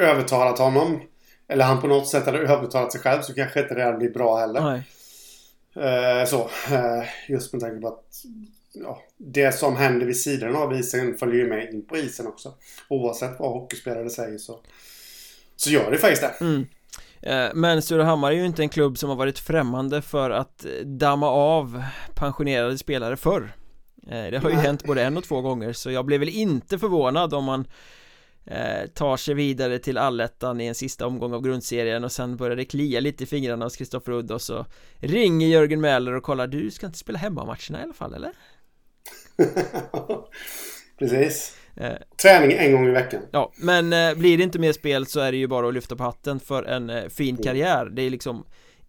övertalat 0.00 0.58
honom 0.58 1.00
eller 1.48 1.64
han 1.64 1.80
på 1.80 1.86
något 1.86 2.08
sätt 2.08 2.26
hade 2.26 2.38
övertalat 2.38 2.92
sig 2.92 3.00
själv 3.00 3.22
så 3.22 3.34
kanske 3.34 3.60
inte 3.62 3.74
det 3.74 3.84
hade 3.84 3.96
blivit 3.98 4.14
bra 4.14 4.36
heller. 4.38 4.60
Nej, 4.60 4.82
Eh, 5.78 6.26
så. 6.26 6.50
Eh, 6.74 7.04
just 7.28 7.52
med 7.52 7.62
tanke 7.62 7.80
på 7.80 7.88
att 7.88 8.22
ja, 8.72 9.02
det 9.16 9.52
som 9.54 9.76
händer 9.76 10.06
vid 10.06 10.20
sidan 10.20 10.56
av 10.56 10.74
isen 10.74 11.18
följer 11.18 11.36
ju 11.36 11.48
med 11.48 11.74
in 11.74 11.86
på 11.86 11.96
isen 11.96 12.26
också. 12.26 12.54
Oavsett 12.88 13.38
vad 13.40 13.50
hockeyspelare 13.52 14.10
säger 14.10 14.38
så, 14.38 14.60
så 15.56 15.70
gör 15.70 15.90
det 15.90 15.98
faktiskt 15.98 16.22
det. 16.22 16.44
mm. 16.44 16.66
Eh, 17.26 17.50
Men 17.54 17.82
Surahammar 17.82 18.30
är 18.32 18.36
ju 18.36 18.46
inte 18.46 18.62
en 18.62 18.68
klubb 18.68 18.98
som 18.98 19.08
har 19.08 19.16
varit 19.16 19.38
främmande 19.38 20.02
för 20.02 20.30
att 20.30 20.66
damma 20.84 21.28
av 21.28 21.82
pensionerade 22.14 22.78
spelare 22.78 23.16
förr 23.16 23.52
Eh, 24.10 24.30
Det 24.30 24.38
har 24.38 24.50
ju 24.50 24.56
hänt 24.56 24.84
både 24.84 25.02
en 25.02 25.16
och 25.16 25.24
två 25.24 25.40
gånger 25.40 25.72
så 25.72 25.90
jag 25.90 26.04
blev 26.04 26.20
väl 26.20 26.28
inte 26.28 26.78
förvånad 26.78 27.34
om 27.34 27.44
man 27.44 27.66
eh, 28.44 28.86
tar 28.94 29.16
sig 29.16 29.34
vidare 29.34 29.78
till 29.78 29.98
allettan 29.98 30.60
i 30.60 30.66
en 30.66 30.74
sista 30.74 31.06
omgång 31.06 31.34
av 31.34 31.42
grundserien 31.42 32.04
och 32.04 32.12
sen 32.12 32.36
börjar 32.36 32.56
det 32.56 32.64
klia 32.64 33.00
lite 33.00 33.24
i 33.24 33.26
fingrarna 33.26 33.64
hos 33.64 33.76
Kristoffer 33.76 34.12
Udd 34.12 34.30
och 34.30 34.42
så 34.42 34.66
ringer 34.96 35.48
Jörgen 35.48 35.80
Mäler 35.80 36.12
och 36.12 36.22
kollar 36.22 36.46
du 36.46 36.70
ska 36.70 36.86
inte 36.86 36.98
spela 36.98 37.18
hemmamatcherna 37.18 37.80
i 37.80 37.82
alla 37.82 37.92
fall 37.92 38.14
eller? 38.14 38.32
Precis. 40.98 41.56
Eh, 41.76 41.92
Träning 42.22 42.52
en 42.58 42.72
gång 42.72 42.86
i 42.86 42.90
veckan. 42.90 43.22
Ja, 43.30 43.52
men 43.56 43.92
eh, 43.92 44.14
blir 44.14 44.36
det 44.38 44.42
inte 44.44 44.58
mer 44.58 44.72
spel 44.72 45.06
så 45.06 45.20
är 45.20 45.32
det 45.32 45.38
ju 45.38 45.46
bara 45.46 45.68
att 45.68 45.74
lyfta 45.74 45.96
på 45.96 46.02
hatten 46.02 46.40
för 46.40 46.62
en 46.62 46.90
eh, 46.90 47.08
fin 47.08 47.36
karriär 47.36 47.86
Det 47.86 48.02
är 48.02 48.10
liksom 48.10 48.44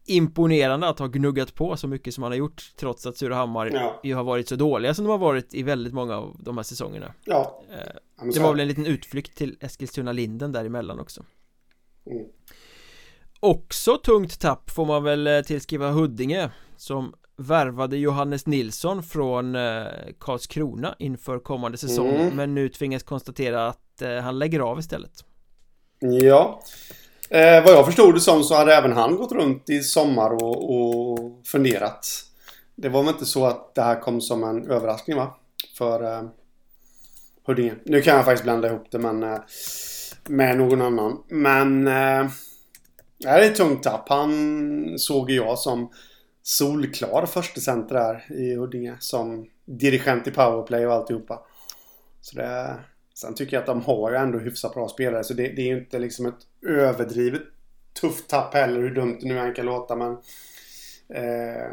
imponerande 0.05 0.87
att 0.87 0.99
ha 0.99 1.07
gnuggat 1.07 1.55
på 1.55 1.77
så 1.77 1.87
mycket 1.87 2.13
som 2.13 2.23
han 2.23 2.31
har 2.31 2.37
gjort 2.37 2.71
trots 2.79 3.05
att 3.05 3.17
Surahammar 3.17 3.71
Ja. 3.73 3.99
ju 4.03 4.13
har 4.15 4.23
varit 4.23 4.47
så 4.49 4.55
dåliga 4.55 4.93
som 4.93 5.05
de 5.05 5.11
har 5.11 5.17
varit 5.17 5.53
i 5.53 5.63
väldigt 5.63 5.93
många 5.93 6.17
av 6.17 6.35
de 6.39 6.57
här 6.57 6.63
säsongerna 6.63 7.13
Ja. 7.25 7.63
Det 8.33 8.39
var 8.39 8.51
väl 8.51 8.59
en 8.59 8.67
liten 8.67 8.85
utflykt 8.85 9.37
till 9.37 9.57
Eskilstuna-Linden 9.61 10.51
däremellan 10.51 10.99
också 10.99 11.23
Mm. 12.11 12.25
Också 13.39 13.97
tungt 13.97 14.39
tapp 14.39 14.69
får 14.69 14.85
man 14.85 15.03
väl 15.03 15.43
tillskriva 15.45 15.91
Huddinge 15.91 16.49
som 16.77 17.13
värvade 17.37 17.97
Johannes 17.97 18.45
Nilsson 18.45 19.03
från 19.03 19.55
eh, 19.55 19.83
Karlskrona 20.19 20.95
inför 20.99 21.39
kommande 21.39 21.77
säsong 21.77 22.15
Mm. 22.15 22.35
men 22.35 22.55
nu 22.55 22.69
tvingas 22.69 23.03
konstatera 23.03 23.67
att 23.67 24.01
eh, 24.01 24.15
han 24.17 24.39
lägger 24.39 24.59
av 24.59 24.79
istället 24.79 25.11
Ja. 25.99 26.61
Eh, 27.29 27.63
vad 27.63 27.73
jag 27.73 27.85
förstod 27.85 28.13
det 28.15 28.19
som 28.19 28.43
så 28.43 28.55
hade 28.55 28.73
även 28.75 28.91
han 28.93 29.15
gått 29.15 29.31
runt 29.31 29.69
i 29.69 29.79
sommar 29.81 30.29
och, 30.43 30.75
och 30.75 31.19
funderat. 31.45 32.07
Det 32.75 32.89
var 32.89 33.03
väl 33.03 33.13
inte 33.13 33.25
så 33.25 33.45
att 33.45 33.75
det 33.75 33.81
här 33.81 33.99
kom 33.99 34.21
som 34.21 34.43
en 34.43 34.71
överraskning 34.71 35.17
va? 35.17 35.35
För 35.77 36.03
eh, 36.03 36.23
Huddinge. 37.47 37.75
Nu 37.85 38.01
kan 38.01 38.15
jag 38.15 38.25
faktiskt 38.25 38.43
blanda 38.43 38.67
ihop 38.67 38.87
det 38.91 38.99
men 38.99 39.23
eh, 39.23 39.39
med 40.27 40.57
någon 40.57 40.81
annan. 40.81 41.23
Men 41.27 41.87
eh, 41.87 42.29
det 43.17 43.27
är 43.29 43.41
ett 43.41 43.55
tungt 43.55 43.83
tapp. 43.83 44.09
Han 44.09 44.99
såg 44.99 45.31
jag 45.31 45.59
som 45.59 45.89
solklar 46.47 47.25
första 47.25 47.61
center 47.61 47.95
där 47.95 48.25
i 48.29 48.55
Huddinge. 48.55 48.95
Som 48.99 49.47
dirigent 49.65 50.27
i 50.27 50.31
powerplay 50.31 50.87
och 50.87 50.93
alltihopa. 50.93 51.41
Så 52.21 52.35
det, 52.35 52.75
sen 53.13 53.35
tycker 53.35 53.55
jag 53.55 53.61
att 53.61 53.67
de 53.67 53.81
har 53.81 54.11
ändå 54.11 54.39
hyfsat 54.39 54.73
bra 54.73 54.87
spelare. 54.87 55.23
Så 55.23 55.33
det, 55.33 55.43
det 55.43 55.61
är 55.61 55.65
ju 55.65 55.79
inte 55.79 55.99
liksom 55.99 56.25
ett 56.25 56.67
överdrivet 56.67 57.41
tufft 58.01 58.29
tapp 58.29 58.53
heller. 58.53 58.81
Hur 58.81 58.95
dumt 58.95 59.17
det 59.21 59.27
nu 59.27 59.39
än 59.39 59.53
kan 59.53 59.65
låta. 59.65 59.95
Men 59.95 60.11
eh, 61.09 61.71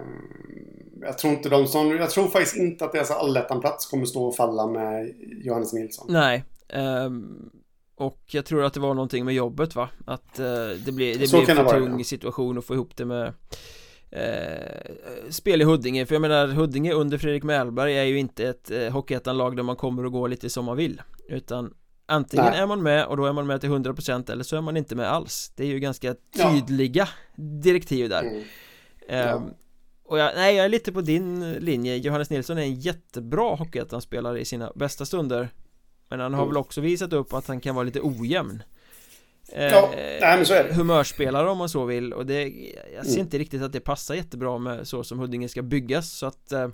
jag 1.01 1.19
tror 1.19 1.33
inte 1.33 1.49
de 1.49 1.67
som... 1.67 1.91
Jag 1.91 2.11
tror 2.11 2.29
faktiskt 2.29 2.57
inte 2.57 2.85
att 2.85 2.93
deras 2.93 3.11
allettanplats 3.11 3.87
kommer 3.87 4.07
stå 4.07 4.25
och 4.25 4.37
falla 4.37 4.67
med 4.67 5.15
Johannes 5.45 5.73
Nilsson. 5.73 6.07
Nej 6.11 6.45
ehm, 6.69 7.51
Och 7.97 8.21
jag 8.27 8.47
tror 8.47 8.65
att 8.65 8.75
det 8.75 8.81
var 8.81 8.95
någonting 8.95 9.25
med 9.25 9.35
jobbet 9.35 9.75
va? 9.75 9.89
Att 10.07 10.39
eh, 10.39 10.69
det 10.87 10.93
blir, 10.93 11.19
det 11.19 11.31
blir 11.31 11.47
det 11.47 11.55
vara, 11.55 11.71
tung 11.71 11.99
ja. 11.99 12.05
situation 12.05 12.59
att 12.59 12.65
få 12.65 12.75
ihop 12.75 12.97
det 12.97 13.05
med 13.05 13.33
eh, 14.15 14.93
Spel 15.31 15.61
i 15.63 15.65
Huddinge, 15.65 16.07
för 16.07 16.15
jag 16.15 16.23
menar 16.23 16.49
Huddinge 16.49 16.93
under 16.93 17.19
Fredrik 17.19 17.43
Mellberg 17.43 17.99
är 17.99 18.05
ju 18.05 18.19
inte 18.19 18.49
ett 18.49 18.71
eh, 18.71 18.89
Hockeyettan-lag 18.93 19.57
där 19.57 19.63
man 19.63 19.77
kommer 19.77 20.05
och 20.07 20.13
går 20.13 20.29
lite 20.29 20.51
som 20.51 20.65
man 20.65 20.77
vill 20.77 21.03
Utan 21.29 21.75
Antingen 22.07 22.47
Nej. 22.47 22.59
är 22.61 22.67
man 22.67 22.83
med 22.83 23.07
och 23.07 23.17
då 23.17 23.27
är 23.27 23.33
man 23.33 23.47
med 23.47 23.61
till 23.61 23.71
100% 23.71 24.33
eller 24.33 24.45
så 24.45 24.57
är 24.57 24.61
man 24.61 24.77
inte 24.77 24.95
med 24.97 25.07
alls 25.13 25.53
Det 25.57 25.63
är 25.65 25.69
ju 25.69 25.79
ganska 25.79 26.15
Ja. 26.37 26.51
tydliga 26.53 27.09
direktiv 27.63 28.09
där 28.09 28.23
Mm. 28.23 28.43
Ehm, 29.09 29.43
Och 30.05 30.19
jag, 30.19 30.33
nej 30.37 30.57
jag 30.57 30.65
är 30.65 30.69
lite 30.69 30.93
på 30.93 31.01
din 31.01 31.53
linje 31.53 31.97
Johannes 31.97 32.31
Nilsson 32.31 32.59
är 32.59 32.63
en 32.63 32.75
jättebra 32.75 33.55
Hockeyettan-spelare 33.55 34.41
i 34.41 34.45
sina 34.45 34.73
bästa 34.75 35.05
stunder 35.05 35.49
Men 36.11 36.21
han 36.21 36.35
har 36.35 36.43
Mm. 36.43 36.49
väl 36.55 36.57
också 36.61 36.81
visat 36.81 37.13
upp 37.13 37.33
att 37.35 37.47
han 37.49 37.61
kan 37.61 37.75
vara 37.75 37.85
lite 37.85 38.01
ojämn 38.03 38.63
Eh, 39.53 39.65
Ja, 39.65 39.91
nej, 39.97 40.37
men 40.37 40.47
så 40.47 40.55
är 40.55 40.65
det. 40.65 40.75
Humörspelare 40.75 41.51
om 41.51 41.59
man 41.59 41.69
så 41.69 41.85
vill 41.85 42.13
och 42.13 42.27
det 42.27 42.43
Jag 42.95 43.05
ser 43.05 43.13
Mm. 43.13 43.21
inte 43.21 43.39
riktigt 43.39 43.63
att 43.63 43.73
det 43.73 43.81
passar 43.81 44.15
jättebra 44.15 44.59
med 44.59 44.89
så 44.89 45.05
som 45.05 45.19
Huddinge 45.19 45.49
ska 45.49 45.63
byggas 45.63 46.13
så 46.13 46.27
att 46.27 46.53
eh, 46.53 46.69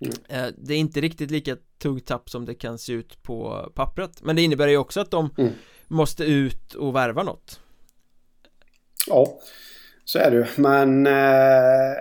Mm. 0.00 0.14
eh, 0.28 0.52
Det 0.58 0.74
är 0.74 0.78
inte 0.78 1.00
riktigt 1.00 1.30
lika 1.30 1.56
tungt 1.78 2.06
tapp 2.06 2.30
som 2.30 2.44
det 2.44 2.54
kan 2.54 2.78
se 2.78 2.92
ut 2.92 3.22
på 3.22 3.70
pappret 3.74 4.10
Men 4.22 4.36
det 4.36 4.42
innebär 4.42 4.68
ju 4.68 4.76
också 4.76 5.00
att 5.00 5.10
de 5.10 5.30
Mm. 5.38 5.52
måste 5.88 6.24
ut 6.24 6.74
och 6.74 6.94
värva 6.96 7.22
något 7.22 7.60
Ja, 9.06 9.38
så 10.04 10.18
är 10.18 10.30
det 10.30 10.36
ju. 10.36 10.46
Men 10.56 11.06
eh, 11.06 11.92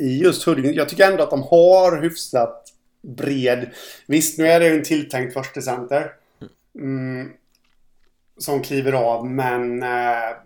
i 0.00 0.20
just 0.22 0.44
Huddinge, 0.44 0.70
jag 0.72 0.88
tycker 0.88 1.10
ändå 1.10 1.22
att 1.22 1.30
de 1.30 1.42
har 1.42 2.02
hyfsat 2.02 2.72
bred. 3.02 3.70
Visst, 4.06 4.38
nu 4.38 4.46
är 4.46 4.60
det 4.60 4.66
ju 4.68 4.74
en 4.74 4.84
tilltänkt 4.84 5.34
första 5.34 5.60
center. 5.60 6.12
Mm, 6.78 7.30
som 8.38 8.62
kliver 8.62 8.92
av, 8.92 9.26
men 9.26 9.82
eh, 9.82 10.36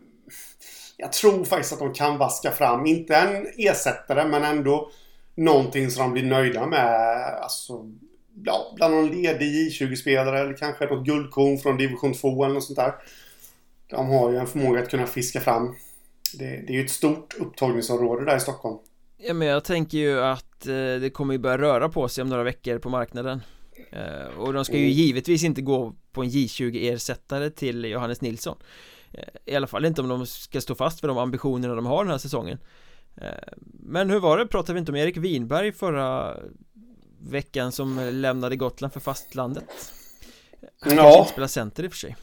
jag 0.96 1.12
tror 1.12 1.44
faktiskt 1.44 1.72
att 1.72 1.78
de 1.78 1.94
kan 1.94 2.18
vaska 2.18 2.50
fram, 2.50 2.86
inte 2.86 3.16
en 3.16 3.46
ersättare, 3.56 4.28
men 4.28 4.44
ändå 4.44 4.90
någonting 5.34 5.90
som 5.90 6.02
de 6.02 6.12
blir 6.12 6.22
nöjda 6.22 6.66
med. 6.66 7.24
Alltså, 7.42 7.90
ja, 8.44 8.72
bland 8.76 8.94
någon 8.94 9.10
ledig 9.10 9.70
J20-spelare 9.70 10.40
eller 10.40 10.56
kanske 10.56 10.86
något 10.86 11.06
guldkorn 11.06 11.58
från 11.58 11.76
division 11.76 12.14
2 12.14 12.44
eller 12.44 12.54
något 12.54 12.64
sånt 12.64 12.78
där. 12.78 12.94
De 13.90 14.08
har 14.08 14.30
ju 14.30 14.36
en 14.36 14.46
förmåga 14.46 14.80
att 14.80 14.90
kunna 14.90 15.06
fiska 15.06 15.40
fram. 15.40 15.74
Det, 16.38 16.44
det 16.44 16.72
är 16.72 16.76
ju 16.76 16.84
ett 16.84 16.90
stort 16.90 17.34
upptagningsområde 17.40 18.24
där 18.24 18.36
i 18.36 18.40
Stockholm. 18.40 18.78
Ja 19.16 19.34
men 19.34 19.48
jag 19.48 19.64
tänker 19.64 19.98
ju 19.98 20.20
att 20.20 20.66
eh, 20.66 20.74
det 20.74 21.12
kommer 21.14 21.34
ju 21.34 21.38
börja 21.38 21.58
röra 21.58 21.88
på 21.88 22.08
sig 22.08 22.22
om 22.22 22.28
några 22.28 22.42
veckor 22.42 22.78
på 22.78 22.88
marknaden 22.88 23.40
Eh, 23.90 24.38
och 24.38 24.52
de 24.52 24.64
ska 24.64 24.74
ju 24.76 24.82
Mm. 24.84 24.92
givetvis 24.92 25.44
inte 25.44 25.62
gå 25.62 25.94
på 26.12 26.22
en 26.22 26.28
J20-ersättare 26.28 27.50
till 27.50 27.84
Johannes 27.84 28.20
Nilsson 28.20 28.56
Eh, 29.12 29.24
I 29.52 29.56
alla 29.56 29.66
fall 29.66 29.84
inte 29.84 30.00
om 30.00 30.08
de 30.08 30.26
ska 30.26 30.60
stå 30.60 30.74
fast 30.74 31.00
för 31.00 31.08
de 31.08 31.18
ambitionerna 31.18 31.74
de 31.74 31.86
har 31.86 32.04
den 32.04 32.10
här 32.10 32.18
säsongen 32.18 32.58
Eh, 33.16 33.28
Men 33.82 34.10
hur 34.10 34.20
var 34.20 34.38
det? 34.38 34.46
Pratade 34.46 34.72
vi 34.74 34.78
inte 34.80 34.92
om 34.92 34.96
Erik 34.96 35.16
Winberg 35.16 35.72
förra 35.72 36.36
veckan 37.20 37.72
som 37.72 38.08
lämnade 38.12 38.56
Gotland 38.56 38.92
för 38.92 39.00
fastlandet? 39.00 39.64
Han 40.80 40.96
Ja. 40.96 41.02
kanske 41.02 41.18
inte 41.20 41.32
spelar 41.32 41.48
center 41.48 41.84
i 41.84 41.86
och 41.88 41.92
för 41.92 41.98
sig 41.98 42.16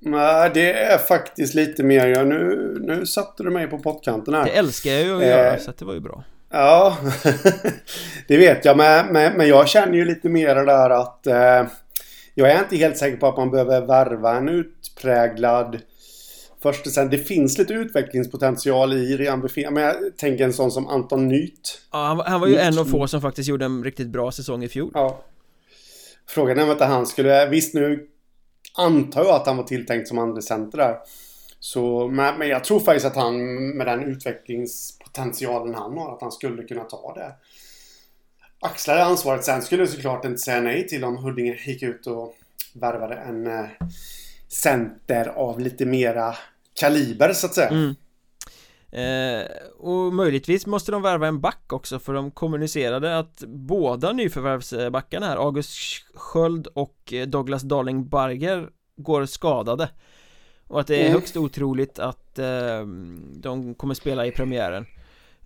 Nej, 0.00 0.50
det 0.54 0.72
är 0.72 0.98
faktiskt 0.98 1.54
lite 1.54 1.82
mer. 1.82 2.06
Ja, 2.06 2.24
nu, 2.24 2.76
nu 2.80 3.06
satte 3.06 3.42
du 3.42 3.50
mig 3.50 3.66
på 3.66 3.78
pottkanten 3.78 4.34
här. 4.34 4.44
Det 4.44 4.50
älskar 4.50 4.90
jag 4.90 5.02
ju 5.02 5.16
att 5.16 5.22
göra 5.26 5.54
Eh. 5.56 5.60
så 5.60 5.72
det 5.78 5.84
var 5.84 5.94
ju 5.94 6.00
bra 6.00 6.24
Ja, 6.56 6.96
det 8.28 8.36
vet 8.36 8.64
jag. 8.64 8.76
Men, 8.76 9.06
men, 9.06 9.32
men 9.36 9.48
jag 9.48 9.68
känner 9.68 9.94
ju 9.94 10.04
lite 10.04 10.28
mer 10.28 10.54
där 10.54 10.90
att 10.90 11.26
eh, 11.26 11.66
jag 12.34 12.50
är 12.50 12.58
inte 12.58 12.76
helt 12.76 12.96
säker 12.96 13.16
på 13.16 13.26
att 13.26 13.36
man 13.36 13.50
behöver 13.50 13.86
värva 13.86 14.36
en 14.36 14.48
utpräglad 14.48 15.78
första 16.62 16.90
sen. 16.90 17.10
Det 17.10 17.18
finns 17.18 17.58
lite 17.58 17.74
utvecklingspotential 17.74 18.92
i 18.92 19.16
redan 19.16 19.40
befintliga. 19.40 19.70
Men 19.70 19.82
jag 19.82 20.16
tänker 20.16 20.44
en 20.44 20.52
sån 20.52 20.70
som 20.70 20.86
Anton 20.88 21.28
Nytt. 21.28 21.80
Ja, 21.92 21.98
han, 22.06 22.16
var- 22.16 22.24
han 22.24 22.40
var 22.40 22.48
ju 22.48 22.54
Mm. 22.56 22.68
en 22.72 22.78
av 22.78 22.84
få 22.84 23.06
som 23.06 23.20
faktiskt 23.20 23.48
gjorde 23.48 23.64
en 23.64 23.84
riktigt 23.84 24.08
bra 24.08 24.32
säsong 24.32 24.64
i 24.64 24.68
fjol 24.68 24.90
Ja. 24.94 25.20
Frågan 26.28 26.58
är 26.58 26.62
om 26.64 26.70
inte 26.70 26.84
han 26.84 27.06
skulle... 27.06 27.46
Visst 27.48 27.74
nu 27.74 28.06
antar 28.76 29.24
jag 29.24 29.34
att 29.34 29.46
han 29.46 29.56
var 29.56 29.64
tilltänkt 29.64 30.08
som 30.08 30.18
andra 30.18 30.42
center 30.42 30.78
där. 30.78 30.96
Så, 31.64 32.08
men, 32.08 32.38
men 32.38 32.48
jag 32.48 32.64
tror 32.64 32.80
faktiskt 32.80 33.06
att 33.06 33.16
han 33.16 33.36
med 33.76 33.86
den 33.86 34.04
utvecklingspotentialen 34.04 35.74
han 35.74 35.98
har, 35.98 36.14
att 36.14 36.20
han 36.20 36.32
skulle 36.32 36.62
kunna 36.62 36.84
ta 36.84 37.14
det. 37.14 37.32
Axla 38.60 38.94
det 38.94 39.04
ansvaret. 39.04 39.44
Sen 39.44 39.62
skulle 39.62 39.82
jag 39.82 39.88
såklart 39.88 40.24
inte 40.24 40.38
säga 40.38 40.60
nej 40.60 40.86
till 40.88 41.04
om 41.04 41.16
Huddinge 41.16 41.58
gick 41.66 41.82
ut 41.82 42.06
och 42.06 42.34
värvade 42.72 43.14
en 43.14 43.46
eh, 43.46 43.64
center 44.48 45.26
av 45.26 45.60
lite 45.60 45.86
mera 45.86 46.34
kaliber 46.80 47.32
så 47.32 47.46
att 47.46 47.54
säga. 47.54 47.68
Mm. 47.68 47.94
Eh, 48.90 49.46
och 49.78 50.14
möjligtvis 50.14 50.66
måste 50.66 50.92
de 50.92 51.02
värva 51.02 51.26
en 51.26 51.40
back 51.40 51.72
också 51.72 51.98
för 51.98 52.12
de 52.12 52.30
kommunicerade 52.30 53.18
att 53.18 53.42
båda 53.46 54.12
nyförvärvsbackarna 54.12 55.26
här 55.26 55.36
August 55.36 55.76
Sköld 56.14 56.66
och 56.66 57.12
eh, 57.12 57.26
Douglas 57.26 57.62
Darling 57.62 58.08
Barger 58.08 58.68
går 58.96 59.26
skadade 59.26 59.88
och 60.74 60.80
att 60.80 60.86
det 60.86 60.96
är 60.96 61.00
Mm. 61.00 61.12
högst 61.12 61.36
otroligt 61.36 61.98
att 61.98 62.38
eh, 62.38 62.86
de 63.36 63.74
kommer 63.74 63.94
spela 63.94 64.26
i 64.26 64.30
premiären 64.30 64.86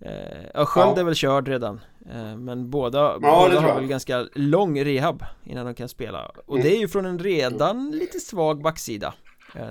eh, 0.01 0.11
Ja, 0.53 0.65
Sköld 0.65 0.97
Ja. 0.97 0.99
är 0.99 1.03
väl 1.03 1.15
körd 1.15 1.47
redan 1.47 1.81
eh, 2.11 2.37
Men 2.37 2.69
båda, 2.69 3.13
det 3.13 3.19
båda 3.19 3.59
har 3.61 3.75
väl 3.75 3.87
ganska 3.87 4.27
lång 4.33 4.83
rehab 4.85 5.23
innan 5.43 5.65
de 5.65 5.75
kan 5.75 5.89
spela 5.89 6.25
Och 6.45 6.55
Mm. 6.57 6.67
det 6.69 6.75
är 6.75 6.79
ju 6.79 6.87
från 6.87 7.05
en 7.05 7.19
redan 7.19 7.91
lite 7.91 8.19
svag 8.19 8.61
backsida 8.61 9.13
eh, 9.55 9.67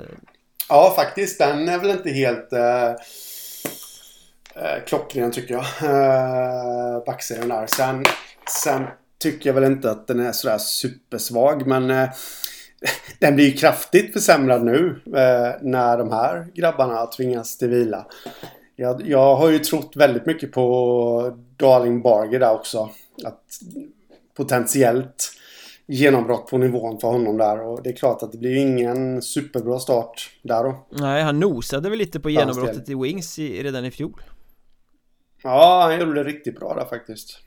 Ja, 0.68 0.92
faktiskt. 0.96 1.38
Den 1.38 1.68
är 1.68 1.78
väl 1.78 1.90
inte 1.90 2.10
helt 2.10 2.52
eh, 2.52 2.88
eh, 4.64 4.84
klockren 4.86 5.30
tycker 5.32 5.54
jag. 5.54 5.64
Eh, 5.90 7.04
backserien 7.06 7.48
där. 7.48 7.66
Sen, 7.66 8.04
sen 8.64 8.86
tycker 9.18 9.48
jag 9.50 9.54
väl 9.54 9.64
inte 9.72 9.90
att 9.90 10.06
den 10.06 10.20
är 10.20 10.32
sådär 10.32 10.58
supersvag. 10.58 11.66
Men 11.66 11.90
den 13.18 13.34
blir 13.34 13.44
ju 13.44 13.52
kraftigt 13.52 14.12
försämrad 14.12 14.64
nu. 14.64 15.00
Eh, 15.06 15.62
när 15.62 15.98
de 15.98 16.12
här 16.12 16.46
grabbarna 16.54 17.06
tvingas 17.06 17.58
till 17.58 17.68
vila. 17.68 18.06
Jag, 18.76 19.08
jag 19.08 19.36
har 19.36 19.50
ju 19.50 19.58
trott 19.58 19.96
väldigt 19.96 20.26
mycket 20.26 20.52
på 20.52 21.36
Darling 21.56 22.02
Barger 22.02 22.40
där 22.40 22.54
också. 22.54 22.90
Att 23.24 23.42
potentiellt 24.36 25.32
genombrott 25.86 26.50
på 26.50 26.58
nivån 26.58 27.00
för 27.00 27.08
honom 27.08 27.36
där. 27.36 27.60
Och 27.60 27.82
det 27.82 27.90
är 27.90 27.96
klart 27.96 28.22
att 28.22 28.32
det 28.32 28.38
blir 28.38 28.50
ju 28.50 28.58
ingen 28.58 29.22
superbra 29.22 29.78
start 29.78 30.30
där 30.42 30.64
då. 30.64 30.86
Nej, 30.90 31.22
han 31.22 31.40
nosade 31.40 31.90
väl 31.90 31.98
lite 31.98 32.20
på 32.20 32.30
genombrottet 32.30 32.88
i 32.88 32.94
Wings 32.94 33.38
i, 33.38 33.62
redan 33.62 33.84
i 33.84 33.90
fjol 33.90 34.22
Ja, 35.42 35.82
han 35.82 36.00
gjorde 36.00 36.24
det 36.24 36.30
riktigt 36.30 36.60
bra 36.60 36.74
där 36.74 36.84
faktiskt. 36.84 37.38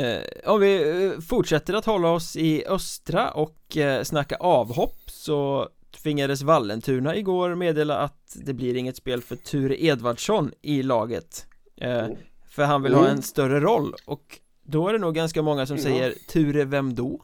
Eh, 0.00 0.50
Om 0.52 0.60
vi 0.60 1.04
eh, 1.14 1.20
fortsätter 1.20 1.74
att 1.74 1.84
hålla 1.84 2.08
oss 2.10 2.36
i 2.36 2.64
östra 2.66 3.30
och 3.30 3.76
eh, 3.76 4.02
snacka 4.02 4.36
avhopp 4.36 4.98
så 5.06 5.68
tvingades 6.02 6.42
Vallentuna 6.42 7.16
igår 7.16 7.54
meddela 7.54 7.96
att 7.98 8.36
det 8.44 8.54
blir 8.54 8.76
inget 8.76 8.96
spel 8.96 9.22
för 9.22 9.36
Ture 9.36 9.84
Edvardsson 9.84 10.50
i 10.62 10.82
laget 10.82 11.46
eh, 11.80 12.06
För 12.50 12.64
han 12.64 12.82
vill 12.82 12.94
ha 12.94 13.00
Mm. 13.04 13.16
en 13.16 13.22
större 13.22 13.60
roll 13.60 13.94
och 14.06 14.38
då 14.62 14.88
är 14.88 14.92
det 14.92 14.98
nog 14.98 15.14
ganska 15.14 15.42
många 15.42 15.66
som 15.66 15.76
Ja. 15.76 15.82
säger 15.82 16.14
Ture, 16.28 16.64
vem 16.64 16.94
då? 16.94 17.20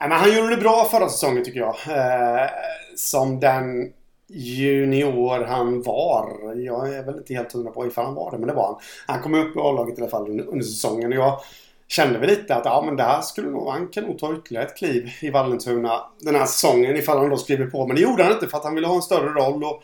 Nej, 0.00 0.08
men 0.08 0.12
han 0.18 0.36
gjorde 0.36 0.50
det 0.56 0.60
bra 0.62 0.88
förra 0.90 1.08
säsongen 1.08 1.44
tycker 1.44 1.60
jag. 1.60 1.76
Eh, 1.88 2.48
som 2.96 3.40
den 3.40 3.92
junior 4.28 5.44
han 5.44 5.82
var. 5.82 6.54
Jag 6.56 6.94
är 6.94 7.02
väl 7.02 7.16
inte 7.16 7.34
helt 7.34 7.52
hundra 7.52 7.70
på 7.70 7.86
ifall 7.86 8.04
han 8.04 8.14
var 8.14 8.30
det, 8.30 8.38
men 8.38 8.48
det 8.48 8.54
var 8.54 8.66
han. 8.66 8.80
Han 9.06 9.22
kom 9.22 9.34
upp 9.34 9.56
i 9.56 9.58
A-laget 9.58 9.98
i 9.98 10.00
alla 10.00 10.10
fall 10.10 10.30
under, 10.30 10.46
under 10.46 10.64
säsongen. 10.64 11.12
Och 11.12 11.18
jag 11.18 11.40
kände 11.86 12.18
väl 12.18 12.28
lite 12.28 12.54
att 12.54 12.64
ja, 12.64 12.82
men 12.86 12.96
det 12.96 13.02
här 13.02 13.22
skulle 13.22 13.50
nog, 13.50 13.68
han 13.68 13.88
kan 13.88 14.04
nog 14.04 14.18
ta 14.18 14.36
ytterligare 14.36 14.66
ett 14.66 14.76
kliv 14.76 15.10
i 15.20 15.30
Vallentuna 15.30 16.00
den 16.20 16.34
här 16.34 16.46
säsongen 16.46 16.96
ifall 16.96 17.18
han 17.18 17.30
då 17.30 17.36
skriver 17.36 17.66
på. 17.66 17.86
Men 17.86 17.96
det 17.96 18.02
gjorde 18.02 18.22
han 18.22 18.32
inte 18.32 18.46
för 18.46 18.56
att 18.58 18.64
han 18.64 18.74
ville 18.74 18.86
ha 18.86 18.96
en 18.96 19.02
större 19.02 19.28
roll. 19.28 19.64
Och 19.64 19.82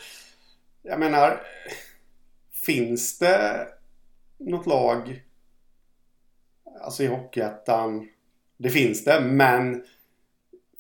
jag 0.83 1.01
menar, 1.01 1.41
finns 2.67 3.19
det 3.19 3.69
något 4.39 4.67
lag 4.67 5.23
alltså 6.81 7.03
i 7.03 7.07
Hockeyettan 7.07 8.09
det 8.63 8.71
finns 8.71 9.05
det, 9.05 9.21
men 9.21 9.85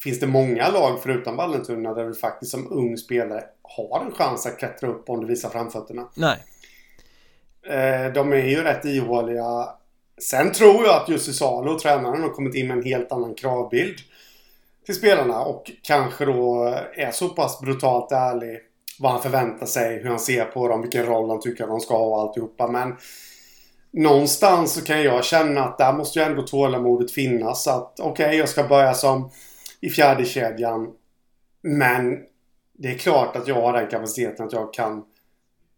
finns 0.02 0.20
det 0.20 0.26
många 0.26 0.70
lag 0.70 1.02
förutom 1.02 1.36
Vallentuna 1.36 1.94
där 1.94 2.04
du 2.04 2.14
faktiskt 2.14 2.50
som 2.50 2.72
ung 2.72 2.96
spelare 2.96 3.44
har 3.76 4.00
en 4.00 4.12
chans 4.12 4.46
att 4.46 4.58
klättra 4.58 4.88
upp 4.88 5.10
om 5.10 5.20
du 5.20 5.26
visar 5.26 5.48
framfötterna? 5.48 6.08
Nej, 6.14 6.38
Eh, 7.66 8.12
de 8.12 8.32
är 8.32 8.46
ju 8.46 8.62
rätt 8.62 8.84
ihåliga. 8.84 9.68
Sen 10.20 10.52
tror 10.52 10.84
jag 10.84 11.02
att 11.02 11.08
Jussi 11.08 11.32
Salo, 11.32 11.78
tränaren, 11.78 12.22
har 12.22 12.28
kommit 12.28 12.54
in 12.54 12.68
med 12.68 12.76
en 12.76 12.84
helt 12.84 13.12
annan 13.12 13.34
kravbild 13.34 13.98
till 14.86 14.94
spelarna 14.94 15.40
och 15.40 15.70
kanske 15.82 16.24
då 16.24 16.64
är 16.94 17.10
så 17.10 17.28
pass 17.28 17.60
brutalt 17.60 18.12
ärlig 18.12 18.58
vad 18.98 19.12
han 19.12 19.22
förväntar 19.22 19.66
sig, 19.66 20.02
hur 20.02 20.08
han 20.08 20.18
ser 20.18 20.44
på 20.44 20.68
dem, 20.68 20.82
vilken 20.82 21.06
roll 21.06 21.30
han 21.30 21.40
tycker 21.40 21.64
att 21.64 21.70
de 21.70 21.80
ska 21.80 21.96
ha 21.96 22.04
och 22.04 22.20
alltihopa. 22.20 22.68
Men 22.68 22.96
någonstans 23.90 24.74
så 24.74 24.84
kan 24.84 25.02
jag 25.02 25.24
känna 25.24 25.64
att 25.64 25.78
där 25.78 25.92
måste 25.92 26.18
ju 26.18 26.24
ändå 26.24 26.42
tålamodet 26.42 27.10
finnas. 27.10 27.68
Att 27.68 28.00
okej, 28.00 28.36
jag 28.36 28.48
ska 28.48 28.64
börja 28.64 28.94
som 28.94 29.30
i 29.80 29.90
fjärde 29.90 30.24
kedjan 30.24 30.88
Men 31.62 32.18
det 32.82 32.88
är 32.88 32.98
klart 32.98 33.36
att 33.36 33.48
jag 33.48 33.54
har 33.54 33.72
den 33.72 33.86
kapaciteten 33.86 34.46
att 34.46 34.52
jag 34.52 34.74
kan 34.74 35.04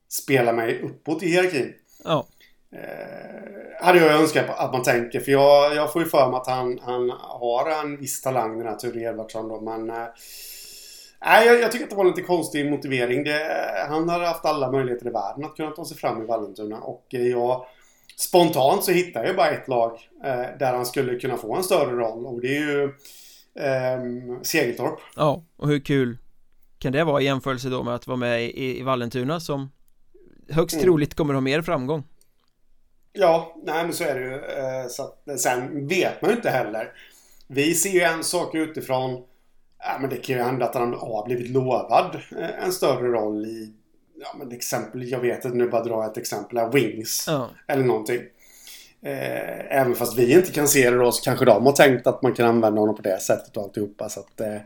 spela 0.09 0.53
mig 0.53 0.83
uppåt 0.83 1.23
i 1.23 1.27
hierarkin. 1.27 1.73
ja 2.05 2.27
Eh, 2.75 3.87
hade 3.87 3.99
jag 3.99 4.21
önskat 4.21 4.45
att 4.49 4.73
man 4.73 4.83
tänker. 4.83 5.21
För 5.21 5.33
jag, 5.33 5.75
jag 5.75 5.93
får 5.93 6.03
ju 6.03 6.09
för 6.09 6.31
mig 6.31 6.37
att 6.37 6.47
han, 6.47 6.79
han 6.83 7.11
har 7.11 7.71
en 7.71 7.97
viss 7.97 8.23
talang 8.23 8.59
den 8.59 8.67
här 8.67 8.77
Ture 8.77 9.01
Edvardsson 9.01 9.49
då. 9.49 9.61
Men 9.61 9.91
eh, 9.91 10.07
nej, 11.25 11.47
jag, 11.47 11.61
jag 11.61 11.73
tycker 11.73 11.85
att 11.85 11.91
det 11.91 11.97
var 11.97 12.05
en 12.05 12.11
lite 12.11 12.23
konstig 12.23 12.71
motivering. 12.71 13.25
Det, 13.25 13.41
han 13.89 14.09
har 14.09 14.21
haft 14.21 14.45
alla 14.45 14.71
möjligheter 14.71 15.07
i 15.07 15.11
världen 15.11 15.45
att 15.45 15.57
kunna 15.57 15.71
ta 15.71 15.85
sig 15.85 15.97
fram 15.97 16.23
i 16.23 16.27
Vallentuna. 16.27 16.81
Och 16.81 17.07
jag 17.09 17.67
spontant 18.17 18.85
så 18.85 18.93
hittar 18.93 19.25
jag 19.25 19.37
bara 19.37 19.51
ett 19.51 19.69
lag 19.69 19.93
eh, 20.25 20.59
där 20.59 20.75
han 20.75 20.87
skulle 20.87 21.19
kunna 21.19 21.37
få 21.37 21.55
en 21.57 21.65
större 21.65 21.97
roll. 21.97 22.27
Och 22.27 22.41
det 22.41 22.57
är 22.57 22.61
ju 22.61 22.85
eh, 23.59 24.41
Segeltorp. 24.43 25.01
Ja, 25.17 25.43
och 25.57 25.69
hur 25.69 25.81
kul 25.81 26.19
kan 26.85 26.93
det 26.93 27.05
vara 27.05 27.21
i 27.21 27.25
jämförelse 27.25 27.69
då 27.69 27.83
med 27.83 27.95
att 27.95 28.07
vara 28.07 28.17
med 28.17 28.45
i, 28.45 28.79
i 28.79 28.83
Vallentuna 28.83 29.41
som 29.41 29.71
högst 30.51 30.75
Mm. 30.75 30.85
troligt 30.85 31.15
kommer 31.15 31.35
ha 31.35 31.41
mer 31.41 31.63
framgång? 31.63 32.03
Ja, 33.13 33.57
nej 33.65 33.85
men 33.85 33.93
så 33.93 34.05
är 34.05 34.15
det 34.15 34.21
ju. 34.21 34.35
Eh, 34.35 34.89
Så 34.89 35.03
att, 35.03 35.41
sen 35.41 35.89
vet 35.89 36.23
man 36.23 36.31
ju 36.31 36.37
inte 36.37 36.51
heller. 36.51 36.93
Vi 37.47 37.75
ser 37.75 37.91
ju 37.91 38.01
en 38.01 38.25
sak 38.25 38.55
utifrån. 38.55 39.23
Ja, 39.79 39.99
men 40.01 40.11
det 40.11 40.17
kan 40.17 40.37
ju 40.37 40.43
hända 40.43 40.67
att 40.69 40.75
han 40.75 40.95
har 40.95 41.25
blivit 41.27 41.51
lovad 41.51 42.21
eh, 42.39 42.65
en 42.65 42.73
större 42.73 43.09
roll 43.09 43.47
i 43.47 43.73
Ja 44.21 44.35
men 44.39 44.53
exempel, 44.53 45.09
jag 45.11 45.21
vet 45.21 45.45
inte 45.45 45.57
nu 45.57 45.69
bara 45.69 45.85
dra 45.85 46.07
ett 46.07 46.17
exempel 46.17 46.59
här, 46.59 46.73
Wings. 46.73 47.25
Ja, 47.29 47.49
Eller 47.69 47.85
någonting. 47.85 48.21
Eh, 49.03 49.77
även 49.81 49.95
fast 49.95 50.19
vi 50.19 50.33
inte 50.33 50.53
kan 50.53 50.69
se 50.69 50.91
det 50.91 50.97
då 50.97 51.13
så 51.13 51.25
kanske 51.25 51.45
de 51.45 51.67
har 51.67 51.73
tänkt 51.73 52.07
att 52.07 52.23
man 52.23 52.35
kan 52.35 52.47
använda 52.47 52.81
honom 52.81 52.97
på 52.97 53.03
det 53.03 53.21
sättet 53.21 53.57
och 53.57 53.63
alltihopa 53.63 54.09
så 54.09 54.21
att 54.21 54.41
eh, 54.41 54.57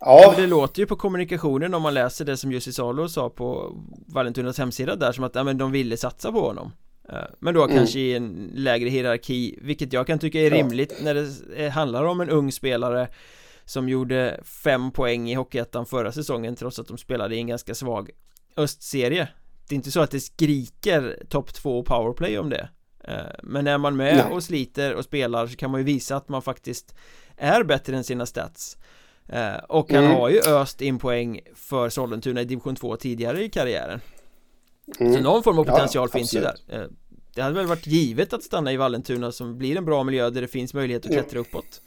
Ja, 0.00 0.24
men 0.32 0.40
det 0.40 0.46
låter 0.46 0.80
ju 0.80 0.86
på 0.86 0.96
kommunikationen 0.96 1.74
om 1.74 1.82
man 1.82 1.94
läser 1.94 2.24
det 2.24 2.36
som 2.36 2.52
Jussi 2.52 2.72
Salo 2.72 3.08
sa 3.08 3.30
på 3.30 3.76
Vallentunas 4.06 4.58
hemsida 4.58 4.96
där 4.96 5.12
som 5.12 5.24
att 5.24 5.34
ja, 5.34 5.44
men 5.44 5.58
de 5.58 5.72
ville 5.72 5.96
satsa 5.96 6.32
på 6.32 6.40
honom 6.40 6.72
Eh, 7.08 7.18
Men 7.38 7.54
då 7.54 7.64
Mm. 7.64 7.76
kanske 7.76 7.98
i 7.98 8.14
en 8.14 8.50
lägre 8.54 8.88
hierarki, 8.88 9.58
vilket 9.62 9.92
jag 9.92 10.06
kan 10.06 10.18
tycka 10.18 10.40
är 10.40 10.50
Ja. 10.50 10.56
rimligt 10.56 10.94
när 11.02 11.14
det 11.56 11.68
handlar 11.68 12.04
om 12.04 12.20
en 12.20 12.30
ung 12.30 12.52
spelare 12.52 13.08
som 13.64 13.88
gjorde 13.88 14.40
fem 14.44 14.90
poäng 14.90 15.30
i 15.30 15.34
Hockeyettan 15.34 15.86
förra 15.86 16.12
säsongen 16.12 16.56
trots 16.56 16.78
att 16.78 16.88
de 16.88 16.98
spelade 16.98 17.34
i 17.36 17.38
en 17.38 17.46
ganska 17.46 17.74
svag 17.74 18.10
östserie 18.56 19.28
Det 19.68 19.74
är 19.74 19.76
inte 19.76 19.90
så 19.90 20.00
att 20.00 20.10
det 20.10 20.20
skriker 20.20 21.22
topp 21.28 21.54
två 21.54 21.82
powerplay 21.82 22.38
om 22.38 22.50
det 22.50 22.68
Eh, 23.08 23.14
Men 23.42 23.66
är 23.66 23.78
man 23.78 23.96
med 23.96 24.16
Nej. 24.16 24.32
och 24.32 24.42
sliter 24.42 24.94
och 24.94 25.04
spelar 25.04 25.46
så 25.46 25.56
kan 25.56 25.70
man 25.70 25.80
ju 25.80 25.84
visa 25.84 26.16
att 26.16 26.28
man 26.28 26.42
faktiskt 26.42 26.94
är 27.36 27.64
bättre 27.64 27.96
än 27.96 28.04
sina 28.04 28.26
stats 28.26 28.76
Eh, 29.28 29.54
Och 29.68 29.92
han 29.92 30.04
Mm. 30.04 30.16
har 30.16 30.28
ju 30.28 30.40
öst 30.40 30.80
in 30.80 30.98
poäng 30.98 31.40
för 31.54 31.88
Sollentuna 31.88 32.40
i 32.40 32.44
division 32.44 32.76
2 32.76 32.96
tidigare 32.96 33.44
i 33.44 33.48
karriären 33.48 34.00
Mm. 35.00 35.12
Så 35.14 35.20
någon 35.20 35.42
form 35.42 35.58
av 35.58 35.66
Ja, 35.66 35.72
potential 35.72 36.08
finns 36.08 36.34
ju 36.34 36.40
där. 36.40 36.54
Eh, 36.68 36.82
Det 37.34 37.42
hade 37.42 37.54
väl 37.54 37.66
varit 37.66 37.86
givet 37.86 38.32
att 38.32 38.42
stanna 38.42 38.72
i 38.72 38.76
Vallentuna 38.76 39.32
som 39.32 39.58
blir 39.58 39.76
en 39.76 39.84
bra 39.84 40.04
miljö 40.04 40.30
där 40.30 40.40
det 40.40 40.48
finns 40.48 40.74
möjlighet 40.74 41.06
att 41.06 41.12
Ja. 41.12 41.20
klättra 41.22 41.38
uppåt 41.40 41.80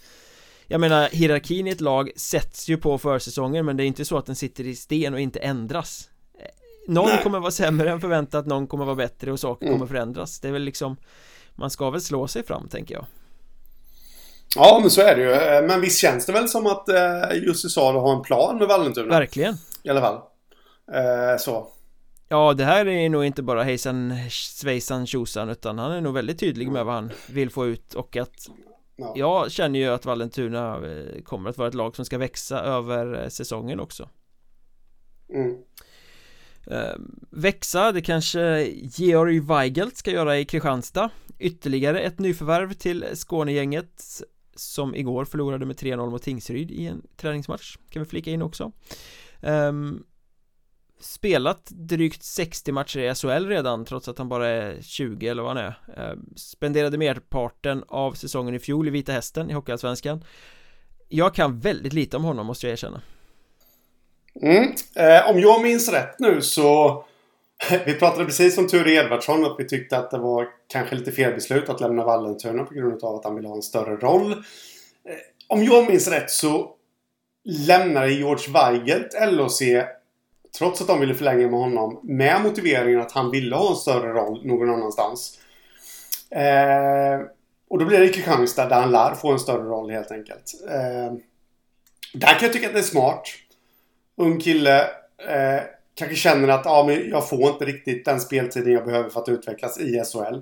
Jag 0.68 0.82
menar, 0.82 1.10
hierarkin 1.12 1.68
i 1.68 1.70
ett 1.70 1.82
lag 1.82 2.12
sätts 2.16 2.70
ju 2.70 2.78
på 2.78 2.98
försäsongen 2.98 3.66
men 3.66 3.78
det 3.78 3.84
är 3.84 3.86
inte 3.86 4.06
så 4.06 4.18
att 4.18 4.26
den 4.26 4.36
sitter 4.36 4.68
i 4.68 4.76
sten 4.76 5.14
och 5.14 5.20
inte 5.20 5.40
ändras 5.40 6.10
Eh, 6.40 6.46
Någon 6.88 7.06
Nej. 7.10 7.24
kommer 7.24 7.40
vara 7.40 7.52
sämre 7.52 7.92
än 7.92 8.02
förväntat, 8.02 8.46
någon 8.46 8.68
kommer 8.68 8.86
vara 8.86 8.96
bättre 8.96 9.32
och 9.32 9.40
saker 9.40 9.66
Mm. 9.66 9.76
kommer 9.80 9.88
förändras 9.88 10.40
Det 10.40 10.48
är 10.48 10.52
väl 10.52 10.62
liksom 10.64 10.98
Man 11.56 11.70
ska 11.70 11.90
väl 11.90 12.02
slå 12.02 12.28
sig 12.28 12.44
fram 12.44 12.68
tänker 12.68 12.96
jag 12.96 13.06
Ja, 14.56 14.80
men 14.82 14.90
så 14.90 15.02
är 15.02 15.16
det 15.16 15.22
ju. 15.22 15.32
Eh, 15.32 15.68
Men 15.68 15.82
visst 15.82 16.00
känns 16.00 16.26
det 16.26 16.34
väl 16.34 16.50
som 16.50 16.68
att 16.68 16.90
eh, 16.90 17.34
Jussi 17.34 17.70
Salo 17.70 18.00
har 18.00 18.16
en 18.16 18.22
plan 18.22 18.58
med 18.58 18.68
Vallentuna? 18.68 19.20
Verkligen 19.20 19.56
I 19.84 19.90
alla 19.90 20.02
fall. 20.02 20.16
Eh, 20.94 21.38
så. 21.40 21.68
Ja, 22.30 22.54
det 22.54 22.64
här 22.66 22.88
är 22.88 23.10
nog 23.10 23.26
inte 23.26 23.44
bara 23.44 23.64
hejsan 23.64 24.14
svejsan 24.30 25.08
tjosan 25.08 25.50
utan 25.50 25.80
han 25.80 25.92
är 25.92 26.02
nog 26.02 26.14
väldigt 26.14 26.40
tydlig 26.40 26.72
med 26.72 26.86
vad 26.86 26.96
han 26.96 27.12
vill 27.28 27.50
få 27.50 27.68
ut 27.68 27.94
och 27.94 28.18
att 28.18 28.50
Ja. 28.96 29.14
Jag 29.16 29.52
känner 29.52 29.80
ju 29.80 29.88
att 29.88 30.06
Vallentuna 30.06 30.76
eh, 30.76 31.22
kommer 31.24 31.50
att 31.50 31.58
vara 31.58 31.68
ett 31.68 31.74
lag 31.74 31.96
som 31.96 32.06
ska 32.06 32.18
växa 32.18 32.60
över 32.60 33.30
säsongen 33.30 33.80
också 33.80 34.10
Mm. 35.34 35.58
Eh, 36.68 36.96
Växa, 37.30 37.92
det 37.92 38.02
kanske 38.02 38.64
Georg 38.74 39.40
Weigelt 39.40 39.98
ska 39.98 40.12
göra 40.12 40.40
i 40.40 40.46
Kristianstad 40.46 41.10
Ytterligare 41.40 42.00
ett 42.00 42.20
nyförvärv 42.20 42.74
till 42.74 43.06
Skånegänget 43.14 44.22
som 44.60 44.96
igår 44.96 45.26
förlorade 45.26 45.66
med 45.66 45.76
3-0 45.76 46.10
mot 46.10 46.22
Tingsryd 46.22 46.72
i 46.72 46.86
en 46.86 47.02
träningsmatch. 47.18 47.78
Kan 47.90 48.04
vi 48.04 48.10
flika 48.10 48.32
in 48.32 48.42
också. 48.42 48.72
Um, 49.42 50.04
Spelat 51.02 51.66
drygt 51.70 52.24
60 52.24 52.72
matcher 52.72 53.00
i 53.00 53.16
SHL 53.16 53.48
redan 53.48 53.86
trots 53.86 54.08
att 54.08 54.18
han 54.18 54.30
bara 54.30 54.48
är 54.48 54.82
20 54.82 55.28
eller 55.28 55.44
vad 55.44 55.58
han 55.58 55.66
är. 55.66 55.80
Ehm, 55.98 56.34
Spenderade 56.36 56.98
merparten 56.98 57.84
av 57.88 58.14
säsongen 58.14 58.56
i 58.56 58.60
fjol 58.60 58.88
i 58.88 58.92
Vita 58.92 59.12
Hästen 59.12 59.50
i 59.50 59.54
Hockeyallsvenskan. 59.54 60.24
Jag 61.10 61.36
kan 61.36 61.60
väldigt 61.60 61.94
lite 61.94 62.18
om 62.18 62.24
honom 62.24 62.48
måste 62.48 62.68
jag 62.68 62.72
erkänna. 62.72 63.02
Mm. 64.42 64.74
Eh, 64.96 65.30
om 65.30 65.40
jag 65.40 65.64
minns 65.64 65.90
rätt 65.90 66.20
nu 66.20 66.42
så... 66.42 67.06
Vi 67.86 67.94
pratade 67.94 68.26
precis 68.26 68.58
om 68.58 68.68
Ture 68.68 68.92
Edvardsson 68.92 69.46
att 69.46 69.56
vi 69.60 69.68
tyckte 69.68 69.98
att 69.98 70.12
det 70.12 70.18
var 70.18 70.48
kanske 70.68 70.96
lite 70.96 71.12
fel 71.12 71.34
beslut 71.34 71.70
att 71.70 71.82
lämna 71.82 72.06
Vallentuna 72.06 72.64
på 72.64 72.74
grund 72.74 73.04
av 73.04 73.16
att 73.16 73.24
han 73.24 73.36
ville 73.36 73.48
ha 73.48 73.56
en 73.56 73.62
större 73.62 73.96
roll. 73.96 74.32
Eh, 74.32 74.38
om 75.48 75.64
jag 75.64 75.90
minns 75.90 76.08
rätt 76.08 76.30
så 76.30 76.76
lämnade 77.44 78.12
George 78.12 78.54
Weigelt 78.54 79.14
LHC 79.32 79.62
trots 80.58 80.82
att 80.82 80.88
de 80.88 81.00
ville 81.00 81.16
förlänga 81.16 81.48
med 81.48 81.60
honom 81.60 82.00
med 82.04 82.42
motiveringen 82.42 83.02
att 83.02 83.12
han 83.12 83.32
ville 83.32 83.56
ha 83.56 83.70
en 83.70 83.76
större 83.76 84.14
roll 84.14 84.46
någon 84.48 84.70
annanstans. 84.70 85.40
Eh, 86.32 87.22
och 87.70 87.80
då 87.80 87.86
blir 87.86 88.00
det 88.00 88.10
Kristianstad 88.10 88.70
där 88.70 88.82
han 88.82 88.92
lär 88.92 89.16
få 89.16 89.32
en 89.32 89.40
större 89.40 89.64
roll 89.64 89.92
helt 89.92 90.12
enkelt. 90.12 90.54
Eh, 90.70 91.14
där 92.14 92.34
kan 92.34 92.42
jag 92.42 92.54
tycka 92.54 92.68
att 92.68 92.74
det 92.74 92.80
är 92.80 92.84
smart 92.84 93.24
ung 94.18 94.40
kille 94.40 94.82
eh, 95.28 95.62
kanske 96.00 96.16
känner 96.16 96.48
att 96.48 96.66
ja, 96.66 96.84
men 96.88 97.10
jag 97.10 97.30
får 97.30 97.50
inte 97.50 97.66
riktigt 97.66 98.06
den 98.06 98.20
speltiden 98.20 98.74
jag 98.74 98.86
behöver 98.86 99.10
för 99.10 99.20
att 99.20 99.30
utvecklas 99.30 99.80
i 99.80 100.04
SHL. 100.04 100.42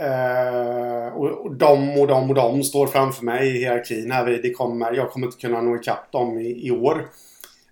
Eh, 0.00 1.08
och, 1.14 1.46
och 1.46 1.54
de 1.54 2.00
och 2.00 2.06
de 2.06 2.28
och 2.30 2.34
de 2.34 2.62
står 2.62 2.86
framför 2.86 3.24
mig 3.24 3.48
i 3.48 3.58
hierarkin 3.58 4.10
här. 4.10 4.40
Det 4.42 4.52
kommer, 4.52 4.92
jag 4.92 5.10
kommer 5.10 5.26
inte 5.26 5.40
kunna 5.40 5.60
nå 5.60 5.76
ikapp 5.76 6.12
dem 6.12 6.38
i, 6.38 6.66
i 6.66 6.70
år. 6.70 7.08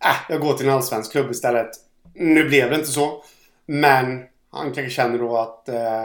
Äh, 0.04 0.16
jag 0.28 0.40
går 0.40 0.52
till 0.52 0.66
en 0.66 0.74
allsvensk 0.74 1.12
klubb 1.12 1.30
istället. 1.30 1.70
Nu 2.14 2.48
blev 2.48 2.70
det 2.70 2.76
inte 2.76 2.88
så. 2.88 3.22
Men 3.66 4.22
han 4.50 4.72
kanske 4.72 4.90
känner 4.90 5.18
då 5.18 5.36
att 5.36 5.68
eh, 5.68 6.04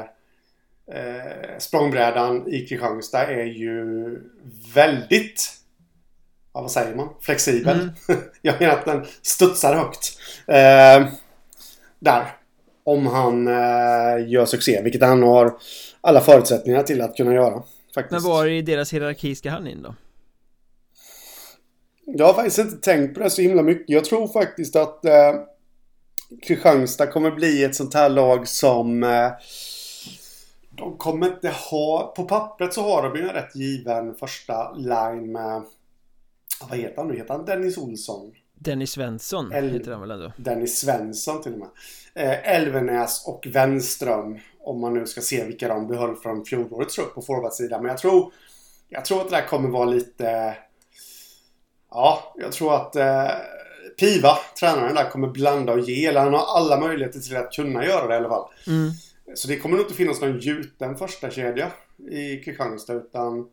eh, 0.87 1.57
språngbrädan 1.57 2.47
i 2.47 2.65
Kristianstad 2.65 3.25
är 3.25 3.45
ju 3.45 4.19
väldigt 4.75 5.60
ja, 6.53 6.61
vad 6.61 6.71
säger 6.71 6.95
man? 6.95 7.09
Flexibel. 7.21 7.79
Mm. 7.79 8.21
Jag 8.41 8.59
menar 8.59 8.73
att 8.73 8.85
den 8.85 9.05
studsar 9.21 9.75
högt. 9.75 10.17
Eh, 10.47 11.13
där. 11.99 12.37
Om 12.83 13.07
han 13.07 13.47
eh, 13.47 14.29
gör 14.29 14.45
succé, 14.45 14.81
vilket 14.81 15.01
han 15.01 15.23
har 15.23 15.53
alla 16.01 16.21
förutsättningar 16.21 16.83
till 16.83 17.01
att 17.01 17.15
kunna 17.15 17.33
göra. 17.33 17.63
Faktiskt. 17.95 18.11
Men 18.11 18.31
var 18.31 18.45
i 18.45 18.61
deras 18.61 18.93
hierarki 18.93 19.35
ska 19.35 19.49
han 19.49 19.67
in 19.67 19.81
då? 19.81 19.95
Jag 22.05 22.25
har 22.25 22.33
faktiskt 22.33 22.59
inte 22.59 22.77
tänkt 22.77 23.13
på 23.13 23.19
det 23.19 23.29
så 23.29 23.41
himla 23.41 23.61
mycket. 23.61 23.89
Jag 23.89 24.05
tror 24.05 24.27
faktiskt 24.27 24.75
att 24.75 25.05
eh, 25.05 25.33
Kristianstad 26.43 27.07
kommer 27.07 27.31
bli 27.31 27.63
ett 27.63 27.75
sånt 27.75 27.93
här 27.93 28.09
lag 28.09 28.47
som 28.47 29.03
eh, 29.03 29.31
de 30.69 30.97
kommer 30.97 31.27
inte 31.27 31.49
ha... 31.49 32.13
På 32.15 32.23
pappret 32.23 32.73
så 32.73 32.81
har 32.81 33.03
de 33.03 33.17
ju 33.17 33.27
en 33.27 33.33
rätt 33.33 33.55
given 33.55 34.15
första 34.15 34.71
line 34.71 35.31
med... 35.31 35.63
Vad 36.69 36.77
heter 36.79 36.97
han 36.97 37.07
nu? 37.07 37.17
Heter 37.17 37.33
han 37.33 37.45
Dennis 37.45 37.77
Olsson? 37.77 38.31
Dennis 38.55 38.91
Svensson 38.91 39.51
El- 39.51 39.69
heter 39.69 39.91
han 39.91 40.01
väl 40.01 40.11
ändå? 40.11 40.31
Dennis 40.37 40.79
Svensson 40.79 41.41
till 41.41 41.53
och 41.53 41.59
med. 41.59 41.69
Eh, 42.13 42.55
Elvenäs 42.55 43.23
och 43.27 43.47
Wenström. 43.53 44.39
Om 44.59 44.81
man 44.81 44.93
nu 44.93 45.05
ska 45.05 45.21
se 45.21 45.45
vilka 45.45 45.67
de 45.67 45.87
behöll 45.87 46.15
från 46.15 46.45
fjolårets 46.45 46.95
trupp 46.95 47.13
på 47.15 47.21
forwardsidan. 47.21 47.81
Men 47.81 47.89
jag 47.89 47.97
tror, 47.97 48.33
jag 48.89 49.05
tror 49.05 49.21
att 49.21 49.29
det 49.29 49.35
där 49.35 49.47
kommer 49.47 49.69
vara 49.69 49.85
lite... 49.85 50.57
Ja, 51.91 52.33
jag 52.37 52.51
tror 52.51 52.75
att 52.75 52.95
eh, 52.95 53.29
Piva, 53.99 54.37
tränaren 54.59 54.95
där, 54.95 55.09
kommer 55.09 55.27
blanda 55.27 55.73
och 55.73 55.79
ge. 55.79 56.05
Eller 56.05 56.19
han 56.19 56.33
har 56.33 56.57
alla 56.57 56.79
möjligheter 56.79 57.19
till 57.19 57.37
att 57.37 57.51
kunna 57.53 57.85
göra 57.85 58.07
det 58.07 58.13
i 58.13 58.17
alla 58.17 58.29
fall. 58.29 58.49
Mm. 58.67 58.91
Så 59.35 59.47
det 59.47 59.57
kommer 59.59 59.77
nog 59.77 59.85
inte 59.85 59.95
finnas 59.95 60.21
någon 60.21 60.39
gjuten 60.39 60.97
första 60.97 61.31
kedja 61.31 61.71
i 62.11 62.37
Kristianstad 62.37 62.93
utan... 62.93 63.49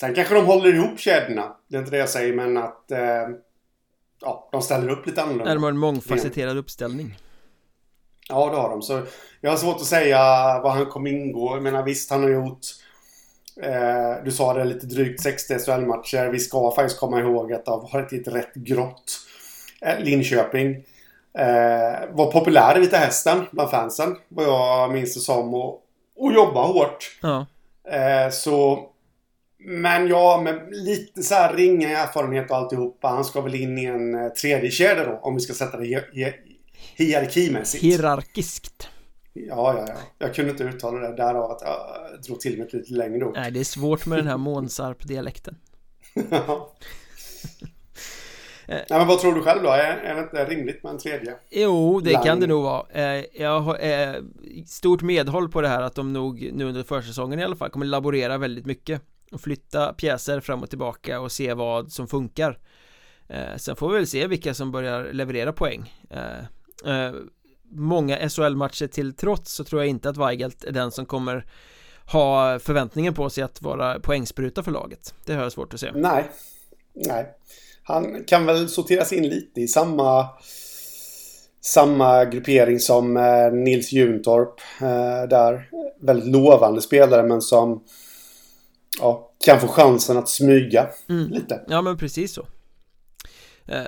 Sen 0.00 0.14
kanske 0.14 0.34
de 0.34 0.46
håller 0.46 0.74
ihop 0.74 0.98
kedjorna. 0.98 1.56
Det 1.68 1.76
är 1.76 1.80
inte 1.80 1.90
det 1.90 1.98
jag 1.98 2.08
säger 2.08 2.34
men 2.34 2.56
att... 2.56 2.90
Eh, 2.90 3.28
ja, 4.20 4.48
de 4.52 4.62
ställer 4.62 4.88
upp 4.88 5.06
lite 5.06 5.22
annorlunda. 5.22 5.44
När 5.44 5.54
de 5.54 5.62
har 5.62 5.70
en 5.70 5.78
mångfacetterad 5.78 6.56
uppställning 6.56 7.18
Ja, 8.28 8.50
det 8.50 8.56
har 8.56 8.68
de. 8.68 8.82
Så 8.82 9.02
jag 9.40 9.50
har 9.50 9.56
svårt 9.56 9.76
att 9.76 9.86
säga 9.86 10.18
vad 10.62 10.72
han 10.72 10.86
kommer 10.86 11.10
ingå. 11.10 11.56
Jag 11.56 11.62
menar 11.62 11.82
visst, 11.82 12.10
han 12.10 12.22
har 12.22 12.30
gjort... 12.30 12.60
Eh, 13.62 14.24
du 14.24 14.30
sa 14.30 14.54
det, 14.54 14.64
lite 14.64 14.86
drygt 14.86 15.22
60 15.22 15.58
SHL-matcher. 15.58 16.28
Vi 16.28 16.38
ska 16.38 16.70
faktiskt 16.70 17.00
komma 17.00 17.20
ihåg 17.20 17.52
att 17.52 17.64
det 17.64 17.70
har 17.70 17.88
varit 17.92 18.12
ett 18.12 18.28
rätt 18.28 18.54
grått 18.54 19.12
eh, 19.80 20.00
Linköping. 20.00 20.74
Eh, 21.38 22.10
var 22.10 22.32
populär 22.32 22.76
i 22.76 22.80
Vita 22.80 22.96
Hästen 22.96 23.46
bland 23.52 23.70
fansen, 23.70 24.16
vad 24.28 24.46
jag 24.46 24.92
minns 24.92 25.14
det 25.14 25.20
som. 25.20 25.54
Och, 25.54 25.82
och 26.16 26.32
jobba 26.32 26.66
hårt. 26.66 27.18
Ja, 27.22 27.46
Eh, 27.84 28.30
så... 28.30 28.88
Men 29.64 30.08
ja, 30.08 30.40
med 30.44 30.68
lite 30.70 31.22
så 31.22 31.34
här 31.34 31.54
ringa 31.56 31.88
erfarenhet 31.88 32.50
och 32.50 32.56
alltihopa. 32.56 33.08
Han 33.08 33.24
ska 33.24 33.40
väl 33.40 33.54
in 33.54 33.78
i 33.78 33.84
en 33.84 34.14
eh, 34.14 34.28
tredje 34.28 34.70
kedja 34.70 35.04
då, 35.04 35.20
om 35.22 35.34
vi 35.34 35.40
ska 35.40 35.54
sätta 35.54 35.76
det 35.76 35.86
hier 35.86 36.10
hier 36.12 36.34
hierarkimässigt. 36.96 37.84
hierarkiskt 37.84 38.88
Ja, 39.32 39.74
ja, 39.78 39.84
ja. 39.88 39.94
Jag 40.18 40.34
kunde 40.34 40.50
inte 40.50 40.64
uttala 40.64 40.98
det 40.98 41.16
därav 41.16 41.50
att 41.50 41.62
jag 41.62 41.76
drog 42.22 42.40
till 42.40 42.58
med 42.58 42.66
ett 42.66 42.72
lite 42.72 42.92
längre 42.94 43.24
ord. 43.24 43.34
Nej, 43.36 43.50
det 43.50 43.60
är 43.60 43.64
svårt 43.64 44.06
med 44.06 44.18
den 44.18 44.26
här 44.26 44.36
Månsarp-dialekten 44.36 45.56
Ja. 46.30 46.72
Nej, 48.68 48.84
men 48.88 49.06
vad 49.06 49.20
tror 49.20 49.34
du 49.34 49.42
själv 49.42 49.62
då? 49.62 49.70
Är, 49.70 50.14
det 50.14 50.20
inte 50.20 50.44
rimligt 50.44 50.82
med 50.82 50.92
en 50.92 50.98
tredje? 50.98 51.34
Jo, 51.50 52.00
det 52.00 52.10
Line. 52.10 52.22
kan 52.22 52.40
det 52.40 52.46
nog 52.46 52.62
vara 52.62 52.86
eh, 52.90 53.24
Jag 53.34 53.60
har 53.60 53.78
eh, 53.84 54.14
stort 54.66 55.02
medhåll 55.02 55.48
på 55.48 55.60
det 55.60 55.68
här 55.68 55.82
att 55.82 55.94
de 55.94 56.12
nog 56.12 56.50
nu 56.52 56.64
under 56.64 56.82
försäsongen 56.82 57.38
i 57.38 57.44
alla 57.44 57.56
fall 57.56 57.70
kommer 57.70 57.86
laborera 57.86 58.38
väldigt 58.38 58.66
mycket 58.66 59.02
och 59.32 59.40
flytta 59.40 59.92
pjäser 59.92 60.40
fram 60.40 60.62
och 60.62 60.68
tillbaka 60.70 61.20
och 61.20 61.32
se 61.32 61.54
vad 61.54 61.92
som 61.92 62.08
funkar 62.08 62.58
eh, 63.28 63.56
Sen 63.56 63.76
får 63.76 63.88
vi 63.88 63.94
väl 63.94 64.06
se 64.06 64.26
vilka 64.26 64.54
som 64.54 64.72
börjar 64.72 65.12
leverera 65.12 65.52
poäng 65.52 65.94
eh, 66.10 67.04
eh, 67.06 67.14
Många 67.74 68.28
SHL-matcher 68.28 68.86
till 68.86 69.16
trots 69.16 69.52
så 69.52 69.64
tror 69.64 69.82
jag 69.82 69.88
inte 69.88 70.08
att 70.08 70.16
Weigelt 70.16 70.64
är 70.64 70.72
den 70.72 70.90
som 70.90 71.06
kommer 71.06 71.46
ha 72.12 72.58
förväntningen 72.58 73.14
på 73.14 73.30
sig 73.30 73.44
att 73.44 73.62
vara 73.62 74.00
poängspruta 74.00 74.62
för 74.62 74.70
laget 74.70 75.14
Det 75.24 75.34
har 75.34 75.42
jag 75.42 75.52
svårt 75.52 75.74
att 75.74 75.80
se 75.80 75.90
Nej. 75.94 76.30
Nej. 76.94 77.26
Han 77.82 78.24
kan 78.24 78.46
väl 78.46 78.68
sorteras 78.68 79.12
in 79.12 79.28
lite 79.28 79.60
i 79.60 79.68
samma 79.68 80.28
samma 81.62 82.24
gruppering 82.24 82.80
som 82.80 83.16
eh, 83.16 83.52
Nils 83.52 83.92
Juntorp 83.92 84.60
eh, 84.80 85.28
där. 85.28 85.68
Väldigt 86.00 86.32
lovande 86.32 86.82
spelare 86.82 87.22
men 87.22 87.40
som 87.40 87.84
ja, 88.98 89.30
kan 89.44 89.60
få 89.60 89.68
chansen 89.68 90.16
att 90.18 90.28
smyga 90.28 90.88
Mm. 91.08 91.30
lite. 91.30 91.62
Ja 91.68 91.82
men 91.82 91.98
precis 91.98 92.32
så 92.34 92.46
eh, 93.66 93.86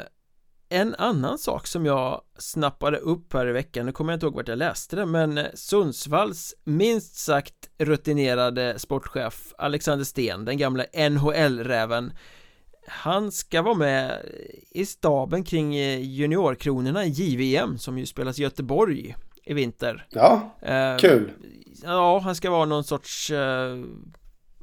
en 0.69 0.95
annan 0.95 1.39
sak 1.39 1.67
som 1.67 1.87
jag 1.87 2.21
snappade 2.39 2.99
upp 2.99 3.33
här 3.33 3.47
i 3.47 3.53
veckan, 3.53 3.87
nu 3.87 3.93
kommer 3.93 4.13
jag 4.13 4.17
inte 4.17 4.27
ihåg 4.27 4.35
vart 4.35 4.49
jag 4.49 4.59
läste 4.59 4.97
det 4.97 5.07
men 5.07 5.41
Sundsvalls 5.55 6.55
minst 6.65 7.17
sagt 7.17 7.55
rutinerade 7.79 8.79
sportchef 8.79 9.53
Alexander 9.59 10.05
Sten, 10.05 10.45
den 10.45 10.59
gamla 10.59 10.85
NHL-räven 11.11 12.13
han 12.87 13.33
ska 13.33 13.63
vara 13.63 13.75
med 13.75 14.19
i 14.71 14.87
staben 14.87 15.45
kring 15.45 15.75
juniorkronorna 16.01 17.05
i 17.05 17.09
JVM 17.09 17.79
som 17.79 17.99
ju 17.99 18.07
spelas 18.07 18.39
i 18.39 18.43
Göteborg 18.43 19.17
i 19.45 19.55
vinter 19.55 20.07
Ja, 20.11 20.57
eh, 20.63 20.97
kul 20.97 21.31
Ja, 21.83 22.19
han 22.19 22.35
ska 22.35 22.51
vara 22.51 22.65
någon 22.65 22.85
sorts 22.85 23.31
eh, 23.31 23.77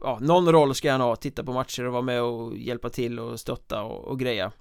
Ja, 0.02 0.18
någon 0.22 0.52
roll 0.52 0.76
ska 0.76 0.92
han 0.92 1.02
ha, 1.02 1.16
titta 1.16 1.44
på 1.44 1.54
matcher 1.54 1.86
och 1.86 1.92
vara 1.94 2.02
med 2.02 2.22
och 2.22 2.58
hjälpa 2.58 2.90
till 2.90 3.20
och 3.20 3.40
stötta 3.40 3.84
och, 3.84 4.08
och 4.08 4.20
greja 4.20 4.52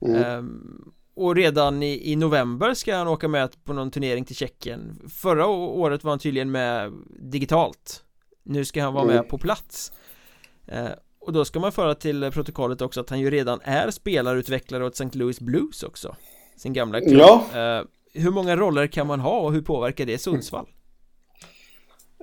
Mm. 0.00 0.22
Ehm, 0.24 0.92
och 1.16 1.34
redan 1.36 1.82
i, 1.82 2.12
i 2.12 2.16
november 2.16 2.74
ska 2.74 2.96
han 2.96 3.08
åka 3.08 3.28
med 3.28 3.64
på 3.64 3.72
någon 3.72 3.90
turnering 3.90 4.24
till 4.24 4.36
Tjeckien 4.36 4.98
Förra 5.08 5.46
året 5.46 6.04
var 6.04 6.12
han 6.12 6.18
tydligen 6.18 6.50
med 6.50 6.92
digitalt 7.20 8.04
Nu 8.42 8.64
ska 8.64 8.82
han 8.82 8.94
vara 8.94 9.04
Mm. 9.04 9.16
med 9.16 9.28
på 9.28 9.38
plats 9.38 9.92
Ehm, 10.66 10.88
Och 11.20 11.32
då 11.32 11.44
ska 11.44 11.60
man 11.60 11.72
föra 11.72 11.94
till 11.94 12.30
protokollet 12.32 12.80
också 12.80 13.00
att 13.00 13.10
han 13.10 13.20
ju 13.20 13.30
redan 13.30 13.60
är 13.62 13.90
spelarutvecklare 13.90 14.84
åt 14.84 14.94
St. 15.00 15.18
Louis 15.18 15.40
Blues 15.40 15.82
också 15.82 16.16
Sin 16.56 16.72
gamla 16.72 17.00
klubb 17.00 17.18
Ja. 17.20 17.44
Ehm, 17.54 17.86
Hur 18.14 18.30
många 18.30 18.56
roller 18.56 18.86
kan 18.86 19.06
man 19.06 19.20
ha 19.20 19.40
och 19.40 19.52
hur 19.52 19.62
påverkar 19.62 20.06
det 20.06 20.18
Sundsvall? 20.18 20.66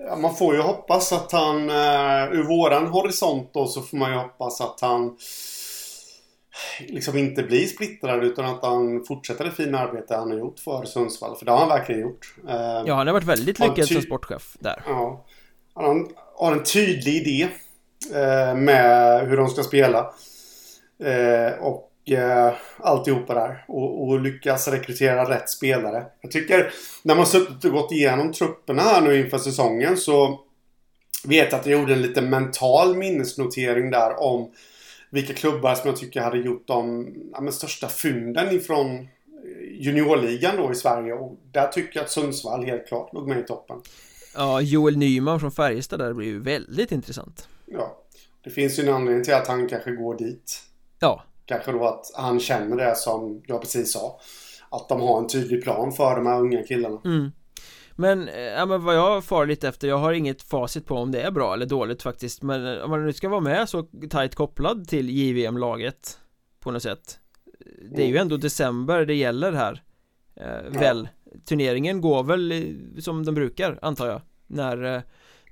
Ja, 0.08 0.16
man 0.16 0.36
får 0.36 0.56
ju 0.56 0.62
hoppas 0.62 1.14
att 1.14 1.32
han, 1.32 1.70
uh, 1.70 2.34
ur 2.34 2.44
våran 2.48 2.88
horisont 2.88 3.54
då, 3.54 3.68
så 3.68 3.82
får 3.82 3.98
man 3.98 4.12
ju 4.12 4.18
hoppas 4.18 4.62
att 4.62 4.82
han 4.82 5.18
liksom 6.88 7.18
inte 7.18 7.44
blir 7.44 7.68
splittrad 7.68 8.24
utan 8.24 8.46
att 8.46 8.64
han 8.64 9.04
fortsätter 9.04 9.46
det 9.46 9.52
fina 9.52 9.80
arbete 9.80 10.16
han 10.16 10.32
har 10.32 10.38
gjort 10.38 10.60
för 10.60 10.86
Sundsvall. 10.86 11.36
För 11.36 11.46
det 11.46 11.52
har 11.52 11.60
han 11.60 11.70
verkligen 11.70 12.02
gjort. 12.02 12.36
Eh, 12.50 12.84
Ja, 12.86 12.96
han 12.96 13.08
har 13.08 13.14
varit 13.14 13.24
väldigt 13.24 13.60
lyckad 13.60 13.88
som 13.88 14.02
sportchef 14.02 14.58
där 14.60 14.84
Ja. 14.88 15.26
Han 15.74 16.08
har 16.36 16.52
en 16.52 16.64
tydlig 16.64 17.14
idé 17.14 17.48
eh, 18.14 18.56
med 18.56 19.22
hur 19.28 19.38
de 19.38 19.50
ska 19.50 19.64
spela. 19.64 20.14
Eh, 21.04 21.54
och 21.62 21.91
eh, 22.06 22.54
alltihopa 22.78 23.34
där. 23.34 23.66
Och, 23.68 24.08
och 24.08 24.22
lyckas 24.22 24.68
rekrytera 24.68 25.30
rätt 25.30 25.50
spelare. 25.50 26.06
Jag 26.22 26.32
tycker 26.32 26.74
när 27.04 27.16
man 27.16 27.26
suttit 27.26 27.66
och 27.66 27.72
gått 27.72 27.92
igenom 27.92 28.34
trupperna 28.34 28.82
här 28.82 29.02
nu 29.02 29.20
inför 29.20 29.38
säsongen 29.38 29.98
så 29.98 30.40
vet 31.26 31.52
jag 31.52 31.60
att 31.60 31.66
jag 31.66 31.80
gjorde 31.80 31.94
en 31.94 32.02
lite 32.02 32.22
mental 32.22 32.96
minnesnotering 32.96 33.92
där 33.92 34.20
om 34.20 34.52
vilka 35.10 35.34
klubbar 35.34 35.76
som 35.76 35.90
jag 35.90 36.00
tycker 36.00 36.22
hade 36.22 36.38
gjort 36.38 36.68
de 36.68 37.14
ja, 37.34 37.52
största 37.52 37.88
fynden 37.88 38.56
ifrån 38.56 39.08
juniorligan 39.80 40.58
då 40.58 40.72
i 40.72 40.76
Sverige. 40.76 41.14
Och 41.14 41.38
där 41.52 41.68
tycker 41.68 42.00
jag 42.00 42.04
att 42.04 42.12
Sundsvall 42.12 42.66
helt 42.66 42.88
klart 42.88 43.14
låg 43.14 43.28
med 43.28 43.40
i 43.40 43.44
toppen. 43.44 43.78
Ja, 44.36 44.62
Joel 44.62 44.98
Nyman 44.98 45.40
från 45.40 45.52
Färjestad 45.52 46.00
där 46.00 46.14
blir 46.14 46.28
ju 46.28 46.40
väldigt 46.40 46.92
intressant 46.92 47.48
Ja. 47.72 47.98
Det 48.44 48.50
finns 48.50 48.80
ju 48.80 48.84
en 48.84 48.94
anledning 48.94 49.24
till 49.24 49.34
att 49.34 49.48
han 49.48 49.68
kanske 49.68 49.92
går 49.92 50.18
dit. 50.18 50.64
Ja, 51.00 51.24
Kanske 51.46 51.72
då 51.72 51.86
att 51.86 52.12
han 52.16 52.40
känner 52.40 52.78
det 52.78 52.96
som 52.96 53.42
jag 53.46 53.62
precis 53.62 53.94
sa. 53.94 54.20
Att 54.70 54.90
de 54.90 55.02
har 55.02 55.18
en 55.18 55.28
tydlig 55.28 55.64
plan 55.64 55.92
för 55.92 56.16
de 56.16 56.26
här 56.26 56.40
unga 56.40 56.64
killarna. 56.64 57.02
mm. 57.06 57.32
Men, 57.96 58.28
eh, 58.28 58.40
ja 58.40 58.66
men 58.66 58.84
vad 58.84 58.96
jag 58.96 59.24
far 59.24 59.46
lite 59.46 59.68
efter, 59.68 59.88
jag 59.88 59.98
har 59.98 60.14
inget 60.14 60.42
facit 60.42 60.86
på 60.86 60.96
om 60.96 61.12
det 61.12 61.22
är 61.22 61.32
bra 61.32 61.54
eller 61.54 61.66
dåligt 61.66 62.04
faktiskt 62.04 62.44
Men 62.44 62.78
eh, 62.78 62.84
om 62.84 62.90
man 62.90 63.06
nu 63.06 63.14
ska 63.14 63.30
vara 63.30 63.42
med 63.42 63.70
så 63.70 63.84
tajt 64.10 64.36
kopplad 64.36 64.88
till 64.88 65.10
JVM-laget 65.10 66.20
På 66.60 66.72
något 66.72 66.84
sätt 66.84 67.20
Det 67.92 68.04
är 68.04 68.08
ju 68.08 68.18
ändå 68.18 68.38
december 68.38 69.06
det 69.06 69.14
gäller 69.14 69.52
här 69.52 69.84
eh, 70.36 70.80
Väl 70.80 71.10
Turneringen 71.46 72.02
går 72.02 72.24
väl 72.24 72.76
som 73.02 73.26
den 73.26 73.36
brukar 73.36 73.80
antar 73.82 74.08
jag 74.08 74.22
När 74.48 74.96
eh, 74.96 75.02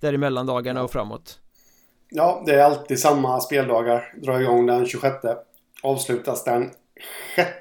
Det 0.02 0.08
är 0.08 0.14
i 0.14 0.18
mellandagarna 0.18 0.84
och 0.84 0.92
framåt 0.92 1.40
Ja, 2.12 2.44
det 2.46 2.52
är 2.52 2.64
alltid 2.64 3.00
samma 3.00 3.40
speldagar. 3.40 4.14
Drar 4.18 4.40
igång 4.40 4.66
den 4.66 4.86
26. 4.86 5.16
Avslutas 5.84 6.44
den 6.44 6.70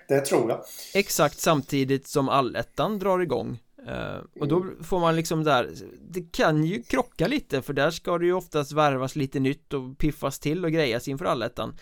6 0.08 0.28
tror 0.28 0.50
jag. 0.50 0.60
Exakt 0.94 1.38
samtidigt 1.40 2.06
som 2.08 2.28
allettan 2.28 2.98
drar 2.98 3.18
igång 3.20 3.58
Eh, 3.88 4.40
Och 4.40 4.48
då 4.48 4.64
får 4.82 5.00
man 5.00 5.16
liksom 5.16 5.44
där 5.44 5.70
Det 6.10 6.32
kan 6.32 6.64
ju 6.64 6.82
krocka 6.82 7.26
lite 7.26 7.62
för 7.62 7.72
där 7.72 7.90
ska 7.90 8.18
det 8.18 8.26
ju 8.26 8.32
oftast 8.32 8.72
värvas 8.72 9.16
lite 9.16 9.40
nytt 9.40 9.72
och 9.74 9.98
piffas 9.98 10.38
till 10.38 10.64
och 10.64 10.72
grejas 10.72 11.08
inför 11.08 11.24
allettan 11.24 11.74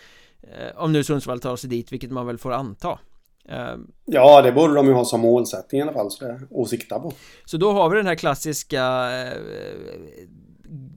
Eh, 0.42 0.82
Om 0.82 0.92
nu 0.92 1.04
Sundsvall 1.04 1.40
tar 1.40 1.56
sig 1.56 1.70
dit, 1.70 1.92
vilket 1.92 2.10
man 2.10 2.26
väl 2.26 2.38
får 2.38 2.52
anta 2.52 2.98
Eh, 3.48 3.76
Ja, 4.04 4.42
det 4.42 4.52
borde 4.52 4.74
de 4.74 4.86
ju 4.86 4.92
ha 4.92 5.04
som 5.04 5.20
målsättning 5.20 5.78
i 5.78 5.82
alla 5.82 5.92
fall. 5.92 6.10
Så 6.10 6.24
det 6.24 6.40
att 6.62 6.68
sikta 6.68 6.98
på. 7.00 7.12
Så 7.44 7.56
då 7.56 7.72
har 7.72 7.90
vi 7.90 7.96
den 7.96 8.06
här 8.06 8.14
klassiska 8.14 8.82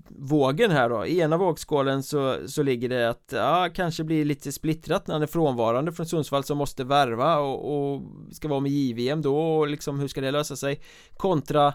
vågen 0.10 0.72
här 0.72 0.90
då 0.90 1.06
I 1.06 1.20
ena 1.20 1.38
vågskålen 1.38 2.04
så, 2.04 2.38
så 2.48 2.64
ligger 2.64 2.90
det 2.90 3.10
att 3.10 3.30
ja, 3.34 3.70
kanske 3.74 4.04
blir 4.04 4.26
lite 4.26 4.52
splittrat 4.52 5.08
när 5.08 5.16
han 5.16 5.22
är 5.22 5.28
frånvarande 5.28 5.92
från 5.92 6.06
Sundsvall 6.06 6.44
som 6.44 6.58
måste 6.58 6.84
värva 6.84 7.38
och, 7.38 7.94
och 7.94 8.02
ska 8.32 8.48
vara 8.48 8.60
med 8.60 8.72
JVM 8.72 9.22
då 9.22 9.38
och 9.40 9.68
liksom 9.68 10.00
hur 10.00 10.08
ska 10.08 10.22
det 10.22 10.32
lösa 10.32 10.56
sig 10.56 10.82
kontra 11.18 11.74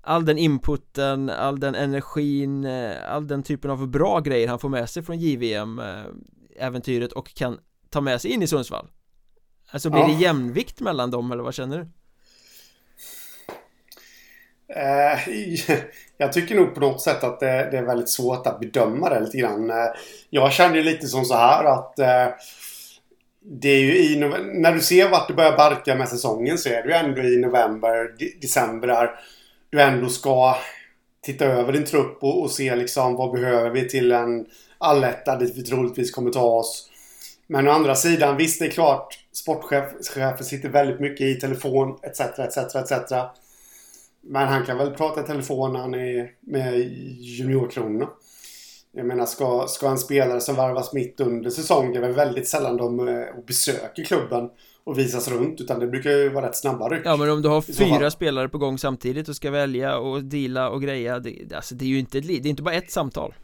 all 0.00 0.24
den 0.24 0.38
inputen, 0.38 1.30
all 1.30 1.60
den 1.60 1.74
energin, 1.74 2.64
eh, 2.64 2.92
all 3.08 3.26
den 3.26 3.42
typen 3.42 3.70
av 3.70 3.88
bra 3.88 4.20
grejer 4.20 4.48
han 4.48 4.58
får 4.58 4.68
med 4.68 4.90
sig 4.90 5.02
från 5.02 5.18
JVM 5.18 5.78
eh, 5.78 6.66
äventyret 6.66 7.12
och 7.12 7.34
kan 7.34 7.58
ta 7.90 8.00
med 8.00 8.20
sig 8.20 8.30
in 8.30 8.42
i 8.42 8.46
Sundsvall 8.46 8.86
Alltså 9.70 9.90
blir 9.90 10.00
Ja. 10.00 10.06
det 10.06 10.12
jämvikt 10.12 10.80
mellan 10.80 11.10
dem 11.10 11.32
eller 11.32 11.42
vad 11.42 11.54
känner 11.54 11.78
du? 11.78 11.88
Eh, 14.76 15.28
jag 16.18 16.32
tycker 16.32 16.54
nog 16.54 16.74
på 16.74 16.80
något 16.80 17.02
sätt 17.02 17.24
att 17.24 17.40
det, 17.40 17.48
är 17.48 17.82
väldigt 17.82 18.10
svårt 18.10 18.46
att 18.46 18.60
bedöma 18.60 19.08
det 19.08 19.20
lite 19.20 19.38
grann. 19.38 19.70
Eh, 19.70 19.86
jag 20.30 20.52
känner 20.52 20.76
ju 20.76 20.82
lite 20.82 21.06
som 21.06 21.24
så 21.24 21.34
här 21.34 21.64
att 21.64 21.98
eh, 21.98 22.28
det 23.42 23.68
är 23.68 23.80
ju 23.80 23.96
i 23.96 24.16
när 24.54 24.72
du 24.72 24.80
ser 24.80 25.08
vart 25.08 25.28
det 25.28 25.34
börjar 25.34 25.56
barka 25.56 25.94
med 25.94 26.08
säsongen 26.08 26.58
så 26.58 26.68
är 26.68 26.82
det 26.82 26.88
ju 26.88 26.94
ändå 26.94 27.22
i 27.22 27.36
november, 27.36 28.14
december 28.40 28.88
där 28.88 29.10
du 29.70 29.80
ändå 29.80 30.08
ska 30.08 30.56
titta 31.22 31.44
över 31.44 31.72
din 31.72 31.84
trupp 31.84 32.18
och, 32.22 32.42
och 32.42 32.50
se 32.50 32.76
liksom 32.76 33.16
vad 33.16 33.32
behöver 33.32 33.70
vi 33.70 33.88
till 33.88 34.12
en 34.12 34.46
alletta 34.78 35.36
dit 35.36 35.56
vi 35.56 35.62
troligtvis 35.62 36.10
kommer 36.10 36.30
ta 36.30 36.44
oss. 36.44 36.90
Men 37.46 37.68
å 37.68 37.70
andra 37.70 37.94
sidan, 37.94 38.36
visst 38.36 38.58
det 38.60 38.66
är 38.66 38.70
klart 38.70 39.18
sportchefer 39.32 40.44
sitter 40.44 40.68
väldigt 40.68 41.00
mycket 41.00 41.26
i 41.26 41.34
telefon 41.34 41.98
etc. 42.02 42.20
etc. 42.20 42.56
etc. 42.76 43.12
Men 44.26 44.48
han 44.48 44.66
kan 44.66 44.78
väl 44.78 44.90
prata 44.90 45.20
i 45.20 45.24
telefon 45.24 45.72
när 45.72 45.80
han 45.80 45.94
är 45.94 46.30
med 46.40 46.78
juniorkronorna. 47.18 48.08
Jag 48.92 49.06
menar, 49.06 49.26
ska, 49.26 49.66
ska 49.68 49.88
en 49.88 49.98
spelare 49.98 50.40
som 50.40 50.56
värvas 50.56 50.92
mitt 50.92 51.20
under 51.20 51.50
säsong, 51.50 51.92
det 51.92 51.98
är 51.98 52.02
väl 52.02 52.12
väldigt 52.12 52.48
sällan 52.48 52.76
de 52.76 53.08
eh, 53.08 53.24
besöker 53.46 54.04
klubben 54.04 54.50
och 54.84 54.98
visas 54.98 55.28
runt, 55.28 55.60
utan 55.60 55.80
det 55.80 55.86
brukar 55.86 56.10
ju 56.10 56.28
vara 56.28 56.46
rätt 56.46 56.56
snabba 56.56 56.88
ryck. 56.88 57.02
Ja 57.04 57.16
men 57.16 57.30
om 57.30 57.42
du 57.42 57.48
har 57.48 57.60
fyra 57.60 58.10
spelare 58.10 58.48
på 58.48 58.58
gång 58.58 58.78
samtidigt 58.78 59.28
och 59.28 59.36
ska 59.36 59.50
välja 59.50 59.98
och 59.98 60.24
deala 60.24 60.70
och 60.70 60.82
greja 60.82 61.18
det, 61.18 61.52
Alltså 61.54 61.74
det 61.74 61.84
är 61.84 61.88
ju 61.88 61.98
inte 61.98 62.18
ett, 62.18 62.26
det 62.26 62.32
är 62.32 62.46
inte 62.46 62.62
bara 62.62 62.74
ett 62.74 62.90
samtal 62.90 63.34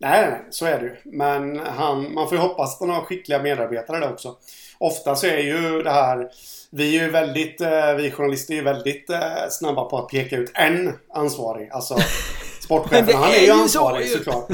Nej, 0.00 0.30
nej, 0.30 0.40
så 0.50 0.66
är 0.66 0.78
det 0.78 0.84
ju. 0.84 0.96
Men 1.04 1.58
han, 1.58 2.14
man 2.14 2.28
får 2.28 2.38
ju 2.38 2.42
hoppas 2.42 2.74
att 2.74 2.80
han 2.80 2.96
har 2.96 3.02
skickliga 3.02 3.42
medarbetare 3.42 4.00
där 4.00 4.12
också. 4.12 4.36
Ofta 4.78 5.16
så 5.16 5.26
är 5.26 5.38
ju 5.38 5.82
det 5.82 5.90
här... 5.90 6.30
Vi 6.70 6.98
är 6.98 7.02
ju 7.04 7.10
väldigt... 7.10 7.60
eh, 7.60 7.94
Vi 7.96 8.10
journalister 8.10 8.54
är 8.54 8.58
ju 8.58 8.64
väldigt 8.64 9.10
eh, 9.10 9.48
snabba 9.50 9.84
på 9.84 9.98
att 9.98 10.08
peka 10.08 10.36
ut 10.36 10.50
en 10.54 10.92
ansvarig. 11.14 11.70
Alltså 11.70 11.96
sportchefen, 12.64 13.14
han 13.16 13.30
är 13.30 13.40
ju 13.40 13.46
så 13.46 13.52
ansvarig 13.52 14.06
ju. 14.06 14.12
såklart. 14.12 14.48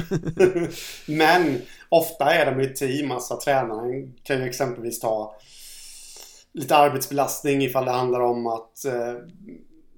Men 1.07 1.63
ofta 1.89 2.35
är 2.35 2.47
de 2.47 2.61
ju 2.61 2.69
team. 2.75 3.11
Alltså 3.13 3.41
tränaren 3.45 4.13
kan 4.23 4.39
ju 4.41 4.49
exempelvis 4.49 5.01
ta 5.01 5.35
lite 6.55 6.77
arbetsbelastning 6.77 7.63
ifall 7.63 7.85
det 7.85 7.91
handlar 7.91 8.21
om 8.21 8.47
att... 8.47 8.85
eh, 8.85 9.15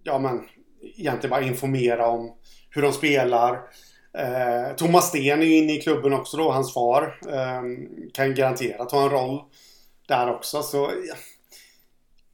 Ja 0.03 0.19
men 0.19 0.41
egentligen 0.97 1.31
bara 1.31 1.43
informera 1.43 2.07
om 2.09 2.35
hur 2.71 2.83
de 2.83 2.93
spelar. 2.93 3.53
Eh, 4.19 4.75
Thomas 4.77 5.09
Sten 5.09 5.41
är 5.43 5.47
ju 5.47 5.57
inne 5.57 5.73
i 5.73 5.81
klubben 5.81 6.12
också 6.12 6.37
då, 6.37 6.51
hans 6.53 6.75
far. 6.75 7.19
Eh, 7.29 7.62
kan 8.14 8.35
garanterat 8.35 8.93
ha 8.93 9.03
en 9.03 9.11
roll 9.11 9.41
där 10.09 10.31
också. 10.35 10.62
Så 10.62 10.91
ja, 11.09 11.14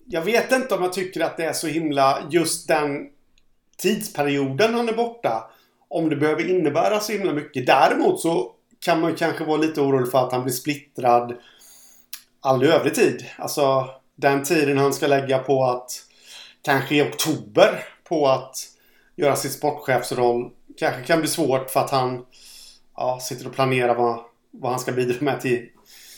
jag 0.07 0.22
vet 0.22 0.52
inte 0.52 0.74
om 0.74 0.82
jag 0.82 0.92
tycker 0.92 1.20
att 1.20 1.36
det 1.36 1.44
är 1.44 1.52
så 1.52 1.66
himla 1.66 2.22
just 2.30 2.68
den 2.68 3.09
tidsperioden 3.76 4.74
han 4.74 4.88
är 4.88 4.92
borta. 4.92 5.50
Om 5.88 6.09
det 6.09 6.16
behöver 6.16 6.50
innebära 6.50 7.00
så 7.00 7.12
himla 7.12 7.32
mycket. 7.32 7.66
Däremot 7.66 8.20
så 8.20 8.52
kan 8.84 9.00
man 9.00 9.11
ju 9.11 9.16
kanske 9.16 9.44
vara 9.44 9.57
lite 9.57 9.80
orolig 9.80 10.11
för 10.11 10.26
att 10.26 10.32
han 10.32 10.42
blir 10.42 10.52
splittrad 10.52 11.34
all 12.40 12.64
övrig 12.64 12.94
tid. 12.94 13.26
Alltså 13.38 13.88
den 14.16 14.44
tiden 14.44 14.78
han 14.78 14.94
ska 14.94 15.07
lägga 15.07 15.38
på 15.38 15.64
att 15.64 15.90
kanske 16.62 16.94
i 16.94 17.02
oktober 17.02 17.84
på 18.09 18.26
att 18.26 18.57
göra 19.16 19.36
sitt 19.36 19.52
sportchefsroll 19.52 20.50
kanske 20.76 21.02
kan 21.02 21.18
bli 21.18 21.28
svårt 21.28 21.70
för 21.70 21.80
att 21.80 21.90
han 21.90 22.26
ja, 22.96 23.20
sitter 23.22 23.46
och 23.46 23.52
planerar 23.52 23.94
vad, 23.94 24.20
vad 24.50 24.70
han 24.70 24.80
ska 24.80 24.92
bidra 24.92 25.16
med 25.20 25.40
till 25.40 25.68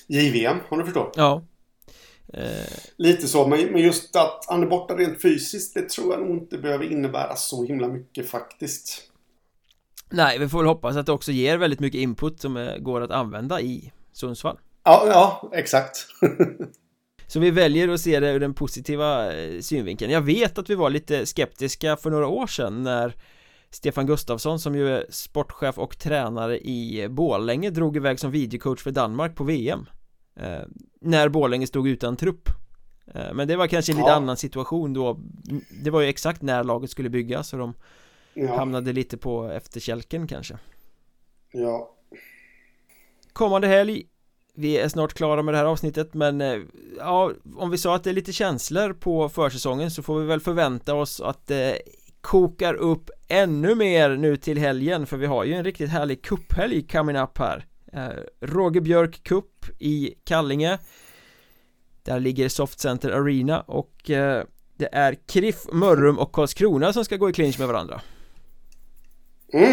JVM, 0.07 0.57
om 0.69 0.79
du 0.79 0.85
förstår. 0.85 1.11
Ja 1.15 1.43
Lite 2.97 3.29
så, 3.29 3.47
men 3.47 3.77
just 3.77 4.17
att 4.17 4.45
han 4.49 4.63
är 4.63 4.67
borta 4.67 4.95
rent 4.95 5.23
fysiskt, 5.23 5.75
det 5.75 5.89
tror 5.89 6.13
jag 6.13 6.21
nog 6.21 6.37
inte 6.37 6.59
behöver 6.59 6.93
innebära 6.93 7.37
så 7.37 7.65
himla 7.65 7.89
mycket 7.89 8.31
faktiskt. 8.31 9.03
nej, 10.11 10.39
vi 10.39 10.49
får 10.49 10.59
väl 10.59 10.67
hoppas 10.67 10.97
att 10.97 11.07
det 11.07 11.13
också 11.13 11.33
ger 11.33 11.57
väldigt 11.57 11.81
mycket 11.81 12.01
input 12.01 12.41
som 12.41 12.57
eh, 12.57 12.77
går 12.77 13.01
att 13.01 13.11
använda 13.11 13.61
i 13.61 13.93
Sundsvall. 14.13 14.59
Ja, 14.85 15.05
ja, 15.07 15.51
exakt. 15.53 16.07
Så 17.27 17.41
vi 17.41 17.51
väljer 17.51 17.89
att 17.89 18.01
se 18.01 18.21
det 18.21 18.31
ur 18.31 18.41
den 18.41 18.55
positiva 18.55 19.35
eh, 19.35 19.61
synvinkeln 19.61 20.13
Jag 20.13 20.21
vet 20.21 20.59
att 20.59 20.71
vi 20.71 20.75
var 20.75 20.91
lite 20.91 21.27
skeptiska 21.27 21.97
för 21.97 22.11
några 22.11 22.27
år 22.27 22.47
sedan 22.47 22.83
när 22.83 23.15
Stefan 23.71 24.07
Gustafsson 24.07 24.61
som 24.61 24.75
ju 24.75 24.89
är 24.89 25.07
sportchef 25.11 25.79
och 25.79 25.99
tränare 25.99 26.59
i 26.59 27.09
Borlänge 27.11 27.71
drog 27.71 27.97
iväg 27.97 28.21
som 28.21 28.31
videocoach 28.31 28.83
för 28.83 28.91
Danmark 28.91 29.35
på 29.37 29.45
VM 29.45 29.81
eh, 29.81 29.96
När 31.01 31.29
Borlänge 31.29 31.67
stod 31.67 31.89
utan 31.89 32.17
trupp. 32.17 32.49
Eh, 33.15 33.35
Men 33.35 33.49
det 33.49 33.57
var 33.57 33.67
kanske 33.67 33.93
en 33.93 33.97
lite 33.99 34.09
Ja. 34.11 34.15
annan 34.15 34.37
situation 34.37 34.93
då. 34.95 35.19
Det 35.85 35.91
var 35.91 36.01
ju 36.01 36.09
exakt 36.09 36.43
när 36.43 36.65
laget 36.65 36.91
skulle 36.91 37.11
byggas 37.11 37.49
så 37.49 37.57
de 37.57 37.75
Ja, 38.35 38.57
hamnade 38.57 38.93
lite 38.93 39.17
på 39.17 39.45
efterkälken 39.51 40.27
kanske. 40.27 40.59
Ja. 41.53 41.91
Kommande 43.33 43.67
helg. 43.67 44.03
Vi 44.55 44.79
är 44.79 44.89
snart 44.89 45.15
klara 45.15 45.43
med 45.43 45.55
det 45.55 45.59
här 45.59 45.65
avsnittet 45.65 46.15
men 46.15 46.41
eh, 46.41 46.59
ja, 46.99 47.33
om 47.57 47.71
vi 47.71 47.79
sa 47.79 47.95
att 47.95 48.05
det 48.05 48.11
är 48.11 48.15
lite 48.15 48.33
känslor 48.33 48.93
på 48.93 49.29
försäsongen 49.29 49.91
så 49.91 50.03
får 50.03 50.21
vi 50.21 50.27
väl 50.27 50.41
förvänta 50.41 50.95
oss 50.95 51.21
att 51.21 51.47
det 51.47 51.79
kokar 52.21 52.75
upp 52.75 53.11
ännu 53.29 53.75
mer 53.75 54.17
nu 54.17 54.37
till 54.37 54.59
helgen 54.59 55.07
för 55.07 55.17
vi 55.17 55.27
har 55.27 55.45
ju 55.45 55.53
en 55.55 55.65
riktigt 55.65 55.91
härlig 55.91 56.23
cuphelg 56.23 56.87
coming 56.87 57.17
up 57.17 57.39
här. 57.39 57.57
eh, 57.57 57.63
Roger 58.41 58.81
Björk 58.81 59.23
Cup 59.23 59.67
i 59.79 60.15
Kallinge 60.25 60.79
Där 62.03 62.21
ligger 62.21 62.49
Soft 62.49 62.81
Center 62.81 63.11
Arena 63.11 63.61
och 63.61 64.11
eh, 64.11 64.45
det 64.77 64.89
är 64.93 65.15
Kriff, 65.27 65.65
Mörrum 65.73 66.19
och 66.19 66.33
Karlskrona 66.33 66.93
som 66.93 67.05
ska 67.05 67.17
gå 67.17 67.31
i 67.31 67.33
clinch 67.33 67.59
med 67.59 67.69
varandra 67.69 68.01
Mm. 69.53 69.71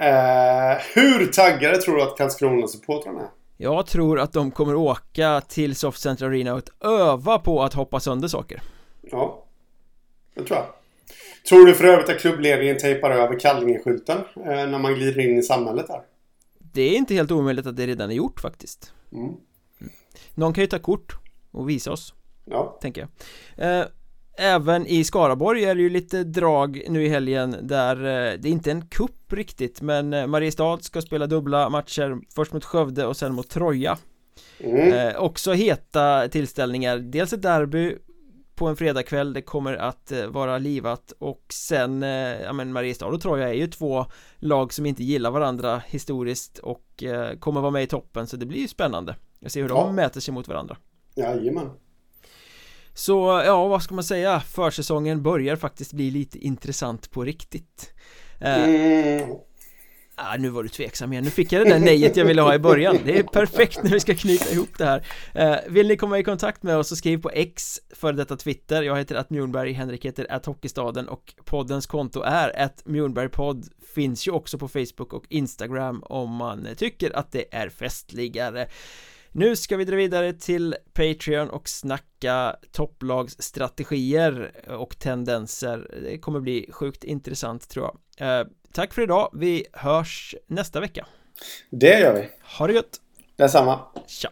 Eh, 0.00 0.78
hur 0.94 1.26
taggade 1.26 1.78
tror 1.78 1.96
du 1.96 2.02
att 2.02 2.18
Karlskrona-supportrarna 2.18 3.20
är? 3.20 3.28
Jag 3.56 3.86
tror 3.86 4.20
att 4.20 4.32
de 4.32 4.50
kommer 4.50 4.74
åka 4.74 5.40
till 5.48 5.76
Soft 5.76 6.00
Center 6.00 6.26
Arena 6.26 6.54
och 6.54 6.62
öva 6.80 7.38
på 7.38 7.62
att 7.62 7.74
hoppa 7.74 8.00
sönder 8.00 8.28
saker 8.28 8.62
Ja, 9.00 9.44
det 10.34 10.44
tror 10.44 10.58
jag. 10.58 10.66
Tror 11.48 11.66
du 11.66 11.74
för 11.74 11.84
övrigt 11.84 12.08
att 12.08 12.20
klubbledningen 12.20 12.78
tejpar 12.78 13.10
över 13.10 13.38
Kallinge-skylten 13.38 14.18
eh, 14.36 14.42
när 14.44 14.78
man 14.78 14.94
glider 14.94 15.20
in 15.20 15.38
i 15.38 15.42
samhället 15.42 15.86
där? 15.86 16.00
Det 16.76 16.82
är 16.82 16.96
inte 16.96 17.14
helt 17.14 17.30
omöjligt 17.30 17.66
att 17.66 17.76
det 17.76 17.86
redan 17.86 18.10
är 18.10 18.14
gjort 18.14 18.40
faktiskt 18.40 18.92
Mm. 19.12 19.34
Någon 20.34 20.52
kan 20.52 20.62
ju 20.64 20.68
ta 20.68 20.78
kort 20.78 21.16
och 21.50 21.68
visa 21.68 21.92
oss, 21.92 22.14
Ja. 22.44 22.78
tänker 22.82 23.08
jag 23.56 23.80
eh, 23.80 23.86
Även 24.38 24.86
i 24.86 25.04
Skaraborg 25.04 25.64
är 25.64 25.74
det 25.74 25.80
ju 25.82 25.90
lite 25.90 26.24
drag 26.24 26.82
nu 26.88 27.04
i 27.04 27.08
helgen 27.08 27.56
där 27.62 27.96
eh, 27.96 28.38
det 28.38 28.48
är 28.48 28.52
inte 28.52 28.70
en 28.70 28.86
kupp 28.88 29.32
riktigt 29.32 29.80
men 29.82 30.12
eh, 30.12 30.26
Mariestad 30.26 30.78
ska 30.80 31.02
spela 31.02 31.26
dubbla 31.26 31.68
matcher 31.70 32.18
Först 32.34 32.52
mot 32.52 32.64
Skövde 32.64 33.06
och 33.06 33.16
sen 33.16 33.34
mot 33.34 33.48
Troja 33.48 33.98
Mm. 34.60 34.92
eh, 34.92 35.16
Också 35.22 35.52
heta 35.52 36.28
tillställningar, 36.28 36.98
dels 36.98 37.32
ett 37.32 37.42
derby 37.42 37.96
på 38.56 38.66
en 38.66 38.76
fredagkväll, 38.76 39.32
det 39.32 39.42
kommer 39.42 39.74
att 39.76 40.12
eh, 40.12 40.26
vara 40.26 40.58
livat 40.58 41.12
och 41.18 41.44
sen, 41.52 42.02
eh, 42.02 42.08
ja 42.42 42.52
men 42.52 42.72
Mariestad 42.72 43.06
och 43.06 43.20
Troja 43.20 43.48
är 43.48 43.52
ju 43.52 43.66
två 43.66 44.06
lag 44.38 44.72
som 44.72 44.86
inte 44.86 45.04
gillar 45.04 45.30
varandra 45.30 45.82
historiskt 45.86 46.58
och 46.58 47.02
eh, 47.02 47.38
kommer 47.38 47.60
vara 47.60 47.70
med 47.70 47.82
i 47.82 47.86
toppen 47.86 48.26
så 48.26 48.36
det 48.36 48.46
blir 48.46 48.58
ju 48.60 48.68
spännande 48.68 49.16
Jag 49.40 49.50
ser 49.50 49.62
hur 49.62 49.68
Ja. 49.68 49.74
de 49.74 49.94
mäter 49.94 50.20
sig 50.20 50.34
mot 50.34 50.48
varandra 50.48 50.76
Jajamän. 51.14 51.70
Så 52.94 53.42
ja, 53.46 53.68
vad 53.68 53.82
ska 53.82 53.94
man 53.94 54.04
säga? 54.04 54.40
Försäsongen 54.40 55.22
börjar 55.22 55.56
faktiskt 55.56 55.92
bli 55.92 56.10
lite 56.10 56.38
intressant 56.38 57.10
på 57.10 57.24
riktigt 57.24 57.92
Mm. 58.40 59.30
Ah, 60.18 60.36
nu 60.36 60.48
var 60.48 60.62
du 60.62 60.68
tveksam 60.68 61.12
igen, 61.12 61.24
nu 61.24 61.30
fick 61.30 61.52
jag 61.52 61.66
det 61.66 61.70
där 61.72 61.78
nejet 61.78 62.16
jag 62.16 62.24
ville 62.24 62.42
ha 62.42 62.54
i 62.54 62.58
början. 62.58 62.98
Det 63.04 63.18
är 63.18 63.22
perfekt 63.22 63.82
när 63.82 63.90
vi 63.90 64.00
ska 64.00 64.14
knyta 64.14 64.50
ihop 64.52 64.78
det 64.78 64.84
här. 64.84 65.06
Eh, 65.34 65.56
Vill 65.68 65.88
ni 65.88 65.96
komma 65.96 66.18
i 66.18 66.24
kontakt 66.24 66.62
med 66.62 66.76
oss 66.76 66.88
så 66.88 66.96
skriv 66.96 67.22
på 67.22 67.30
X 67.30 67.80
för 67.94 68.12
detta 68.12 68.36
Twitter. 68.36 68.82
Jag 68.82 68.96
heter 68.96 69.14
att 69.14 69.30
Mjornberg, 69.30 69.72
Henrik 69.72 70.04
heter 70.04 70.26
att 70.30 70.46
Hockeystaden 70.46 71.08
och 71.08 71.34
poddens 71.44 71.86
konto 71.86 72.22
är 72.22 72.60
att 72.62 72.82
Mjornbergpodd 72.86 73.66
Finns 73.96 74.28
ju 74.28 74.32
också 74.32 74.58
på 74.58 74.68
Facebook 74.68 75.12
och 75.12 75.24
Instagram 75.28 76.02
om 76.02 76.30
man 76.30 76.68
tycker 76.76 77.16
att 77.16 77.32
det 77.32 77.44
är 77.50 77.68
festligare 77.68 78.68
nu 79.36 79.56
ska 79.56 79.76
vi 79.76 79.84
dra 79.84 79.96
vidare 79.96 80.32
till 80.32 80.76
Patreon 80.92 81.50
och 81.50 81.68
snacka 81.68 82.56
topplagsstrategier 82.72 84.52
och 84.68 84.98
tendenser 84.98 85.90
Det 86.02 86.18
kommer 86.18 86.40
bli 86.40 86.68
sjukt 86.72 87.04
intressant 87.04 87.68
tror 87.68 87.90
jag 88.16 88.40
eh, 88.40 88.46
Tack 88.72 88.94
för 88.94 89.02
idag, 89.02 89.30
vi 89.34 89.66
hörs 89.72 90.34
nästa 90.46 90.80
vecka 90.80 91.06
Det 91.70 92.00
gör 92.00 92.14
vi. 92.14 92.28
Ha 92.58 92.66
det 92.66 92.72
gött! 92.72 93.00
Detsamma. 93.36 93.80
Tja! 94.06 94.30